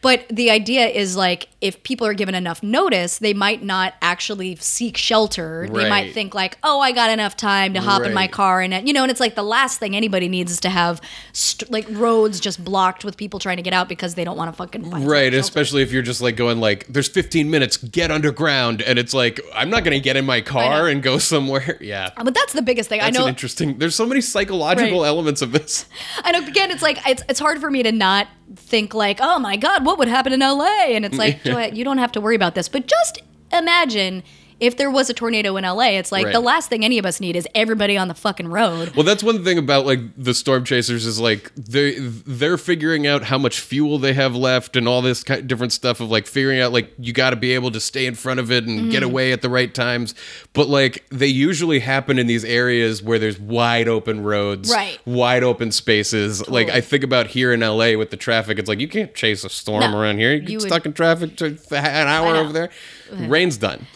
But 0.00 0.26
the 0.30 0.50
idea 0.50 0.86
is 0.86 1.14
like 1.16 1.48
if 1.62 1.82
people 1.84 2.06
are 2.06 2.12
given 2.12 2.34
enough 2.34 2.62
notice, 2.62 3.18
they 3.18 3.32
might 3.32 3.62
not 3.62 3.94
actually 4.02 4.56
seek 4.56 4.96
shelter. 4.96 5.68
They 5.72 5.88
might 5.88 6.12
think 6.12 6.34
like, 6.34 6.58
"Oh, 6.62 6.80
I 6.80 6.92
got 6.92 7.08
enough 7.08 7.36
time 7.36 7.72
to 7.74 7.80
hop 7.80 8.02
in 8.02 8.12
my 8.12 8.26
car," 8.26 8.60
and 8.60 8.86
you 8.86 8.92
know, 8.92 9.02
and 9.02 9.10
it's 9.10 9.20
like 9.20 9.36
the 9.36 9.44
last 9.44 9.78
thing 9.78 9.94
anybody 9.96 10.28
needs 10.28 10.50
is 10.52 10.60
to 10.60 10.68
have 10.70 11.00
st- 11.32 11.70
like 11.70 11.86
roads 11.88 12.40
just 12.40 12.62
blocked 12.64 13.04
with 13.04 13.16
people 13.16 13.38
trying 13.38 13.56
to 13.58 13.62
get 13.62 13.72
out 13.72 13.88
because 13.88 14.14
they 14.16 14.24
don't 14.24 14.36
want 14.36 14.50
to 14.50 14.56
fucking 14.56 14.90
find 14.90 15.06
Right, 15.06 15.32
especially 15.32 15.82
if 15.82 15.92
you're 15.92 16.02
just 16.02 16.20
like 16.20 16.36
going 16.36 16.58
like, 16.60 16.86
"There's 16.88 17.08
15 17.08 17.48
minutes, 17.50 17.76
get 17.76 18.10
underground," 18.10 18.82
and 18.82 18.98
it's 18.98 19.14
like, 19.14 19.40
I'm 19.54 19.70
not 19.70 19.84
gonna 19.84 20.00
get 20.00 20.16
in 20.16 20.26
my 20.26 20.40
car 20.40 20.88
and 20.88 21.00
go 21.02 21.18
somewhere. 21.32 21.78
Yeah, 21.80 22.10
uh, 22.16 22.24
But 22.24 22.34
that's 22.34 22.52
the 22.52 22.62
biggest 22.62 22.88
thing. 22.88 22.98
that's 23.00 23.16
I 23.16 23.20
know. 23.20 23.26
an 23.26 23.28
interesting. 23.30 23.78
There's 23.78 23.94
so 23.94 24.04
many 24.04 24.20
psychological 24.20 25.02
Right. 25.02 25.06
elements 25.08 25.42
of 25.42 25.52
this. 25.52 25.86
I 26.24 26.32
know. 26.32 26.44
Again, 26.46 26.72
it's 26.72 26.82
like 26.82 26.98
it's 27.06 27.22
it's 27.28 27.38
hard 27.40 27.60
for 27.60 27.70
me 27.70 27.84
to 27.84 27.92
not 27.92 28.26
think 28.56 28.92
like, 28.94 29.18
"Oh 29.20 29.38
my 29.38 29.56
god, 29.56 29.84
what 29.86 29.98
would 29.98 30.08
happen 30.08 30.32
in 30.32 30.42
L.A.?" 30.42 30.94
And 30.96 31.04
it's 31.04 31.16
like, 31.16 31.40
you 31.60 31.84
don't 31.84 31.98
have 31.98 32.12
to 32.12 32.20
worry 32.20 32.36
about 32.36 32.54
this, 32.54 32.68
but 32.68 32.86
just 32.86 33.22
imagine. 33.52 34.22
If 34.62 34.76
there 34.76 34.90
was 34.90 35.10
a 35.10 35.14
tornado 35.14 35.56
in 35.56 35.64
LA, 35.64 35.98
it's 35.98 36.12
like 36.12 36.26
Right. 36.26 36.32
the 36.32 36.38
last 36.40 36.68
thing 36.68 36.84
any 36.84 36.96
of 36.98 37.04
us 37.04 37.20
need 37.20 37.34
is 37.34 37.48
everybody 37.52 37.96
on 37.98 38.06
the 38.06 38.14
fucking 38.14 38.46
road. 38.46 38.92
Well, 38.94 39.04
that's 39.04 39.22
one 39.24 39.42
thing 39.42 39.58
about 39.58 39.86
like 39.86 39.98
the 40.16 40.34
storm 40.34 40.62
chasers 40.64 41.04
is 41.04 41.18
like 41.18 41.52
they 41.56 41.96
they're 41.98 42.56
figuring 42.56 43.04
out 43.06 43.24
how 43.24 43.38
much 43.38 43.58
fuel 43.58 43.98
they 43.98 44.12
have 44.12 44.36
left 44.36 44.76
and 44.76 44.86
all 44.86 45.02
this 45.02 45.24
kind 45.24 45.46
different 45.48 45.72
stuff 45.72 46.00
of 46.00 46.10
like 46.10 46.28
figuring 46.28 46.60
out 46.60 46.72
like 46.72 46.92
you 46.98 47.12
got 47.12 47.30
to 47.30 47.36
be 47.36 47.52
able 47.54 47.72
to 47.72 47.80
stay 47.80 48.06
in 48.06 48.14
front 48.14 48.38
of 48.38 48.52
it 48.52 48.64
and 48.64 48.72
Mm-hmm. 48.82 48.90
get 48.90 49.02
away 49.02 49.32
at 49.32 49.42
the 49.42 49.50
right 49.50 49.74
times. 49.74 50.14
But 50.52 50.68
like 50.68 51.04
they 51.10 51.26
usually 51.26 51.80
happen 51.80 52.18
in 52.18 52.28
these 52.28 52.44
areas 52.44 53.02
where 53.02 53.18
there's 53.18 53.40
wide 53.40 53.88
open 53.88 54.22
roads, 54.22 54.70
Right. 54.70 54.98
Wide 55.04 55.42
open 55.42 55.72
spaces. 55.72 56.48
Like 56.48 56.70
I 56.70 56.80
think 56.80 57.02
about 57.02 57.26
here 57.26 57.52
in 57.52 57.60
LA 57.60 57.96
with 57.96 58.10
the 58.10 58.16
traffic. 58.16 58.58
It's 58.60 58.68
like 58.68 58.78
you 58.80 58.86
can't 58.88 59.12
chase 59.14 59.42
a 59.44 59.48
storm 59.50 59.90
No. 59.90 59.98
around 59.98 60.18
here. 60.18 60.34
You 60.34 60.40
get 60.40 60.50
You 60.50 60.58
would- 60.58 60.68
stuck 60.68 60.86
in 60.86 60.92
traffic 60.92 61.36
to 61.38 61.58
an 61.72 62.08
hour 62.08 62.36
over 62.36 62.52
there. 62.52 62.70
Rain's 63.12 63.56
done. 63.58 63.86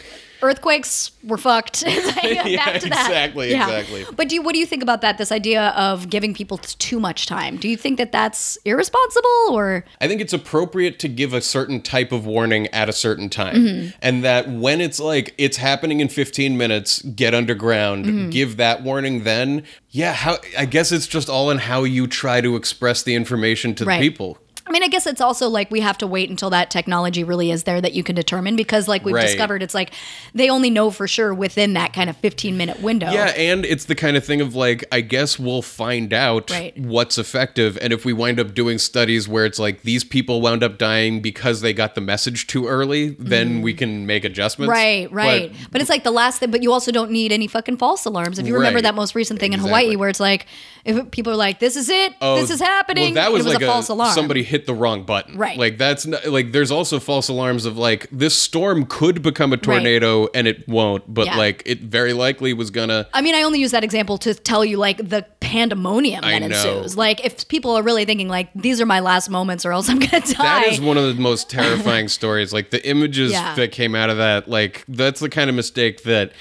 Earthquakes 0.43 1.11
were 1.25 1.39
fucked. 1.39 1.85
Yeah, 2.27 2.43
back 2.57 2.81
to 2.81 2.89
that. 2.89 3.07
exactly, 3.07 3.53
exactly. 3.53 4.05
But 4.17 4.29
do 4.29 4.35
you, 4.35 4.43
what 4.43 4.53
do 4.53 4.59
you 4.59 4.67
think 4.67 4.83
about 4.83 5.01
that? 5.03 5.17
This 5.17 5.31
idea 5.31 5.69
of 5.71 6.11
giving 6.11 6.35
people 6.35 6.59
too 6.59 6.99
much 6.99 7.27
time. 7.27 7.57
Do 7.57 7.69
you 7.69 7.77
think 7.77 7.99
that 7.99 8.11
that's 8.11 8.59
irresponsible 8.65 9.51
or 9.51 9.85
I 10.01 10.09
think 10.09 10.21
it's 10.21 10.33
appropriate 10.33 10.99
to 11.01 11.09
give 11.09 11.33
a 11.33 11.41
certain 11.41 11.81
type 11.81 12.11
of 12.13 12.27
warning 12.27 12.67
at 12.69 12.89
a 12.89 12.93
certain 12.93 13.29
time. 13.29 13.55
Mm-hmm. 13.57 13.97
And 14.03 14.25
that 14.25 14.49
when 14.51 14.81
it's 14.81 14.99
like 14.99 15.35
it's 15.39 15.57
happening 15.59 16.01
in 16.01 16.09
15 16.09 16.57
minutes, 16.57 17.01
get 17.03 17.33
underground, 17.35 18.07
Mm-hmm. 18.07 18.31
give 18.31 18.57
that 18.57 18.83
warning 18.83 19.23
then. 19.25 19.63
Yeah, 19.91 20.13
how 20.13 20.39
I 20.59 20.67
guess 20.67 20.93
it's 20.93 21.07
just 21.07 21.29
all 21.31 21.51
in 21.51 21.59
how 21.59 21.85
you 21.85 22.07
try 22.07 22.41
to 22.41 22.57
express 22.57 23.03
the 23.03 23.15
information 23.15 23.75
to 23.77 23.85
Right. 23.85 23.99
the 24.01 24.09
people. 24.11 24.39
I 24.67 24.73
mean, 24.73 24.83
I 24.83 24.89
guess 24.89 25.07
it's 25.07 25.21
also 25.21 25.49
like 25.49 25.71
we 25.71 25.81
have 25.81 25.97
to 25.99 26.07
wait 26.07 26.29
until 26.31 26.51
that 26.51 26.71
technology 26.71 27.23
really 27.25 27.51
is 27.51 27.65
there 27.65 27.81
that 27.81 27.93
you 27.95 28.03
can 28.03 28.15
determine 28.17 28.57
because, 28.57 28.89
like 28.89 29.05
we've 29.05 29.15
Right. 29.15 29.23
discovered, 29.27 29.63
it's 29.63 29.75
like 29.75 29.93
they 30.35 30.51
only 30.51 30.71
know 30.71 30.91
for 30.91 31.07
sure 31.07 31.33
within 31.33 31.75
that 31.75 31.93
kind 31.93 32.11
of 32.11 32.17
15 32.17 32.57
minute 32.57 32.81
window. 32.83 33.11
Yeah, 33.11 33.27
and 33.37 33.65
it's 33.65 33.85
the 33.85 33.95
kind 33.95 34.17
of 34.17 34.25
thing 34.25 34.41
of 34.41 34.55
like, 34.55 34.85
I 34.91 35.01
guess 35.03 35.39
we'll 35.39 35.63
find 35.63 36.13
out 36.13 36.51
Right. 36.51 36.77
what's 36.79 37.17
effective. 37.19 37.79
And 37.81 37.93
if 37.93 38.05
we 38.05 38.13
wind 38.13 38.41
up 38.41 38.55
doing 38.55 38.79
studies 38.79 39.29
where 39.29 39.45
it's 39.45 39.59
like 39.59 39.83
these 39.83 40.03
people 40.05 40.41
wound 40.41 40.65
up 40.65 40.79
dying 40.79 41.21
because 41.21 41.61
they 41.61 41.73
got 41.73 41.95
the 41.95 42.01
message 42.01 42.47
too 42.47 42.67
early, 42.67 43.11
then 43.19 43.63
we 43.63 43.73
can 43.75 44.07
make 44.07 44.25
adjustments. 44.25 44.69
Mm. 44.71 44.75
Right, 44.75 45.13
right. 45.13 45.53
But 45.53 45.71
But, 45.77 45.81
it's 45.83 45.91
like 45.91 46.05
the 46.05 46.11
last 46.11 46.41
thing, 46.41 46.51
but 46.51 46.63
you 46.63 46.73
also 46.73 46.91
don't 46.91 47.11
need 47.11 47.31
any 47.33 47.47
fucking 47.47 47.77
false 47.77 48.05
alarms. 48.07 48.39
If 48.39 48.47
you 48.47 48.55
remember 48.55 48.79
Right. 48.79 48.85
that 48.85 48.95
most 48.95 49.15
recent 49.15 49.39
thing 49.39 49.53
in 49.53 49.61
Hawaii 49.61 49.95
where 49.97 50.09
it's 50.09 50.21
like, 50.21 50.47
if 50.87 51.11
people 51.11 51.33
are 51.33 51.37
like, 51.37 51.59
this 51.61 51.77
is 51.77 51.89
it, 51.89 52.15
this 52.21 52.51
is 52.51 52.61
happening, 52.61 53.13
Oh, 53.13 53.15
Well, 53.15 53.25
that 53.25 53.33
was, 53.33 53.41
it 53.43 53.49
was 53.49 53.55
like 53.55 53.63
a 53.63 53.67
false 53.67 53.89
alarm. 53.89 54.15
Somebody 54.15 54.43
hit 54.43 54.56
the 54.65 54.73
wrong 54.73 55.03
button. 55.05 55.37
Right. 55.37 55.59
Like 55.59 55.77
that's 55.77 56.07
not, 56.07 56.25
like 56.27 56.53
there's 56.53 56.71
also 56.71 56.99
false 56.99 57.29
alarms 57.29 57.67
of 57.67 57.77
like 57.77 58.09
this 58.11 58.35
storm 58.35 58.87
could 58.87 59.21
become 59.21 59.53
a 59.53 59.59
tornado 59.59 60.29
and 60.33 60.47
it 60.47 60.67
won't, 60.67 61.13
but 61.13 61.27
Yeah. 61.27 61.37
like 61.37 61.63
it 61.67 61.81
very 61.83 62.15
likely 62.15 62.55
was 62.55 62.71
gonna. 62.71 63.07
I 63.13 63.21
mean, 63.21 63.35
I 63.35 63.43
only 63.43 63.61
use 63.61 63.73
that 63.73 63.85
example 63.85 64.17
to 64.19 64.33
tell 64.33 64.65
you 64.65 64.79
like 64.79 64.97
the 65.07 65.27
pandemonium 65.41 66.23
that 66.23 66.41
ensues. 66.43 66.97
Like, 66.97 67.23
if 67.25 67.47
people 67.49 67.73
are 67.77 67.83
really 67.83 68.05
thinking 68.07 68.29
like 68.29 68.49
these 68.55 68.81
are 68.81 68.87
my 68.87 69.01
last 69.01 69.29
moments 69.29 69.67
or 69.67 69.73
else 69.73 69.91
I'm 69.91 69.99
gonna 69.99 70.21
die. 70.25 70.35
That 70.47 70.67
is 70.69 70.81
one 70.81 70.97
of 70.97 71.05
the 71.15 71.21
most 71.21 71.51
terrifying 71.59 72.09
stories. 72.09 72.53
Like 72.53 72.71
the 72.71 72.89
images 72.89 73.33
Yeah. 73.33 73.55
that 73.57 73.73
came 73.73 73.95
out 73.95 74.09
of 74.09 74.17
that, 74.17 74.49
like 74.49 74.85
that's 74.89 75.21
the 75.21 75.29
kind 75.29 75.51
of 75.51 75.57
mistake 75.57 76.05
that 76.05 76.33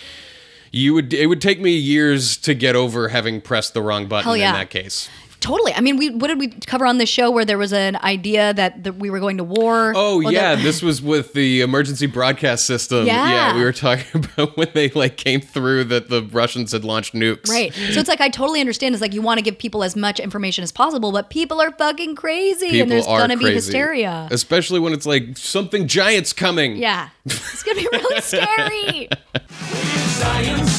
you 0.72 0.94
would. 0.94 1.14
It 1.14 1.28
would 1.28 1.42
take 1.42 1.60
me 1.60 1.72
years 1.72 2.38
to 2.38 2.54
get 2.54 2.76
over 2.76 3.08
having 3.10 3.42
pressed 3.42 3.74
the 3.74 3.82
wrong 3.82 4.08
button 4.08 4.38
yeah. 4.38 4.50
in 4.50 4.54
that 4.56 4.70
case. 4.70 5.10
Totally. 5.46 5.76
I 5.76 5.82
mean, 5.82 5.98
we 5.98 6.10
what 6.10 6.30
did 6.30 6.40
we 6.40 6.48
cover 6.48 6.88
on 6.88 6.98
this 6.98 7.08
show 7.08 7.30
where 7.30 7.46
there 7.46 7.60
was 7.60 7.72
an 7.72 7.98
idea 7.98 8.52
that, 8.56 8.84
that 8.84 8.96
we 8.96 9.12
were 9.12 9.20
going 9.20 9.38
to 9.38 9.44
war? 9.44 9.94
Oh 9.96 10.18
Well, 10.24 10.32
yeah, 10.34 10.56
that- 10.56 10.64
this 10.64 10.82
was 10.82 11.04
with 11.04 11.34
the 11.34 11.62
emergency 11.62 12.08
broadcast 12.08 12.66
system. 12.66 13.06
Yeah. 13.06 13.56
we 13.56 13.64
were 13.64 13.72
talking 13.72 14.26
about 14.38 14.58
when 14.58 14.70
they 14.74 14.90
like 14.90 15.18
came 15.18 15.42
through 15.42 15.84
that 15.86 16.10
the 16.10 16.24
Russians 16.24 16.72
had 16.72 16.84
launched 16.84 17.14
nukes. 17.14 17.48
Right. 17.48 17.72
So 17.76 18.00
it's 18.00 18.10
like 18.10 18.22
I 18.22 18.30
totally 18.30 18.60
understand. 18.60 18.96
It's 18.96 19.04
like 19.04 19.14
you 19.14 19.22
want 19.22 19.38
to 19.38 19.44
give 19.44 19.60
people 19.60 19.84
as 19.84 19.96
much 19.96 20.20
information 20.20 20.64
as 20.64 20.72
possible, 20.72 21.12
but 21.12 21.30
people 21.30 21.62
are 21.62 21.72
fucking 21.74 22.16
crazy, 22.16 22.72
People 22.72 22.82
and 22.82 22.92
there's 22.92 23.06
are 23.06 23.20
gonna 23.20 23.38
be 23.38 23.54
hysteria. 23.54 24.28
especially 24.32 24.80
when 24.80 24.94
it's 24.94 25.06
like 25.06 25.38
something 25.38 25.88
giant's 25.88 26.34
coming. 26.34 26.76
Yeah, 26.78 27.10
it's 27.24 27.62
gonna 27.62 27.80
be 27.82 27.88
really 27.92 28.22
scary. 28.22 29.10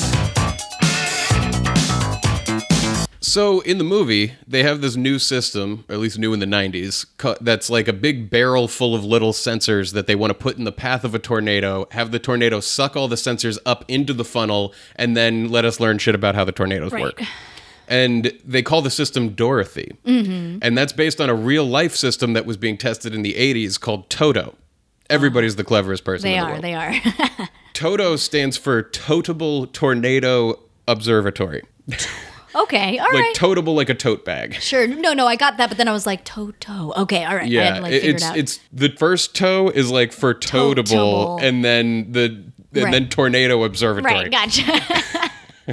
So 3.37 3.61
in 3.61 3.77
the 3.77 3.85
movie, 3.85 4.33
they 4.49 4.63
have 4.63 4.81
this 4.81 4.97
new 4.97 5.19
system, 5.19 5.85
or 5.91 5.97
at 5.97 5.99
least 6.01 6.19
new 6.19 6.33
in 6.33 6.41
the 6.41 6.47
90s, 6.47 7.05
that's 7.43 7.69
like 7.69 7.87
a 7.87 7.93
big 7.93 8.31
barrel 8.31 8.67
full 8.67 8.95
of 8.95 9.05
little 9.05 9.35
sensors 9.35 9.93
that 9.93 10.07
they 10.07 10.15
want 10.15 10.31
to 10.31 10.35
put 10.35 10.57
in 10.57 10.65
the 10.65 10.73
path 10.73 11.05
of 11.05 11.15
a 11.15 11.19
tornado. 11.19 11.87
Have 11.91 12.13
the 12.13 12.19
tornado 12.19 12.61
suck 12.61 12.97
all 12.97 13.09
the 13.09 13.17
sensors 13.17 13.59
up 13.67 13.85
into 13.89 14.15
the 14.15 14.25
funnel, 14.25 14.73
and 14.95 15.15
then 15.15 15.51
let 15.51 15.67
us 15.67 15.81
learn 15.81 15.99
shit 15.99 16.15
about 16.15 16.35
how 16.35 16.45
the 16.45 16.51
tornadoes 16.53 16.93
Right. 16.93 17.03
work. 17.03 17.23
And 17.89 18.33
they 18.43 18.63
call 18.63 18.81
the 18.81 18.89
system 18.89 19.29
Dorothy, 19.35 19.99
Mm-hmm. 20.07 20.61
and 20.63 20.79
that's 20.79 20.95
based 20.95 21.21
on 21.21 21.29
a 21.29 21.35
real 21.35 21.67
life 21.67 21.95
system 21.95 22.33
that 22.33 22.47
was 22.47 22.57
being 22.57 22.79
tested 22.79 23.15
in 23.15 23.21
the 23.21 23.35
'80s 23.35 23.79
called 23.79 24.09
Toto. 24.09 24.55
Everybody's 25.11 25.57
the 25.57 25.65
cleverest 25.65 26.05
person. 26.07 26.31
They 26.31 26.39
in 26.39 26.41
the 26.41 26.47
are. 26.47 26.51
world. 26.53 26.65
They 26.65 26.73
are. 26.75 27.49
Toto 27.75 28.17
stands 28.17 28.57
for 28.57 28.83
Totable 28.83 29.67
Tornado 29.67 30.59
Observatory. 30.89 31.61
okay. 32.63 32.99
All 32.99 33.05
like 33.07 33.23
right. 33.23 33.35
totable 33.35 33.75
like 33.75 33.89
a 33.89 33.95
tote 33.95 34.25
bag. 34.25 34.55
sure. 34.55 34.87
No, 34.87 35.13
no, 35.13 35.27
I 35.27 35.37
got 35.37 35.57
that, 35.59 35.69
but 35.69 35.79
then 35.79 35.89
I 35.89 35.93
was 35.93 36.07
like, 36.07 36.25
Toto. 36.25 36.93
Okay. 36.97 37.25
All 37.25 37.35
right. 37.35 37.45
I 37.45 37.47
Yeah, 37.47 37.79
like 37.81 37.93
it- 37.93 38.01
figured 38.01 38.15
it's 38.17 38.25
out. 38.25 38.37
it's 38.37 38.61
the 38.73 38.89
first 38.97 39.35
toe 39.35 39.69
is 39.69 39.91
like 39.91 40.13
for 40.13 40.35
totable, 40.35 40.85
Totable. 40.85 41.39
and 41.39 41.65
then 41.65 42.13
the 42.13 42.45
and 42.75 42.85
Right. 42.85 42.91
then 42.93 43.09
tornado 43.09 43.65
observatory. 43.65 44.15
right. 44.15 44.31
Gotcha. 44.31 44.81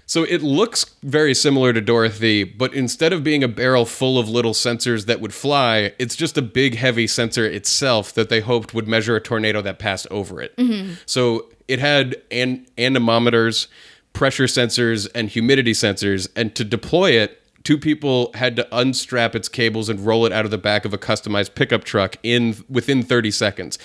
So 0.08 0.24
it 0.24 0.42
looks 0.42 0.86
very 1.04 1.36
similar 1.36 1.72
to 1.72 1.80
Dorothy, 1.80 2.44
but 2.44 2.74
instead 2.74 3.14
of 3.14 3.24
being 3.24 3.44
a 3.44 3.48
barrel 3.48 3.86
full 3.86 4.18
of 4.18 4.28
little 4.28 4.54
sensors 4.54 5.06
that 5.06 5.22
would 5.22 5.36
fly, 5.36 5.94
it's 6.00 6.16
just 6.16 6.36
a 6.36 6.42
big 6.42 6.74
heavy 6.78 7.06
sensor 7.06 7.46
itself 7.46 8.12
that 8.16 8.28
they 8.28 8.40
hoped 8.40 8.74
would 8.74 8.88
measure 8.88 9.16
a 9.16 9.22
tornado 9.22 9.62
that 9.62 9.78
passed 9.78 10.08
over 10.10 10.42
it. 10.42 10.58
Mm-hmm. 10.58 10.94
So 11.06 11.48
it 11.68 11.78
had 11.78 12.16
an- 12.32 12.66
anemometers, 12.76 13.68
pressure 14.14 14.46
sensors, 14.46 15.10
and 15.14 15.30
humidity 15.30 15.74
sensors, 15.74 16.30
and 16.36 16.56
to 16.56 16.64
deploy 16.64 17.12
it, 17.12 17.42
two 17.64 17.78
people 17.78 18.32
had 18.36 18.56
to 18.56 18.68
unstrap 18.76 19.36
its 19.36 19.50
cables 19.50 19.90
and 19.90 20.00
roll 20.06 20.26
it 20.26 20.32
out 20.32 20.46
of 20.46 20.52
the 20.52 20.58
back 20.58 20.86
of 20.86 20.94
a 20.94 20.98
customized 20.98 21.56
pickup 21.56 21.84
truck 21.84 22.16
in 22.24 22.64
within 22.70 23.04
30 23.04 23.32
seconds. 23.32 23.78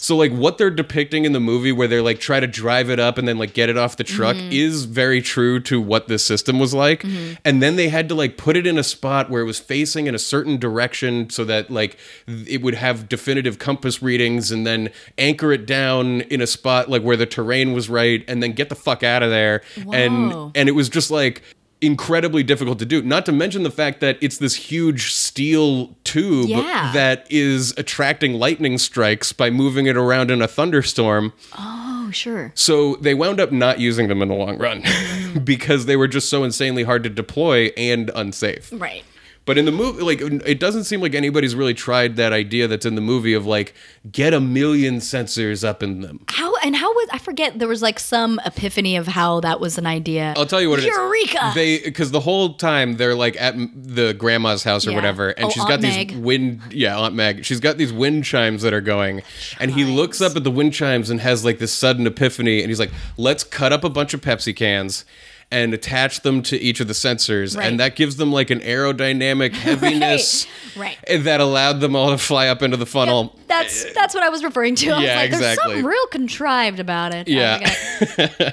So 0.00 0.16
like 0.16 0.32
what 0.32 0.58
they're 0.58 0.70
depicting 0.70 1.24
in 1.24 1.32
the 1.32 1.40
movie 1.40 1.72
where 1.72 1.88
they're 1.88 2.02
like 2.02 2.20
try 2.20 2.40
to 2.40 2.46
drive 2.46 2.90
it 2.90 3.00
up 3.00 3.18
and 3.18 3.26
then 3.26 3.38
like 3.38 3.52
get 3.52 3.68
it 3.68 3.76
off 3.76 3.96
the 3.96 4.04
truck 4.04 4.36
mm-hmm. 4.36 4.52
is 4.52 4.84
very 4.84 5.20
true 5.20 5.60
to 5.60 5.80
what 5.80 6.08
this 6.08 6.24
system 6.24 6.58
was 6.58 6.72
like. 6.72 7.02
Mm-hmm. 7.02 7.34
And 7.44 7.62
then 7.62 7.76
they 7.76 7.88
had 7.88 8.08
to 8.08 8.14
like 8.14 8.36
put 8.36 8.56
it 8.56 8.66
in 8.66 8.78
a 8.78 8.84
spot 8.84 9.30
where 9.30 9.42
it 9.42 9.46
was 9.46 9.58
facing 9.58 10.06
in 10.06 10.14
a 10.14 10.18
certain 10.18 10.56
direction 10.56 11.30
so 11.30 11.44
that 11.44 11.70
like 11.70 11.98
it 12.26 12.62
would 12.62 12.74
have 12.74 13.08
definitive 13.08 13.58
compass 13.58 14.02
readings 14.02 14.50
and 14.50 14.66
then 14.66 14.90
anchor 15.16 15.52
it 15.52 15.66
down 15.66 16.22
in 16.22 16.40
a 16.40 16.46
spot 16.46 16.88
like 16.88 17.02
where 17.02 17.16
the 17.16 17.26
terrain 17.26 17.72
was 17.72 17.88
right 17.88 18.24
and 18.28 18.42
then 18.42 18.52
get 18.52 18.68
the 18.68 18.76
fuck 18.76 19.02
out 19.02 19.22
of 19.22 19.30
there. 19.30 19.62
Whoa. 19.82 19.92
And 19.92 20.56
and 20.56 20.68
it 20.68 20.72
was 20.72 20.88
just 20.88 21.10
like 21.10 21.42
incredibly 21.80 22.42
difficult 22.42 22.78
to 22.80 22.84
do. 22.86 23.02
Not 23.02 23.24
to 23.26 23.32
mention 23.32 23.62
the 23.62 23.70
fact 23.70 24.00
that 24.00 24.18
it's 24.20 24.38
this 24.38 24.54
huge 24.54 25.12
steel 25.12 25.94
tube 26.04 26.48
Yeah. 26.48 26.90
that 26.92 27.26
is 27.30 27.72
attracting 27.76 28.34
lightning 28.34 28.78
strikes 28.78 29.32
by 29.32 29.50
moving 29.50 29.86
it 29.86 29.96
around 29.96 30.30
in 30.30 30.42
a 30.42 30.48
thunderstorm. 30.48 31.32
oh 31.58 31.84
Oh, 32.08 32.10
sure. 32.10 32.52
So 32.54 32.94
they 32.96 33.12
wound 33.12 33.38
up 33.38 33.52
not 33.52 33.80
using 33.80 34.08
them 34.08 34.22
in 34.22 34.28
the 34.28 34.34
long 34.34 34.56
run 34.56 34.82
because 35.44 35.84
they 35.84 35.94
were 35.94 36.08
just 36.08 36.30
so 36.30 36.42
insanely 36.42 36.82
hard 36.84 37.02
to 37.02 37.10
deploy 37.10 37.66
and 37.76 38.10
unsafe. 38.14 38.70
Right. 38.72 39.04
But 39.48 39.56
in 39.56 39.64
the 39.64 39.72
movie, 39.72 40.02
like, 40.02 40.20
it 40.46 40.60
doesn't 40.60 40.84
seem 40.84 41.00
like 41.00 41.14
anybody's 41.14 41.54
really 41.54 41.72
tried 41.72 42.16
that 42.16 42.34
idea 42.34 42.68
that's 42.68 42.84
in 42.84 42.96
the 42.96 43.00
movie 43.00 43.32
of 43.32 43.46
like, 43.46 43.72
get 44.12 44.34
a 44.34 44.40
million 44.40 44.96
sensors 44.98 45.66
up 45.66 45.82
in 45.82 46.02
them. 46.02 46.20
How 46.28 46.54
and 46.58 46.76
how 46.76 46.92
was 46.92 47.08
I 47.12 47.18
forget 47.18 47.58
there 47.58 47.66
was 47.66 47.80
like 47.80 47.98
some 47.98 48.38
epiphany 48.44 48.96
of 48.96 49.06
how 49.06 49.40
that 49.40 49.58
was 49.58 49.78
an 49.78 49.86
idea. 49.86 50.34
I'll 50.36 50.44
tell 50.44 50.60
you 50.60 50.68
what 50.68 50.80
it 50.80 50.82
is. 50.82 50.94
Eureka! 50.94 51.52
They 51.54 51.78
because 51.78 52.10
the 52.10 52.20
whole 52.20 52.54
time 52.54 52.98
they're 52.98 53.14
like 53.14 53.40
at 53.40 53.54
the 53.56 54.12
grandma's 54.12 54.64
house 54.64 54.86
or 54.86 54.90
Yeah. 54.90 54.96
whatever, 54.96 55.30
and 55.30 55.46
Oh, 55.46 55.48
she's 55.48 55.62
Aunt 55.62 55.70
got 55.70 55.80
Meg. 55.80 56.08
these 56.10 56.18
wind. 56.18 56.60
Yeah, 56.70 56.98
Aunt 56.98 57.14
Meg. 57.14 57.44
She's 57.46 57.60
got 57.60 57.78
these 57.78 57.92
wind 57.92 58.24
chimes 58.26 58.60
that 58.62 58.74
are 58.74 58.82
going, 58.82 59.22
and 59.58 59.70
he 59.70 59.84
looks 59.86 60.20
up 60.20 60.36
at 60.36 60.44
the 60.44 60.50
wind 60.50 60.74
chimes 60.74 61.08
and 61.08 61.20
has 61.22 61.42
like 61.42 61.58
this 61.58 61.72
sudden 61.72 62.06
epiphany, 62.06 62.60
and 62.60 62.68
he's 62.68 62.78
like, 62.80 62.90
"Let's 63.16 63.44
cut 63.44 63.72
up 63.72 63.82
a 63.82 63.88
bunch 63.88 64.12
of 64.12 64.20
Pepsi 64.20 64.54
cans." 64.54 65.06
And 65.50 65.72
attach 65.72 66.20
them 66.20 66.42
to 66.42 66.58
each 66.58 66.78
of 66.80 66.88
the 66.88 66.92
sensors, 66.92 67.56
Right. 67.56 67.66
and 67.66 67.80
that 67.80 67.96
gives 67.96 68.16
them 68.16 68.30
like 68.30 68.50
an 68.50 68.60
aerodynamic 68.60 69.52
heaviness 69.54 70.46
Right. 70.76 70.98
that 71.08 71.40
allowed 71.40 71.80
them 71.80 71.96
all 71.96 72.10
to 72.10 72.18
fly 72.18 72.48
up 72.48 72.62
into 72.62 72.76
the 72.76 72.84
funnel. 72.84 73.34
That's 73.46 73.86
eh. 73.86 73.92
that's 73.94 74.12
what 74.12 74.22
I 74.22 74.28
was 74.28 74.44
referring 74.44 74.74
to. 74.74 74.90
I 74.90 74.94
was 74.96 75.04
Yeah, 75.06 75.16
like, 75.16 75.30
there's 75.30 75.40
exactly. 75.40 75.62
something 75.72 75.84
real 75.86 76.06
contrived 76.08 76.80
about 76.80 77.14
it. 77.14 77.28
Yeah. 77.28 77.60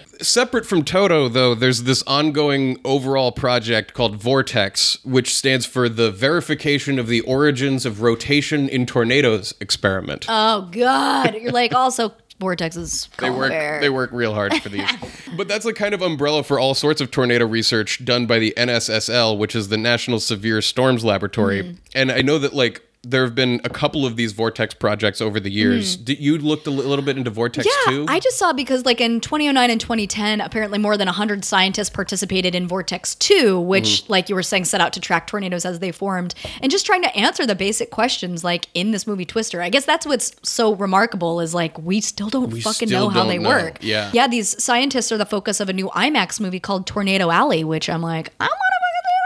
Separate 0.21 0.65
from 0.65 0.83
Toto, 0.85 1.27
though, 1.27 1.53
there's 1.53 1.83
this 1.83 2.01
ongoing 2.07 2.79
overall 2.85 3.33
project 3.33 3.93
called 3.93 4.15
Vortex, 4.15 4.97
which 5.03 5.35
stands 5.35 5.65
for 5.65 5.89
the 5.89 6.11
Verification 6.11 6.97
of 6.97 7.07
the 7.07 7.19
Origins 7.21 7.85
of 7.85 8.01
Rotation 8.01 8.69
in 8.69 8.85
Tornadoes 8.85 9.53
experiment. 9.59 10.25
oh 10.29 10.69
God. 10.71 11.35
You're 11.35 11.51
like 11.51 11.73
also 11.73 12.13
vortexes. 12.39 13.09
they 13.17 13.29
work 13.29 13.51
they 13.51 13.89
work 13.89 14.11
real 14.11 14.33
hard 14.33 14.53
for 14.61 14.69
these. 14.69 14.89
but 15.37 15.47
that's 15.47 15.65
a 15.65 15.73
kind 15.73 15.93
of 15.93 16.01
umbrella 16.01 16.43
for 16.43 16.59
all 16.59 16.73
sorts 16.73 17.01
of 17.01 17.11
tornado 17.11 17.45
research 17.45 18.03
done 18.03 18.25
by 18.25 18.39
the 18.39 18.53
NSSL, 18.57 19.37
which 19.37 19.55
is 19.55 19.69
the 19.69 19.77
National 19.77 20.19
Severe 20.19 20.61
Storms 20.61 21.03
Laboratory. 21.03 21.63
Mm-hmm. 21.63 21.75
And 21.93 22.11
I 22.11 22.21
know 22.21 22.37
that 22.39 22.53
like 22.53 22.81
there 23.05 23.23
have 23.23 23.35
been 23.35 23.61
a 23.63 23.69
couple 23.69 24.05
of 24.05 24.15
these 24.15 24.31
vortex 24.33 24.73
projects 24.73 25.21
over 25.21 25.39
the 25.39 25.49
years. 25.51 25.95
Did 25.95 26.19
you 26.19 26.37
looked 26.37 26.67
a 26.67 26.71
little 26.71 27.03
bit 27.05 27.17
into 27.17 27.29
vortex 27.29 27.65
Yeah, 27.67 27.91
too? 27.91 28.05
I 28.07 28.19
just 28.19 28.37
saw 28.37 28.51
because 28.53 28.85
like 28.85 28.99
in 28.99 29.21
2009 29.21 29.69
and 29.69 29.79
2010, 29.79 30.41
apparently 30.41 30.77
more 30.79 30.97
than 30.97 31.05
100 31.07 31.45
scientists 31.45 31.89
participated 31.89 32.55
in 32.55 32.67
Vortex 32.67 33.15
2, 33.15 33.59
which, 33.61 33.85
Mm-hmm. 33.85 34.11
like 34.11 34.29
you 34.29 34.35
were 34.35 34.43
saying, 34.43 34.65
set 34.65 34.81
out 34.81 34.93
to 34.93 34.99
track 34.99 35.27
tornadoes 35.27 35.65
as 35.65 35.79
they 35.79 35.91
formed 35.91 36.33
and 36.61 36.71
just 36.71 36.85
trying 36.85 37.01
to 37.03 37.15
answer 37.15 37.45
the 37.45 37.55
basic 37.55 37.91
questions 37.91 38.43
like 38.43 38.67
in 38.73 38.91
this 38.91 39.05
movie 39.07 39.25
Twister. 39.25 39.61
I 39.61 39.69
guess 39.69 39.85
that's 39.85 40.05
what's 40.05 40.33
so 40.43 40.75
remarkable 40.75 41.39
is 41.39 41.53
like 41.53 41.77
we 41.79 42.01
still 42.01 42.29
don't 42.29 42.49
fucking 42.61 42.87
still 42.87 43.05
know 43.05 43.09
how 43.09 43.25
they 43.25 43.37
know. 43.37 43.49
work. 43.49 43.77
Yeah. 43.81 44.09
Yeah, 44.13 44.27
these 44.27 44.61
scientists 44.63 45.11
are 45.11 45.17
the 45.17 45.25
focus 45.25 45.59
of 45.59 45.69
a 45.69 45.73
new 45.73 45.89
IMAX 45.89 46.39
movie 46.39 46.59
called 46.59 46.87
Tornado 46.87 47.29
Alley, 47.29 47.63
which 47.63 47.89
I'm 47.89 48.01
like, 48.01 48.33
I 48.39 48.45
want 48.45 48.51
to 48.51 48.64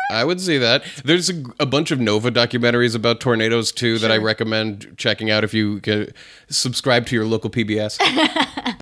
I 0.10 0.24
would 0.24 0.42
see 0.42 0.58
that. 0.58 0.84
There's 1.06 1.30
a, 1.30 1.44
a 1.60 1.66
bunch 1.68 1.92
of 1.92 2.00
Nova 2.00 2.32
documentaries 2.32 2.96
about 2.96 3.20
tornadoes 3.20 3.72
too 3.72 4.00
that 4.00 4.12
I 4.12 4.18
recommend 4.18 4.96
checking 4.98 5.30
out 5.30 5.44
if 5.44 5.54
you 5.54 5.80
can 5.82 6.12
subscribe 6.50 7.06
to 7.08 7.16
your 7.16 7.26
local 7.26 7.50
PBS. 7.50 8.02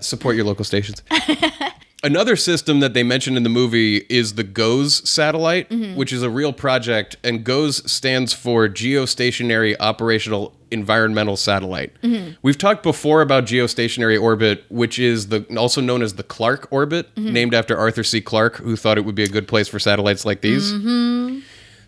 Support 0.02 0.36
your 0.36 0.46
local 0.46 0.64
stations. 0.64 1.02
Another 2.04 2.36
system 2.36 2.78
that 2.78 2.94
they 2.94 3.02
mentioned 3.02 3.36
in 3.36 3.42
the 3.42 3.48
movie 3.48 3.98
is 4.08 4.34
the 4.34 4.44
GOES 4.44 5.08
satellite, 5.08 5.68
mm-hmm. 5.68 5.96
which 5.96 6.12
is 6.12 6.22
a 6.22 6.30
real 6.30 6.52
project, 6.52 7.16
and 7.24 7.42
GOES 7.42 7.90
stands 7.90 8.32
for 8.32 8.68
Geostationary 8.68 9.74
Operational 9.80 10.54
Environmental 10.70 11.36
Satellite. 11.36 11.92
Mm-hmm. 12.02 12.34
We've 12.42 12.56
talked 12.56 12.84
before 12.84 13.20
about 13.20 13.46
geostationary 13.46 14.20
orbit, 14.20 14.64
which 14.68 15.00
is 15.00 15.28
the 15.28 15.44
also 15.56 15.80
known 15.80 16.02
as 16.02 16.14
the 16.14 16.22
Clarke 16.22 16.68
orbit, 16.70 17.12
mm-hmm. 17.16 17.32
named 17.32 17.54
after 17.54 17.76
Arthur 17.76 18.04
C. 18.04 18.20
Clarke, 18.20 18.58
who 18.58 18.76
thought 18.76 18.96
it 18.96 19.04
would 19.04 19.16
be 19.16 19.24
a 19.24 19.28
good 19.28 19.48
place 19.48 19.66
for 19.66 19.80
satellites 19.80 20.24
like 20.24 20.40
these 20.40 20.72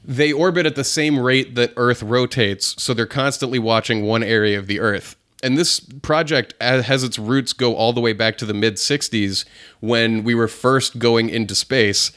they 0.05 0.33
orbit 0.33 0.67
at 0.67 0.77
the 0.77 0.85
same 0.85 1.19
rate 1.19 1.55
that 1.55 1.73
Earth 1.77 2.03
rotates, 2.03 2.81
so 2.83 2.95
they're 2.95 3.07
constantly 3.07 3.59
watching 3.59 4.03
one 4.03 4.23
area 4.23 4.59
of 4.59 4.67
the 4.67 4.81
Earth. 4.81 5.17
And 5.43 5.57
this 5.57 5.81
project 5.81 6.55
has 6.61 7.03
its 7.03 7.19
roots 7.19 7.53
go 7.53 7.75
all 7.75 7.93
the 7.93 8.01
way 8.01 8.13
back 8.13 8.37
to 8.39 8.45
the 8.45 8.55
mid 8.55 8.75
60s 8.75 9.45
when 9.81 10.23
we 10.23 10.35
were 10.35 10.49
first 10.49 10.99
going 10.99 11.29
into 11.31 11.55
space. 11.55 12.13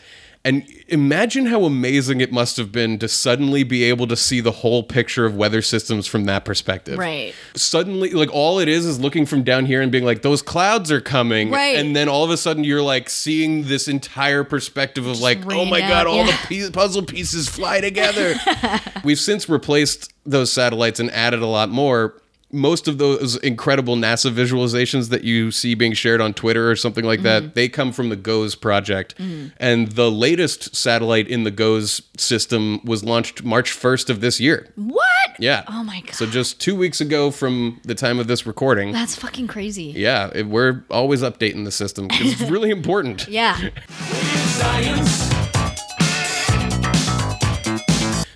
And 0.46 0.68
imagine 0.90 1.46
how 1.46 1.64
amazing 1.64 2.20
it 2.20 2.30
must 2.30 2.58
have 2.58 2.70
been 2.70 3.00
to 3.00 3.08
suddenly 3.08 3.64
be 3.64 3.86
able 3.86 4.08
to 4.08 4.18
see 4.18 4.42
the 4.42 4.52
whole 4.52 4.84
picture 4.84 5.26
of 5.26 5.38
weather 5.38 5.62
systems 5.62 6.06
from 6.06 6.26
that 6.26 6.44
perspective. 6.44 7.00
Right. 7.00 7.34
Suddenly, 7.56 8.12
like 8.12 8.30
all 8.34 8.60
it 8.60 8.68
is 8.68 8.86
is 8.86 9.00
looking 9.00 9.26
from 9.26 9.44
down 9.44 9.66
here 9.66 9.82
and 9.82 9.90
being 9.90 10.04
like, 10.04 10.22
those 10.22 10.42
clouds 10.42 10.92
are 10.92 11.00
coming. 11.00 11.50
Right. 11.50 11.78
And 11.78 11.96
then 11.96 12.10
all 12.10 12.26
of 12.26 12.30
a 12.30 12.36
sudden 12.36 12.66
you're 12.66 12.82
like 12.82 13.10
seeing 13.10 13.68
this 13.68 13.88
entire 13.88 14.44
perspective 14.44 15.08
of 15.08 15.22
like, 15.22 15.50
oh 15.50 15.64
my 15.64 15.80
God, 15.80 16.08
all 16.08 16.26
yeah. 16.26 16.38
the 16.50 16.72
puzzle 16.72 17.06
pieces 17.06 17.48
fly 17.48 17.80
together. 17.80 18.36
We've 19.06 19.20
since 19.20 19.48
replaced 19.48 20.12
those 20.26 20.52
satellites 20.52 21.00
and 21.00 21.10
added 21.12 21.42
a 21.42 21.48
lot 21.48 21.70
more. 21.70 22.16
Most 22.56 22.88
of 22.88 23.00
those 23.00 23.36
incredible 23.38 23.96
NASA 23.96 24.32
visualizations 24.32 25.10
that 25.10 25.24
you 25.24 25.50
see 25.50 25.74
being 25.74 25.94
shared 25.94 26.22
on 26.22 26.34
Twitter 26.36 26.70
or 26.70 26.76
something 26.76 27.04
like 27.04 27.20
Mm-hmm. 27.22 27.46
that, 27.48 27.56
they 27.56 27.68
come 27.68 27.92
from 27.92 28.10
the 28.10 28.16
GOES 28.16 28.54
project. 28.56 29.16
And 29.58 29.92
the 29.94 30.12
latest 30.12 30.76
satellite 30.76 31.28
in 31.28 31.44
the 31.46 31.52
GOES 31.52 32.02
system 32.18 32.80
was 32.86 33.04
launched 33.04 33.44
March 33.44 33.72
1st 33.72 34.10
of 34.12 34.22
this 34.22 34.40
year. 34.40 34.68
What? 34.76 35.04
Yeah. 35.40 35.64
Oh 35.68 35.84
my 35.84 36.02
God. 36.02 36.14
So 36.14 36.28
just 36.28 36.62
two 36.62 36.76
weeks 36.76 37.02
ago 37.02 37.32
from 37.32 37.82
the 37.84 37.96
time 37.96 38.20
of 38.20 38.28
this 38.28 38.46
recording. 38.46 38.92
That's 38.92 39.16
fucking 39.16 39.48
crazy. 39.48 39.86
Yeah, 39.86 40.30
it- 40.36 40.48
we're 40.48 40.84
always 40.92 41.22
updating 41.24 41.66
the 41.66 41.72
system 41.72 42.08
because 42.08 42.34
it's 42.40 42.50
really 42.52 42.70
important. 42.80 43.28
Yeah. 43.28 43.70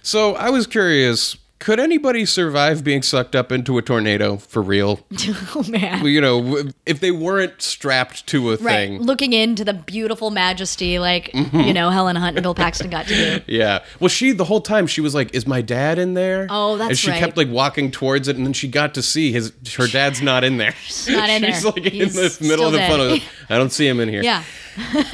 So 0.01 0.35
I 0.35 0.49
was 0.49 0.65
curious, 0.67 1.35
could 1.59 1.79
anybody 1.79 2.23
survive 2.23 2.83
being 2.83 3.01
sucked 3.01 3.35
up 3.35 3.51
into 3.51 3.77
a 3.79 3.81
tornado 3.81 4.37
for 4.37 4.61
real? 4.61 4.99
oh 5.55 5.63
man. 5.67 6.05
You 6.05 6.21
know, 6.21 6.63
if 6.85 6.99
they 6.99 7.09
weren't 7.11 7.61
strapped 7.61 8.27
to 8.27 8.51
a 8.51 8.57
Right, 8.57 8.87
thing. 8.89 9.01
looking 9.01 9.33
into 9.33 9.65
the 9.65 9.73
beautiful 9.73 10.29
majesty, 10.29 10.99
like 10.99 11.31
Mm-hmm. 11.33 11.59
you 11.61 11.73
know 11.73 11.89
Helen 11.89 12.15
Hunt 12.15 12.37
and 12.37 12.43
Bill 12.43 12.53
Paxton 12.55 12.89
got 12.89 13.07
to 13.07 13.15
do. 13.39 13.43
Yeah. 13.47 13.83
Well, 13.99 14.07
she 14.09 14.33
the 14.33 14.43
whole 14.45 14.61
time 14.61 14.85
she 14.87 15.01
was 15.01 15.15
like, 15.15 15.33
"Is 15.33 15.47
my 15.47 15.61
dad 15.61 15.97
in 15.99 16.13
there?" 16.13 16.47
Oh, 16.49 16.77
that's 16.77 16.89
And 16.89 16.97
she 16.97 17.09
right. 17.09 17.19
kept 17.19 17.37
like 17.37 17.49
walking 17.49 17.89
towards 17.91 18.27
it, 18.27 18.35
and 18.37 18.45
then 18.45 18.53
she 18.53 18.67
got 18.67 18.93
to 18.93 19.01
see 19.01 19.31
his 19.31 19.51
her 19.77 19.87
dad's 19.87 20.21
not 20.21 20.43
in 20.43 20.57
there. 20.57 20.75
Not 21.09 21.29
in 21.29 21.43
She's 21.51 21.63
there. 21.63 21.71
like 21.71 21.85
in 21.93 22.09
the 22.09 22.37
middle 22.41 22.65
of 22.67 22.73
the 22.73 22.79
funnel. 22.79 23.17
I 23.49 23.57
don't 23.57 23.71
see 23.71 23.87
him 23.87 23.99
in 23.99 24.09
here. 24.09 24.21
Yeah, 24.23 24.43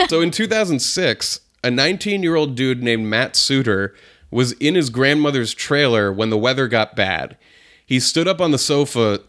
so 0.07 0.19
in 0.21 0.29
2006, 0.31 1.39
a 1.63 1.71
19 1.71 2.23
year 2.23 2.35
old 2.35 2.55
dude 2.55 2.83
named 2.83 3.05
Matt 3.05 3.35
Suter 3.35 3.95
was 4.33 4.53
in 4.53 4.75
his 4.75 4.89
grandmother's 4.89 5.53
trailer 5.53 6.11
when 6.11 6.29
the 6.29 6.37
weather 6.37 6.67
got 6.67 6.95
bad. 6.95 7.37
He 7.85 7.99
stood 7.99 8.27
up 8.27 8.41
on 8.41 8.51
the 8.51 8.57
sofa 8.57 9.19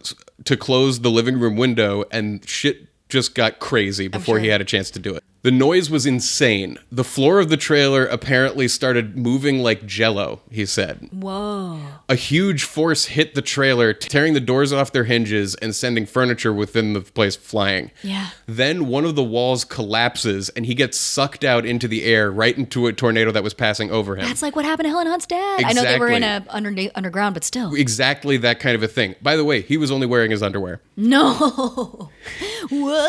to 0.45 0.57
close 0.57 1.01
the 1.01 1.11
living 1.11 1.39
room 1.39 1.57
window, 1.57 2.05
and 2.11 2.47
shit 2.49 2.89
just 3.09 3.35
got 3.35 3.59
crazy 3.59 4.09
before 4.09 4.39
he 4.39 4.49
had 4.49 4.61
a 4.61 4.65
chance 4.65 4.91
to 4.93 4.99
do 4.99 5.15
it. 5.15 5.25
The 5.45 5.51
noise 5.51 5.91
was 5.91 6.07
insane. 6.07 6.79
The 6.91 7.05
floor 7.05 7.39
of 7.39 7.51
the 7.51 7.59
trailer 7.59 8.07
apparently 8.07 8.67
started 8.67 9.15
moving 9.15 9.59
like 9.59 9.85
jello, 9.85 10.41
he 10.51 10.65
said. 10.65 11.11
whoa, 11.13 11.79
A 12.09 12.15
huge 12.15 12.65
force 12.65 13.05
hit 13.05 13.35
the 13.35 13.43
trailer, 13.43 13.93
tearing 13.93 14.33
the 14.33 14.41
doors 14.41 14.73
off 14.73 14.91
their 14.93 15.05
hinges 15.05 15.55
and 15.57 15.77
sending 15.77 16.07
furniture 16.07 16.51
within 16.51 16.95
the 16.95 17.03
place 17.03 17.37
flying. 17.37 17.91
Yeah. 18.03 18.31
Then 18.47 18.87
one 18.89 19.05
of 19.05 19.17
the 19.17 19.23
walls 19.23 19.67
collapses 19.67 20.49
and 20.49 20.65
he 20.65 20.75
gets 20.75 20.97
sucked 20.97 21.45
out 21.45 21.67
into 21.67 21.89
the 21.89 22.05
air 22.05 22.31
right 22.33 22.57
into 22.57 22.87
a 22.87 22.95
tornado 22.95 23.31
that 23.31 23.45
was 23.45 23.53
passing 23.53 23.91
over 23.91 24.17
him. 24.17 24.25
that's 24.25 24.41
like 24.41 24.57
what 24.57 24.65
happened 24.65 24.87
to 24.87 24.91
Helen 24.91 25.09
Hunt's 25.09 25.27
dad. 25.27 25.63
I 25.63 25.75
know 25.75 25.83
they 25.83 25.99
were 25.99 26.09
in 26.09 26.23
a 26.23 26.43
under, 26.49 26.75
underground, 26.95 27.35
but 27.35 27.45
still, 27.45 27.75
exactly 27.75 28.39
that 28.39 28.61
kind 28.61 28.75
of 28.77 28.83
a 28.83 28.89
thing. 28.89 29.15
By 29.21 29.37
the 29.37 29.45
way, 29.45 29.61
he 29.61 29.77
was 29.77 29.91
only 29.91 30.07
wearing 30.07 30.31
his 30.31 30.43
underwear. 30.43 30.81
no. 30.97 31.35
Whoa. 32.71 33.09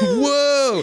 Whoa! 0.00 0.82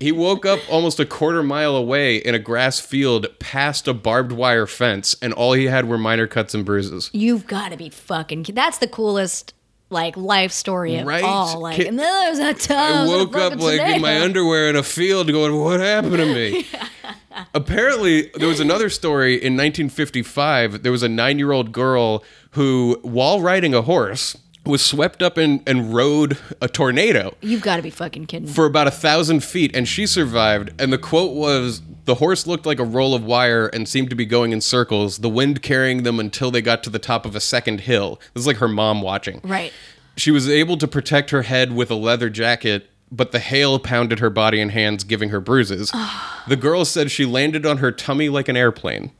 He 0.00 0.12
woke 0.22 0.46
up 0.46 0.60
almost 0.70 0.98
a 1.00 1.04
quarter 1.06 1.42
mile 1.42 1.76
away 1.76 2.16
in 2.16 2.34
a 2.34 2.38
grass 2.38 2.80
field 2.80 3.26
past 3.38 3.86
a 3.88 3.92
barbed 3.94 4.32
wire 4.32 4.66
fence, 4.66 5.14
and 5.20 5.32
all 5.32 5.52
he 5.52 5.66
had 5.66 5.88
were 5.88 5.98
minor 5.98 6.26
cuts 6.26 6.54
and 6.54 6.64
bruises. 6.64 7.10
You've 7.12 7.46
got 7.46 7.70
to 7.72 7.76
be 7.76 7.90
fucking. 7.90 8.46
That's 8.54 8.78
the 8.78 8.88
coolest 8.88 9.54
like 9.90 10.16
life 10.16 10.52
story 10.52 10.96
of 10.96 11.06
Right? 11.06 11.22
all. 11.22 11.60
Like, 11.60 11.76
Kid- 11.76 11.86
and 11.88 11.98
then 11.98 12.36
there's 12.36 12.70
I 12.70 13.06
woke 13.06 13.36
up 13.36 13.56
like 13.60 13.80
in 13.80 14.00
my 14.00 14.20
underwear 14.22 14.70
in 14.70 14.76
a 14.76 14.82
field 14.82 15.30
going, 15.30 15.54
What 15.60 15.80
happened 15.80 16.16
to 16.16 16.26
me? 16.34 16.66
Apparently, 17.54 18.30
there 18.34 18.48
was 18.48 18.60
another 18.60 18.88
story 18.88 19.34
in 19.34 19.54
1955. 19.54 20.82
There 20.82 20.92
was 20.92 21.02
a 21.02 21.08
nine 21.08 21.38
year 21.38 21.52
old 21.52 21.72
girl 21.72 22.24
who, 22.52 22.98
while 23.02 23.40
riding 23.40 23.74
a 23.74 23.82
horse, 23.82 24.36
was 24.64 24.84
swept 24.84 25.22
up 25.22 25.36
and, 25.36 25.62
and 25.66 25.92
rode 25.92 26.38
a 26.60 26.68
tornado 26.68 27.34
You've 27.40 27.62
got 27.62 27.76
to 27.76 27.82
be 27.82 27.90
fucking 27.90 28.26
kidding. 28.26 28.46
Me. 28.46 28.52
For 28.52 28.66
about 28.66 28.86
a 28.86 28.92
thousand 28.92 29.42
feet, 29.42 29.74
and 29.74 29.88
she 29.88 30.06
survived. 30.06 30.72
And 30.80 30.92
the 30.92 30.98
quote 30.98 31.34
was 31.34 31.82
The 32.04 32.16
horse 32.16 32.46
looked 32.46 32.66
like 32.66 32.78
a 32.78 32.84
roll 32.84 33.14
of 33.14 33.24
wire 33.24 33.66
and 33.66 33.88
seemed 33.88 34.10
to 34.10 34.16
be 34.16 34.24
going 34.26 34.52
in 34.52 34.60
circles, 34.60 35.18
the 35.18 35.28
wind 35.28 35.62
carrying 35.62 36.02
them 36.02 36.20
until 36.20 36.50
they 36.50 36.62
got 36.62 36.82
to 36.84 36.90
the 36.90 36.98
top 36.98 37.26
of 37.26 37.34
a 37.34 37.40
second 37.40 37.82
hill. 37.82 38.20
This 38.34 38.42
is 38.42 38.46
like 38.46 38.58
her 38.58 38.68
mom 38.68 39.02
watching. 39.02 39.40
right. 39.44 39.72
She 40.14 40.30
was 40.30 40.46
able 40.46 40.76
to 40.76 40.86
protect 40.86 41.30
her 41.30 41.42
head 41.42 41.72
with 41.72 41.90
a 41.90 41.94
leather 41.94 42.28
jacket 42.28 42.90
but 43.12 43.30
the 43.30 43.38
hail 43.38 43.78
pounded 43.78 44.18
her 44.20 44.30
body 44.30 44.58
and 44.60 44.70
hands, 44.70 45.04
giving 45.04 45.28
her 45.28 45.40
bruises. 45.40 45.92
the 46.48 46.56
girl 46.56 46.84
said 46.84 47.10
she 47.10 47.26
landed 47.26 47.66
on 47.66 47.78
her 47.78 47.92
tummy 47.92 48.30
like 48.30 48.48
an 48.48 48.56
airplane. 48.56 49.12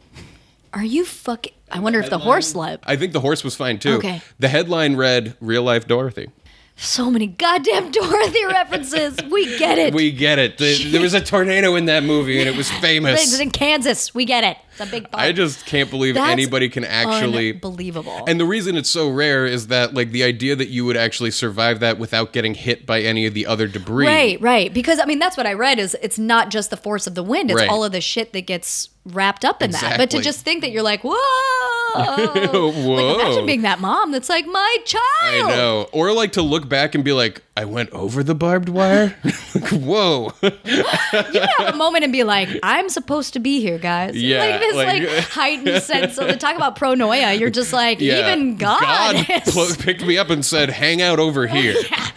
Are 0.73 0.85
you 0.85 1.05
fucking? 1.05 1.53
I 1.73 1.79
wonder 1.81 2.01
if 2.01 2.11
the 2.11 2.19
horse 2.19 2.49
slept. 2.49 2.85
I 2.87 2.97
think 2.97 3.13
the 3.13 3.21
horse 3.21 3.43
was 3.43 3.55
fine 3.57 3.79
too. 3.79 3.95
Okay. 3.95 4.21
The 4.39 4.49
headline 4.49 4.97
read 4.97 5.37
"Real 5.41 5.63
Life 5.63 5.87
Dorothy." 5.89 6.29
So 6.75 7.11
many 7.11 7.27
goddamn 7.27 7.91
Dorothy 7.93 8.45
references. 8.47 9.17
We 9.31 9.59
get 9.59 9.79
it. 9.79 9.95
We 9.95 10.11
get 10.11 10.39
it. 10.39 10.57
The- 10.59 10.91
there 10.91 11.03
was 11.03 11.13
a 11.15 11.21
tornado 11.21 11.77
in 11.77 11.85
that 11.85 12.03
movie, 12.03 12.41
and 12.41 12.49
it 12.49 12.57
was 12.57 12.71
famous. 12.71 13.21
It's 13.21 13.25
famous. 13.31 13.41
in 13.41 13.51
Kansas. 13.51 14.15
We 14.15 14.25
get 14.25 14.43
it. 14.43 14.57
It's 14.73 14.81
a 14.81 14.87
big 14.87 15.11
part. 15.11 15.23
I 15.23 15.33
just 15.33 15.67
can't 15.67 15.91
believe 15.91 16.15
That's 16.15 16.31
anybody 16.33 16.69
can 16.71 16.83
actually. 16.85 17.53
unbelievable. 17.53 18.25
And 18.27 18.41
the 18.41 18.47
reason 18.47 18.77
it's 18.77 18.89
so 18.89 19.11
rare 19.11 19.45
is 19.47 19.67
that, 19.69 19.93
like, 19.95 20.13
the 20.13 20.25
idea 20.25 20.57
that 20.57 20.69
you 20.69 20.85
would 20.87 20.97
actually 20.97 21.31
survive 21.31 21.81
that 21.81 21.99
without 21.99 22.33
getting 22.33 22.55
hit 22.55 22.87
by 22.87 23.01
any 23.03 23.27
of 23.27 23.35
the 23.35 23.47
other 23.47 23.69
debris. 23.69 24.07
Right, 24.07 24.41
right. 24.41 24.73
Because 24.73 24.99
I 24.99 25.05
mean, 25.05 25.19
that's 25.19 25.37
what 25.37 25.47
I 25.47 25.53
read. 25.53 25.79
Is 25.79 25.95
it's 26.03 26.19
not 26.19 26.51
just 26.51 26.71
the 26.71 26.77
force 26.79 27.07
of 27.07 27.15
the 27.15 27.23
wind; 27.23 27.51
it's 27.51 27.61
Right. 27.61 27.69
all 27.69 27.85
of 27.85 27.93
the 27.93 28.01
shit 28.01 28.33
that 28.33 28.47
gets 28.47 28.89
wrapped 29.05 29.45
up 29.45 29.63
in 29.63 29.73
that. 29.73 29.97
But 29.99 30.11
to 30.11 30.21
just 30.21 30.45
think 30.45 30.61
that 30.61 30.71
you're 30.71 30.83
like, 30.83 31.03
whoa, 31.03 31.13
like 31.95 32.53
Whoa. 32.53 33.15
imagine 33.21 33.47
being 33.47 33.63
that 33.63 33.81
mom 33.81 34.13
that's 34.13 34.29
like, 34.29 34.47
my 34.47 34.77
child. 34.85 35.03
I 35.25 35.41
know. 35.49 35.89
Or 35.93 36.13
like 36.13 36.33
to 36.33 36.43
look 36.43 36.69
back 36.69 36.95
and 36.95 37.03
be 37.03 37.13
like, 37.13 37.43
I 37.57 37.65
went 37.65 37.91
over 37.91 38.23
the 38.23 38.35
barbed 38.35 38.69
wire? 38.69 39.15
like, 39.55 39.69
whoa. 39.71 40.33
You 40.43 40.51
can 40.63 41.49
have 41.59 41.75
a 41.75 41.77
moment 41.77 42.05
and 42.05 42.13
be 42.13 42.23
like, 42.23 42.49
I'm 42.63 42.89
supposed 42.89 43.33
to 43.33 43.41
be 43.41 43.61
here, 43.61 43.79
guys. 43.79 44.17
Yeah, 44.17 44.39
like 44.39 44.61
this 44.61 44.75
like- 44.77 45.03
like, 45.03 45.25
heightened 45.31 45.83
sense 45.83 46.17
of 46.19 46.29
to 46.29 46.37
talk 46.37 46.55
about 46.57 46.77
pronoia. 46.79 47.39
You're 47.39 47.51
just 47.51 47.73
like, 47.73 48.01
Yeah. 48.01 48.33
even 48.33 48.57
God. 48.57 49.17
is- 49.29 49.53
pl- 49.53 49.75
picked 49.79 50.05
me 50.07 50.17
up 50.17 50.31
and 50.31 50.45
said, 50.45 50.71
hang 50.71 51.03
out 51.03 51.19
over 51.19 51.47
here. 51.49 51.75
yeah. 51.91 52.09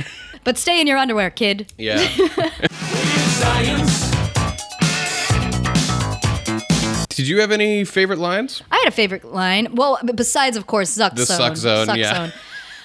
but 0.43 0.57
stay 0.57 0.79
in 0.79 0.85
your 0.87 0.97
underwear, 0.97 1.31
kid. 1.31 1.73
Yeah. 1.77 2.07
Did 7.15 7.27
you 7.27 7.39
have 7.39 7.51
any 7.51 7.83
favorite 7.85 8.19
lines? 8.19 8.61
I 8.71 8.77
had 8.77 8.87
a 8.87 8.91
favorite 8.91 9.25
line. 9.25 9.69
Well, 9.73 9.99
besides, 10.13 10.57
of 10.57 10.67
course, 10.67 10.95
Zuck 10.97 11.15
The 11.15 11.25
Zone. 11.25 11.37
suck 11.37 11.55
zone, 11.57 11.85
Suck 11.87 11.97
yeah. 11.97 12.31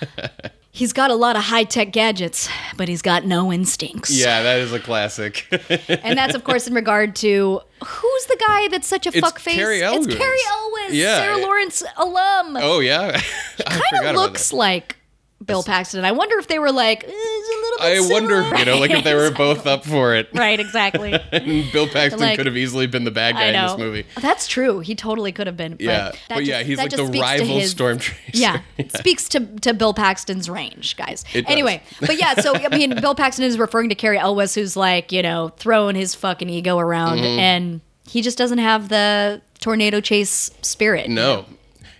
Zone. 0.08 0.30
He's 0.72 0.92
got 0.92 1.10
a 1.10 1.14
lot 1.16 1.34
of 1.34 1.42
high 1.42 1.64
tech 1.64 1.90
gadgets, 1.92 2.48
but 2.76 2.86
he's 2.88 3.02
got 3.02 3.24
no 3.26 3.52
instincts. 3.52 4.08
Yeah, 4.16 4.44
that 4.44 4.60
is 4.60 4.72
a 4.72 4.78
classic. 4.78 5.46
And 6.04 6.16
that's, 6.16 6.36
of 6.36 6.44
course, 6.44 6.68
in 6.68 6.74
regard 6.74 7.16
to 7.16 7.60
who's 7.84 8.24
the 8.26 8.36
guy 8.46 8.68
that's 8.68 8.86
such 8.86 9.04
a 9.04 9.08
It's 9.08 9.18
fuckface? 9.20 9.54
Cary 9.54 9.80
It's 9.80 9.84
Elwes. 10.06 10.14
Cary 10.16 10.38
Elwes, 10.48 10.94
Yeah. 10.94 11.16
Sarah 11.18 11.38
Lawrence 11.38 11.82
alum. 11.96 12.56
oh, 12.60 12.78
yeah. 12.78 13.20
I 13.66 13.70
kind 13.70 13.82
forgot 13.90 14.04
of 14.04 14.10
about 14.10 14.14
looks 14.14 14.50
that. 14.50 14.56
like 14.56 14.96
Bill 15.44 15.62
Paxton. 15.62 16.04
I 16.04 16.12
wonder 16.12 16.38
if 16.38 16.48
they 16.48 16.58
were 16.58 16.70
like, 16.70 17.02
eh, 17.02 17.06
he's 17.06 17.14
a 17.16 17.60
little 17.60 17.78
bit 17.78 17.80
I 17.80 18.12
wonder, 18.12 18.58
you 18.58 18.64
know, 18.66 18.78
like 18.78 18.90
if 18.90 19.04
they 19.04 19.14
were 19.14 19.30
both 19.36 19.66
up 19.66 19.84
for 19.84 20.14
it. 20.14 20.28
right, 20.34 20.60
exactly. 20.60 21.12
And 21.32 21.72
Bill 21.72 21.88
Paxton 21.88 22.20
Like- 22.20 22.36
could 22.36 22.44
have 22.46 22.56
easily 22.58 22.86
been 22.86 23.04
the 23.04 23.10
bad 23.10 23.34
guy 23.34 23.46
in 23.46 23.66
this 23.66 23.78
movie. 23.78 24.04
That's 24.20 24.46
true. 24.46 24.80
He 24.80 24.94
totally 24.94 25.32
could 25.32 25.46
have 25.46 25.56
been. 25.56 25.72
But 25.72 25.80
Yeah. 25.80 26.12
But 26.28 26.44
yeah, 26.44 26.58
just- 26.58 26.68
he's 26.68 26.78
like 26.78 26.90
the 26.90 27.04
rival 27.04 27.46
his- 27.60 27.70
storm 27.70 27.98
chaser. 27.98 28.16
Yeah, 28.32 28.60
speaks 28.98 29.28
to 29.30 29.40
to 29.60 29.72
Bill 29.74 29.94
Paxton's 29.94 30.48
range, 30.50 30.96
guys. 30.96 31.24
It 31.32 31.42
does. 31.42 31.52
Anyway, 31.52 31.82
but 32.00 32.18
yeah, 32.18 32.34
so 32.34 32.54
I 32.54 32.68
mean, 32.68 33.00
Bill 33.00 33.14
Paxton 33.14 33.44
is 33.44 33.58
referring 33.58 33.88
to 33.88 33.94
Cary 33.94 34.18
Elwes, 34.18 34.54
who's 34.54 34.76
like 34.76 35.10
you 35.10 35.22
know 35.22 35.48
throwing 35.56 35.96
his 35.96 36.14
fucking 36.14 36.48
ego 36.50 36.78
around, 36.78 37.18
Mm-hmm. 37.18 37.38
and 37.38 37.80
he 38.06 38.20
just 38.22 38.36
doesn't 38.38 38.58
have 38.58 38.88
the 38.90 39.40
tornado 39.60 40.00
chase 40.00 40.50
spirit. 40.62 41.08
No. 41.08 41.46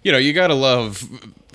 You 0.03 0.12
know, 0.12 0.18
you 0.18 0.32
gotta 0.32 0.55
love 0.55 1.09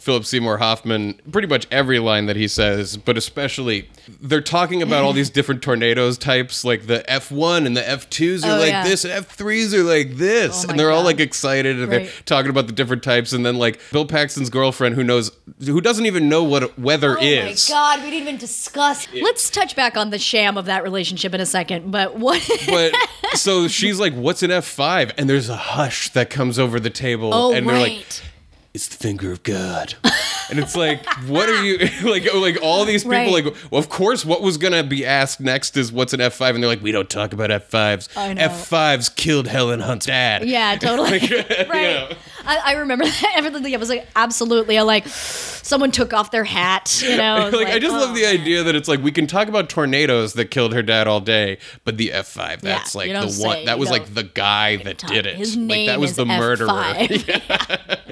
Philip 0.05 0.23
Seymour 0.23 0.57
Hoffman, 0.59 1.19
pretty 1.31 1.47
much 1.47 1.65
every 1.71 1.97
line 1.97 2.27
that 2.27 2.35
he 2.35 2.47
says, 2.47 2.95
but 2.95 3.17
especially 3.17 3.89
they're 4.21 4.39
talking 4.39 4.83
about 4.83 5.03
all 5.03 5.13
these 5.13 5.31
different 5.31 5.63
tornadoes 5.63 6.19
types, 6.19 6.63
like 6.63 6.85
the 6.85 7.03
F1 7.09 7.65
and 7.65 7.75
the 7.75 7.81
F2s 7.81 8.45
are 8.45 8.55
Oh, 8.55 8.59
like 8.59 8.69
yeah. 8.69 8.83
this, 8.83 9.03
and 9.03 9.11
F3s 9.25 9.73
are 9.73 9.81
like 9.81 10.11
this. 10.17 10.63
Oh 10.63 10.69
and 10.69 10.79
they're 10.79 10.91
all 10.91 11.03
like 11.03 11.19
excited 11.19 11.79
and 11.79 11.91
they're 11.91 12.07
talking 12.25 12.51
about 12.51 12.67
the 12.67 12.73
different 12.73 13.01
types. 13.01 13.33
And 13.33 13.43
then 13.43 13.55
like 13.57 13.79
Bill 13.91 14.05
Paxton's 14.05 14.51
girlfriend 14.51 14.93
who 14.93 15.03
knows 15.03 15.31
who 15.65 15.81
doesn't 15.81 16.05
even 16.05 16.29
know 16.29 16.43
what 16.43 16.77
weather 16.77 17.17
oh 17.17 17.23
is. 17.23 17.43
Oh 17.43 17.49
is. 17.49 17.69
my 17.71 17.73
god, 17.75 18.03
we 18.03 18.11
didn't 18.11 18.27
even 18.27 18.37
discuss. 18.37 19.07
Let's 19.11 19.49
touch 19.49 19.75
back 19.75 19.97
on 19.97 20.11
the 20.11 20.19
sham 20.19 20.55
of 20.55 20.65
that 20.65 20.83
relationship 20.83 21.33
in 21.33 21.41
a 21.41 21.47
second. 21.47 21.89
But 21.91 22.15
what? 22.15 22.47
But 22.67 22.93
so 23.33 23.67
she's 23.67 23.99
like, 23.99 24.13
What's 24.13 24.43
an 24.43 24.51
F5? 24.51 25.13
And 25.17 25.27
there's 25.27 25.49
a 25.49 25.55
hush 25.57 26.09
that 26.11 26.29
comes 26.29 26.59
over 26.59 26.79
the 26.79 26.91
table. 26.91 27.31
oh 27.33 27.53
and 27.53 27.67
they're 27.67 27.79
like, 27.79 28.05
it's 28.75 28.89
the 28.89 28.97
finger 28.97 29.31
of 29.31 29.41
God. 29.43 29.95
and 30.49 30.59
it's 30.59 30.75
like, 30.75 31.05
what 31.27 31.47
are 31.49 31.63
you 31.63 31.77
like? 32.03 32.31
Like 32.33 32.57
all 32.61 32.83
these 32.85 33.03
people, 33.03 33.15
Right. 33.15 33.31
like, 33.45 33.55
well, 33.71 33.79
of 33.79 33.87
course, 33.89 34.25
what 34.25 34.41
was 34.41 34.57
gonna 34.57 34.83
be 34.83 35.05
asked 35.05 35.39
next 35.39 35.77
is 35.77 35.91
what's 35.91 36.13
an 36.13 36.19
F 36.21 36.33
five, 36.35 36.53
and 36.55 36.63
they're 36.63 36.69
like, 36.69 36.83
we 36.83 36.91
don't 36.91 37.09
talk 37.09 37.31
about 37.33 37.49
F 37.51 37.63
fives. 37.69 38.09
F 38.15 38.67
fives 38.67 39.07
killed 39.09 39.47
Helen 39.47 39.79
Hunt's 39.79 40.05
dad. 40.07 40.45
Yeah, 40.45 40.75
totally. 40.79 41.19
right. 41.19 41.69
know. 41.69 42.09
I, 42.47 42.57
I 42.57 42.71
remember 42.73 43.05
that. 43.05 43.33
Everything. 43.37 43.73
I 43.73 43.77
was 43.77 43.89
like, 43.89 44.05
absolutely. 44.15 44.77
I 44.77 44.83
like, 44.83 45.07
someone 45.07 45.89
took 45.91 46.13
off 46.13 46.29
their 46.29 46.43
hat. 46.43 47.01
You 47.03 47.17
know. 47.17 47.49
Like, 47.51 47.67
I 47.69 47.79
just 47.79 47.95
oh, 47.95 47.99
love 47.99 48.13
the 48.13 48.21
man. 48.23 48.39
idea 48.41 48.63
that 48.63 48.75
it's 48.75 48.87
like 48.89 49.01
we 49.01 49.11
can 49.11 49.25
talk 49.25 49.47
about 49.47 49.69
tornadoes 49.69 50.33
that 50.33 50.51
killed 50.51 50.73
her 50.73 50.83
dad 50.83 51.07
all 51.07 51.21
day, 51.21 51.57
but 51.85 51.97
the 51.97 52.11
F 52.11 52.27
five 52.27 52.61
Yeah, 52.61 52.77
that's 52.77 52.93
like 52.93 53.09
the 53.09 53.19
one 53.19 53.29
say, 53.29 53.65
that 53.65 53.75
you 53.75 53.79
was 53.79 53.89
like 53.89 54.13
the 54.13 54.23
guy 54.23 54.75
that 54.77 54.97
did 55.07 55.25
it. 55.25 55.37
His 55.37 55.55
like 55.55 55.65
name 55.65 55.87
that 55.87 55.99
was 55.99 56.11
is 56.11 56.15
the 56.17 56.25
murderer. 56.25 56.67
F5. 56.67 58.04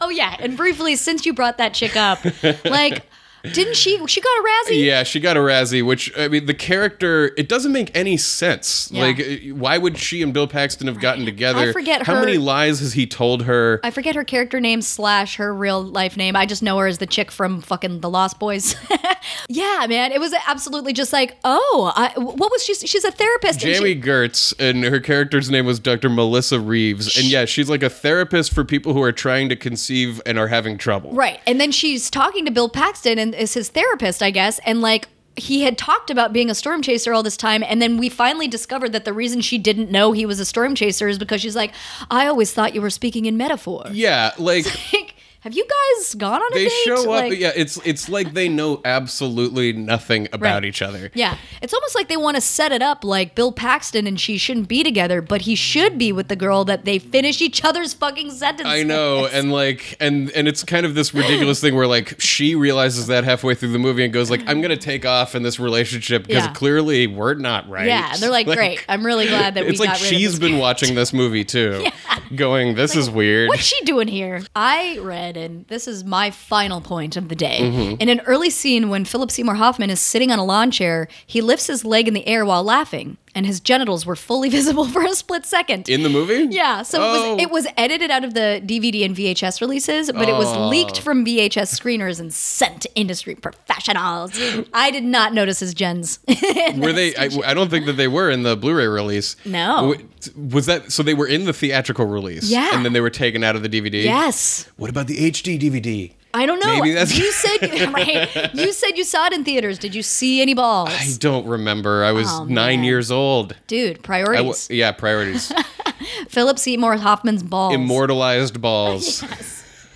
Oh 0.00 0.08
yeah, 0.10 0.36
and 0.38 0.56
briefly, 0.56 0.96
since 0.96 1.26
you 1.26 1.32
brought 1.32 1.58
that 1.58 1.74
chick 1.74 1.96
up, 1.96 2.20
like, 2.64 3.04
didn't 3.42 3.76
she? 3.76 4.04
She 4.06 4.20
got 4.20 4.28
a 4.28 4.42
Razzie. 4.70 4.84
Yeah, 4.84 5.02
she 5.02 5.20
got 5.20 5.36
a 5.36 5.40
Razzie, 5.40 5.84
which 5.84 6.12
I 6.18 6.28
mean, 6.28 6.46
the 6.46 6.54
character 6.54 7.32
it 7.36 7.48
doesn't 7.48 7.72
make 7.72 7.90
any 7.96 8.16
sense. 8.16 8.90
Yeah. 8.90 9.02
Like, 9.04 9.42
why 9.52 9.78
would 9.78 9.98
she 9.98 10.22
and 10.22 10.32
Bill 10.32 10.46
Paxton 10.46 10.86
have 10.86 11.00
gotten 11.00 11.24
together? 11.24 11.70
I 11.70 11.72
forget 11.72 12.02
how 12.02 12.14
her- 12.16 12.20
many 12.24 12.38
lies 12.38 12.80
has 12.80 12.92
he 12.94 13.06
told 13.06 13.42
her? 13.42 13.80
I 13.82 13.90
forget 13.90 14.14
her 14.14 14.24
character 14.24 14.60
name 14.60 14.82
slash 14.82 15.36
her 15.36 15.54
real 15.54 15.82
life 15.82 16.16
name. 16.16 16.36
I 16.36 16.46
just 16.46 16.62
know 16.62 16.78
her 16.78 16.86
as 16.86 16.98
the 16.98 17.06
chick 17.06 17.30
from 17.30 17.60
fucking 17.60 18.00
The 18.00 18.10
Lost 18.10 18.38
Boys. 18.38 18.74
yeah, 19.48 19.86
man, 19.88 20.12
it 20.12 20.20
was 20.20 20.34
absolutely 20.46 20.92
just 20.92 21.12
like, 21.12 21.36
oh, 21.44 21.92
I, 21.94 22.12
what 22.18 22.50
was 22.50 22.64
she? 22.64 22.74
She's 22.74 23.04
a 23.04 23.10
therapist. 23.10 23.62
and 23.62 23.74
she- 23.74 23.78
Jami 23.78 24.00
Gertz, 24.00 24.54
and 24.58 24.84
her 24.84 25.00
character's 25.00 25.50
name 25.50 25.66
was 25.66 25.78
Dr. 25.80 26.08
Melissa 26.08 26.60
Reeves, 26.60 27.16
and 27.16 27.26
yeah, 27.26 27.44
she's 27.44 27.68
like 27.68 27.82
a 27.82 27.90
therapist 27.90 28.52
for 28.52 28.64
people 28.64 28.92
who 28.92 29.02
are 29.02 29.12
trying 29.12 29.48
to 29.48 29.56
conceive 29.56 30.20
and 30.26 30.38
are 30.38 30.48
having 30.48 30.78
trouble. 30.78 31.12
Right. 31.12 31.40
And 31.46 31.60
then 31.60 31.70
she's 31.72 32.10
talking 32.10 32.44
to 32.44 32.50
Bill 32.50 32.68
Paxton 32.68 33.18
and 33.18 33.27
is 33.34 33.54
his 33.54 33.68
therapist, 33.68 34.22
I 34.22 34.30
guess. 34.30 34.58
And 34.60 34.80
like 34.80 35.08
he 35.38 35.62
had 35.62 35.78
talked 35.78 36.10
about 36.10 36.32
being 36.32 36.50
a 36.50 36.54
storm 36.54 36.82
chaser 36.82 37.12
all 37.12 37.22
this 37.22 37.36
time. 37.36 37.62
And 37.62 37.80
then 37.80 37.96
we 37.96 38.08
finally 38.08 38.48
discovered 38.48 38.92
that 38.92 39.04
the 39.04 39.12
reason 39.12 39.40
she 39.40 39.58
didn't 39.58 39.90
know 39.90 40.12
he 40.12 40.26
was 40.26 40.40
a 40.40 40.44
storm 40.44 40.74
chaser 40.74 41.08
is 41.08 41.18
because 41.18 41.40
she's 41.40 41.56
like, 41.56 41.72
I 42.10 42.26
always 42.26 42.52
thought 42.52 42.74
you 42.74 42.82
were 42.82 42.90
speaking 42.90 43.26
in 43.26 43.36
metaphor. 43.36 43.86
Yeah, 43.92 44.32
like 44.38 44.66
Like, 44.92 45.14
have 45.48 45.56
you 45.56 45.64
guys 45.66 46.14
gone 46.14 46.42
on 46.42 46.52
a 46.52 46.54
they 46.54 46.64
date? 46.64 46.72
They 46.84 46.90
show 46.90 47.00
up. 47.02 47.06
Like- 47.30 47.38
yeah, 47.38 47.52
it's 47.56 47.78
it's 47.86 48.08
like 48.10 48.34
they 48.34 48.48
know 48.50 48.80
absolutely 48.84 49.72
nothing 49.72 50.28
about 50.32 50.56
Right. 50.56 50.64
each 50.66 50.82
other. 50.82 51.10
Yeah, 51.14 51.36
it's 51.62 51.72
almost 51.72 51.94
like 51.94 52.08
they 52.08 52.16
want 52.18 52.34
to 52.36 52.40
set 52.42 52.70
it 52.72 52.82
up 52.82 53.02
like 53.04 53.34
Bill 53.34 53.50
Paxton 53.52 54.06
and 54.06 54.20
she 54.20 54.36
shouldn't 54.36 54.68
be 54.68 54.82
together, 54.82 55.22
but 55.22 55.42
he 55.42 55.54
should 55.54 55.96
be 55.98 56.12
with 56.12 56.28
the 56.28 56.36
girl 56.36 56.64
that 56.66 56.84
they 56.84 56.98
finish 56.98 57.40
each 57.40 57.64
other's 57.64 57.94
fucking 57.94 58.30
sentences. 58.32 58.66
I 58.72 58.82
know, 58.82 59.26
and 59.26 59.50
like, 59.50 59.96
and 60.00 60.30
and 60.32 60.46
it's 60.48 60.62
kind 60.64 60.84
of 60.84 60.94
this 60.94 61.14
ridiculous 61.14 61.60
thing 61.60 61.74
where 61.74 61.86
like 61.86 62.20
she 62.20 62.54
realizes 62.54 63.06
that 63.06 63.24
halfway 63.24 63.54
through 63.54 63.72
the 63.72 63.78
movie 63.78 64.04
and 64.04 64.12
goes 64.12 64.30
like, 64.30 64.42
"I'm 64.46 64.60
gonna 64.60 64.76
take 64.76 65.06
off 65.06 65.34
in 65.34 65.42
this 65.42 65.58
relationship 65.58 66.26
because 66.26 66.44
Yeah. 66.44 66.52
clearly 66.52 67.06
we're 67.06 67.34
not 67.34 67.68
right." 67.70 67.86
Yeah, 67.86 68.16
they're 68.18 68.30
like, 68.30 68.46
great. 68.46 68.84
I'm 68.88 69.04
really 69.06 69.26
glad 69.26 69.54
that 69.54 69.64
we 69.64 69.70
It's 69.70 69.80
like 69.80 69.90
of 70.00 70.40
been 70.40 70.52
guy." 70.52 70.58
watching 70.58 70.94
this 70.94 71.12
movie 71.14 71.44
too, 71.44 71.80
yeah. 71.84 71.90
going, 72.36 72.74
"This 72.74 72.94
is 72.94 73.08
weird." 73.08 73.48
What's 73.48 73.62
she 73.62 73.80
doing 73.84 74.08
here? 74.08 74.42
I 74.54 74.98
read, 75.00 75.36
and 75.38 75.66
this 75.68 75.88
is 75.88 76.04
my 76.04 76.30
final 76.30 76.80
point 76.80 77.16
of 77.16 77.28
the 77.28 77.34
day. 77.34 77.60
Mm-hmm. 77.60 78.00
In 78.00 78.08
an 78.08 78.20
early 78.20 78.50
scene 78.50 78.90
when 78.90 79.04
Philip 79.04 79.30
Seymour 79.30 79.54
Hoffman 79.54 79.90
is 79.90 80.00
sitting 80.00 80.30
on 80.30 80.38
a 80.38 80.44
lawn 80.44 80.70
chair, 80.70 81.08
he 81.26 81.40
lifts 81.40 81.68
his 81.68 81.84
leg 81.84 82.08
in 82.08 82.14
the 82.14 82.26
air 82.26 82.44
while 82.44 82.62
laughing, 82.62 83.16
and 83.34 83.46
his 83.46 83.60
genitals 83.60 84.04
were 84.06 84.16
fully 84.16 84.48
visible 84.58 84.86
for 84.86 85.02
a 85.04 85.14
split 85.14 85.46
second. 85.46 85.88
in 85.88 86.02
the 86.02 86.08
movie? 86.08 86.54
yeah, 86.54 86.82
so 86.82 86.98
Oh. 87.00 87.04
it 87.04 87.12
was 87.36 87.42
it 87.42 87.48
oh. 87.50 87.52
was 87.52 87.66
edited 87.76 88.10
out 88.10 88.24
of 88.24 88.34
the 88.34 88.62
DVD 88.64 89.04
and 89.04 89.14
VHS 89.16 89.60
releases, 89.60 90.10
but 90.12 90.28
it 90.28 90.32
was 90.34 90.48
Oh. 90.48 90.68
leaked 90.68 91.00
from 91.00 91.24
VHS 91.24 91.78
screeners 91.78 92.20
and 92.20 92.32
sent 92.32 92.82
to 92.82 92.90
industry 92.94 93.34
professionals. 93.34 94.32
I 94.74 94.90
did 94.90 95.04
not 95.04 95.32
notice 95.34 95.60
his 95.60 95.74
gens. 95.74 96.18
Were 96.76 96.92
they? 96.92 97.14
I, 97.16 97.28
I 97.44 97.54
don't 97.54 97.70
think 97.70 97.86
that 97.86 97.94
they 97.94 98.08
were 98.08 98.30
in 98.30 98.42
the 98.42 98.56
Blu-ray 98.56 98.86
release. 98.86 99.36
No. 99.44 99.94
Was 100.36 100.66
that 100.66 100.90
so? 100.92 101.02
They 101.02 101.14
were 101.14 101.26
in 101.26 101.44
the 101.44 101.52
theatrical 101.52 102.06
release. 102.06 102.50
Yeah. 102.50 102.70
And 102.74 102.84
then 102.84 102.92
they 102.92 103.00
were 103.00 103.10
taken 103.10 103.44
out 103.44 103.56
of 103.56 103.62
the 103.62 103.68
DVD. 103.68 104.02
yes. 104.02 104.68
What 104.76 104.90
about 104.90 105.06
the 105.06 105.30
HD 105.30 105.58
DVD? 105.60 106.12
I 106.34 106.44
don't 106.46 106.60
know. 106.60 106.76
Maybe 106.76 106.92
that's- 106.92 107.16
you 107.18 107.32
said 107.32 107.92
right. 107.92 108.54
You 108.54 108.72
said 108.72 108.96
you 108.98 109.04
saw 109.04 109.26
it 109.26 109.32
in 109.32 109.44
theaters. 109.44 109.78
Did 109.78 109.94
you 109.94 110.02
see 110.02 110.42
any 110.42 110.54
balls? 110.54 110.90
I 110.90 111.08
don't 111.18 111.46
remember. 111.46 112.04
I 112.04 112.12
was 112.12 112.26
Oh, 112.30 112.44
nine 112.44 112.80
man. 112.80 112.84
years 112.84 113.10
old. 113.10 113.56
Dude, 113.66 114.02
priorities. 114.02 114.66
w- 114.68 114.80
yeah, 114.80 114.92
priorities. 114.92 115.52
Philip 116.28 116.58
Seymour 116.58 116.96
Hoffman's 116.98 117.42
balls. 117.42 117.74
Immortalized 117.74 118.60
balls. 118.60 119.24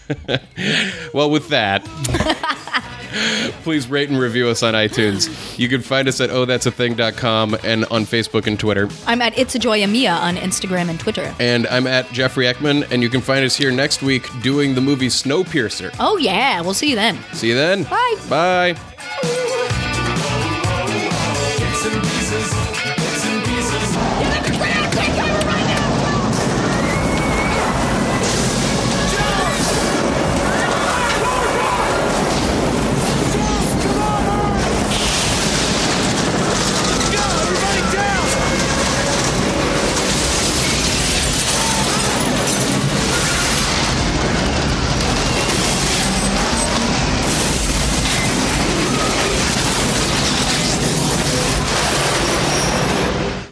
well, 1.15 1.31
with 1.31 1.49
that, 1.49 1.83
Please 3.63 3.89
rate 3.89 4.09
and 4.09 4.19
review 4.19 4.49
us 4.49 4.63
on 4.63 4.75
iTunes. 4.75 5.59
You 5.59 5.69
can 5.69 5.83
find 5.83 6.09
us 6.09 6.21
at 6.21 6.31
ohthat'sathing.com 6.31 7.57
and 7.65 7.85
on 7.87 8.05
Facebook 8.05 8.47
and 8.47 8.59
Twitter. 8.59 8.89
I'm 9.07 9.23
at 9.23 9.37
It's 9.39 9.55
a 9.55 9.59
Joya 9.59 9.87
Mia 9.87 10.13
on 10.13 10.37
Instagram 10.37 10.89
and 10.89 10.99
Twitter. 10.99 11.35
And 11.39 11.67
I'm 11.69 11.87
at 11.87 12.11
Jeffrey 12.13 12.47
Ekman, 12.47 12.91
and 12.91 13.03
you 13.03 13.09
can 13.09 13.21
find 13.21 13.45
us 13.45 13.57
here 13.57 13.71
next 13.71 14.03
week 14.03 14.27
doing 14.43 14.75
the 14.75 14.81
movie 14.81 15.09
Snowpiercer. 15.09 15.95
Oh, 16.01 16.17
yeah. 16.17 16.61
We'll 16.61 16.75
see 16.75 16.91
you 16.91 16.97
then. 16.97 17.19
See 17.33 17.49
you 17.49 17.55
then. 17.55 17.85
Bye. 17.85 18.17
Bye. 18.29 19.39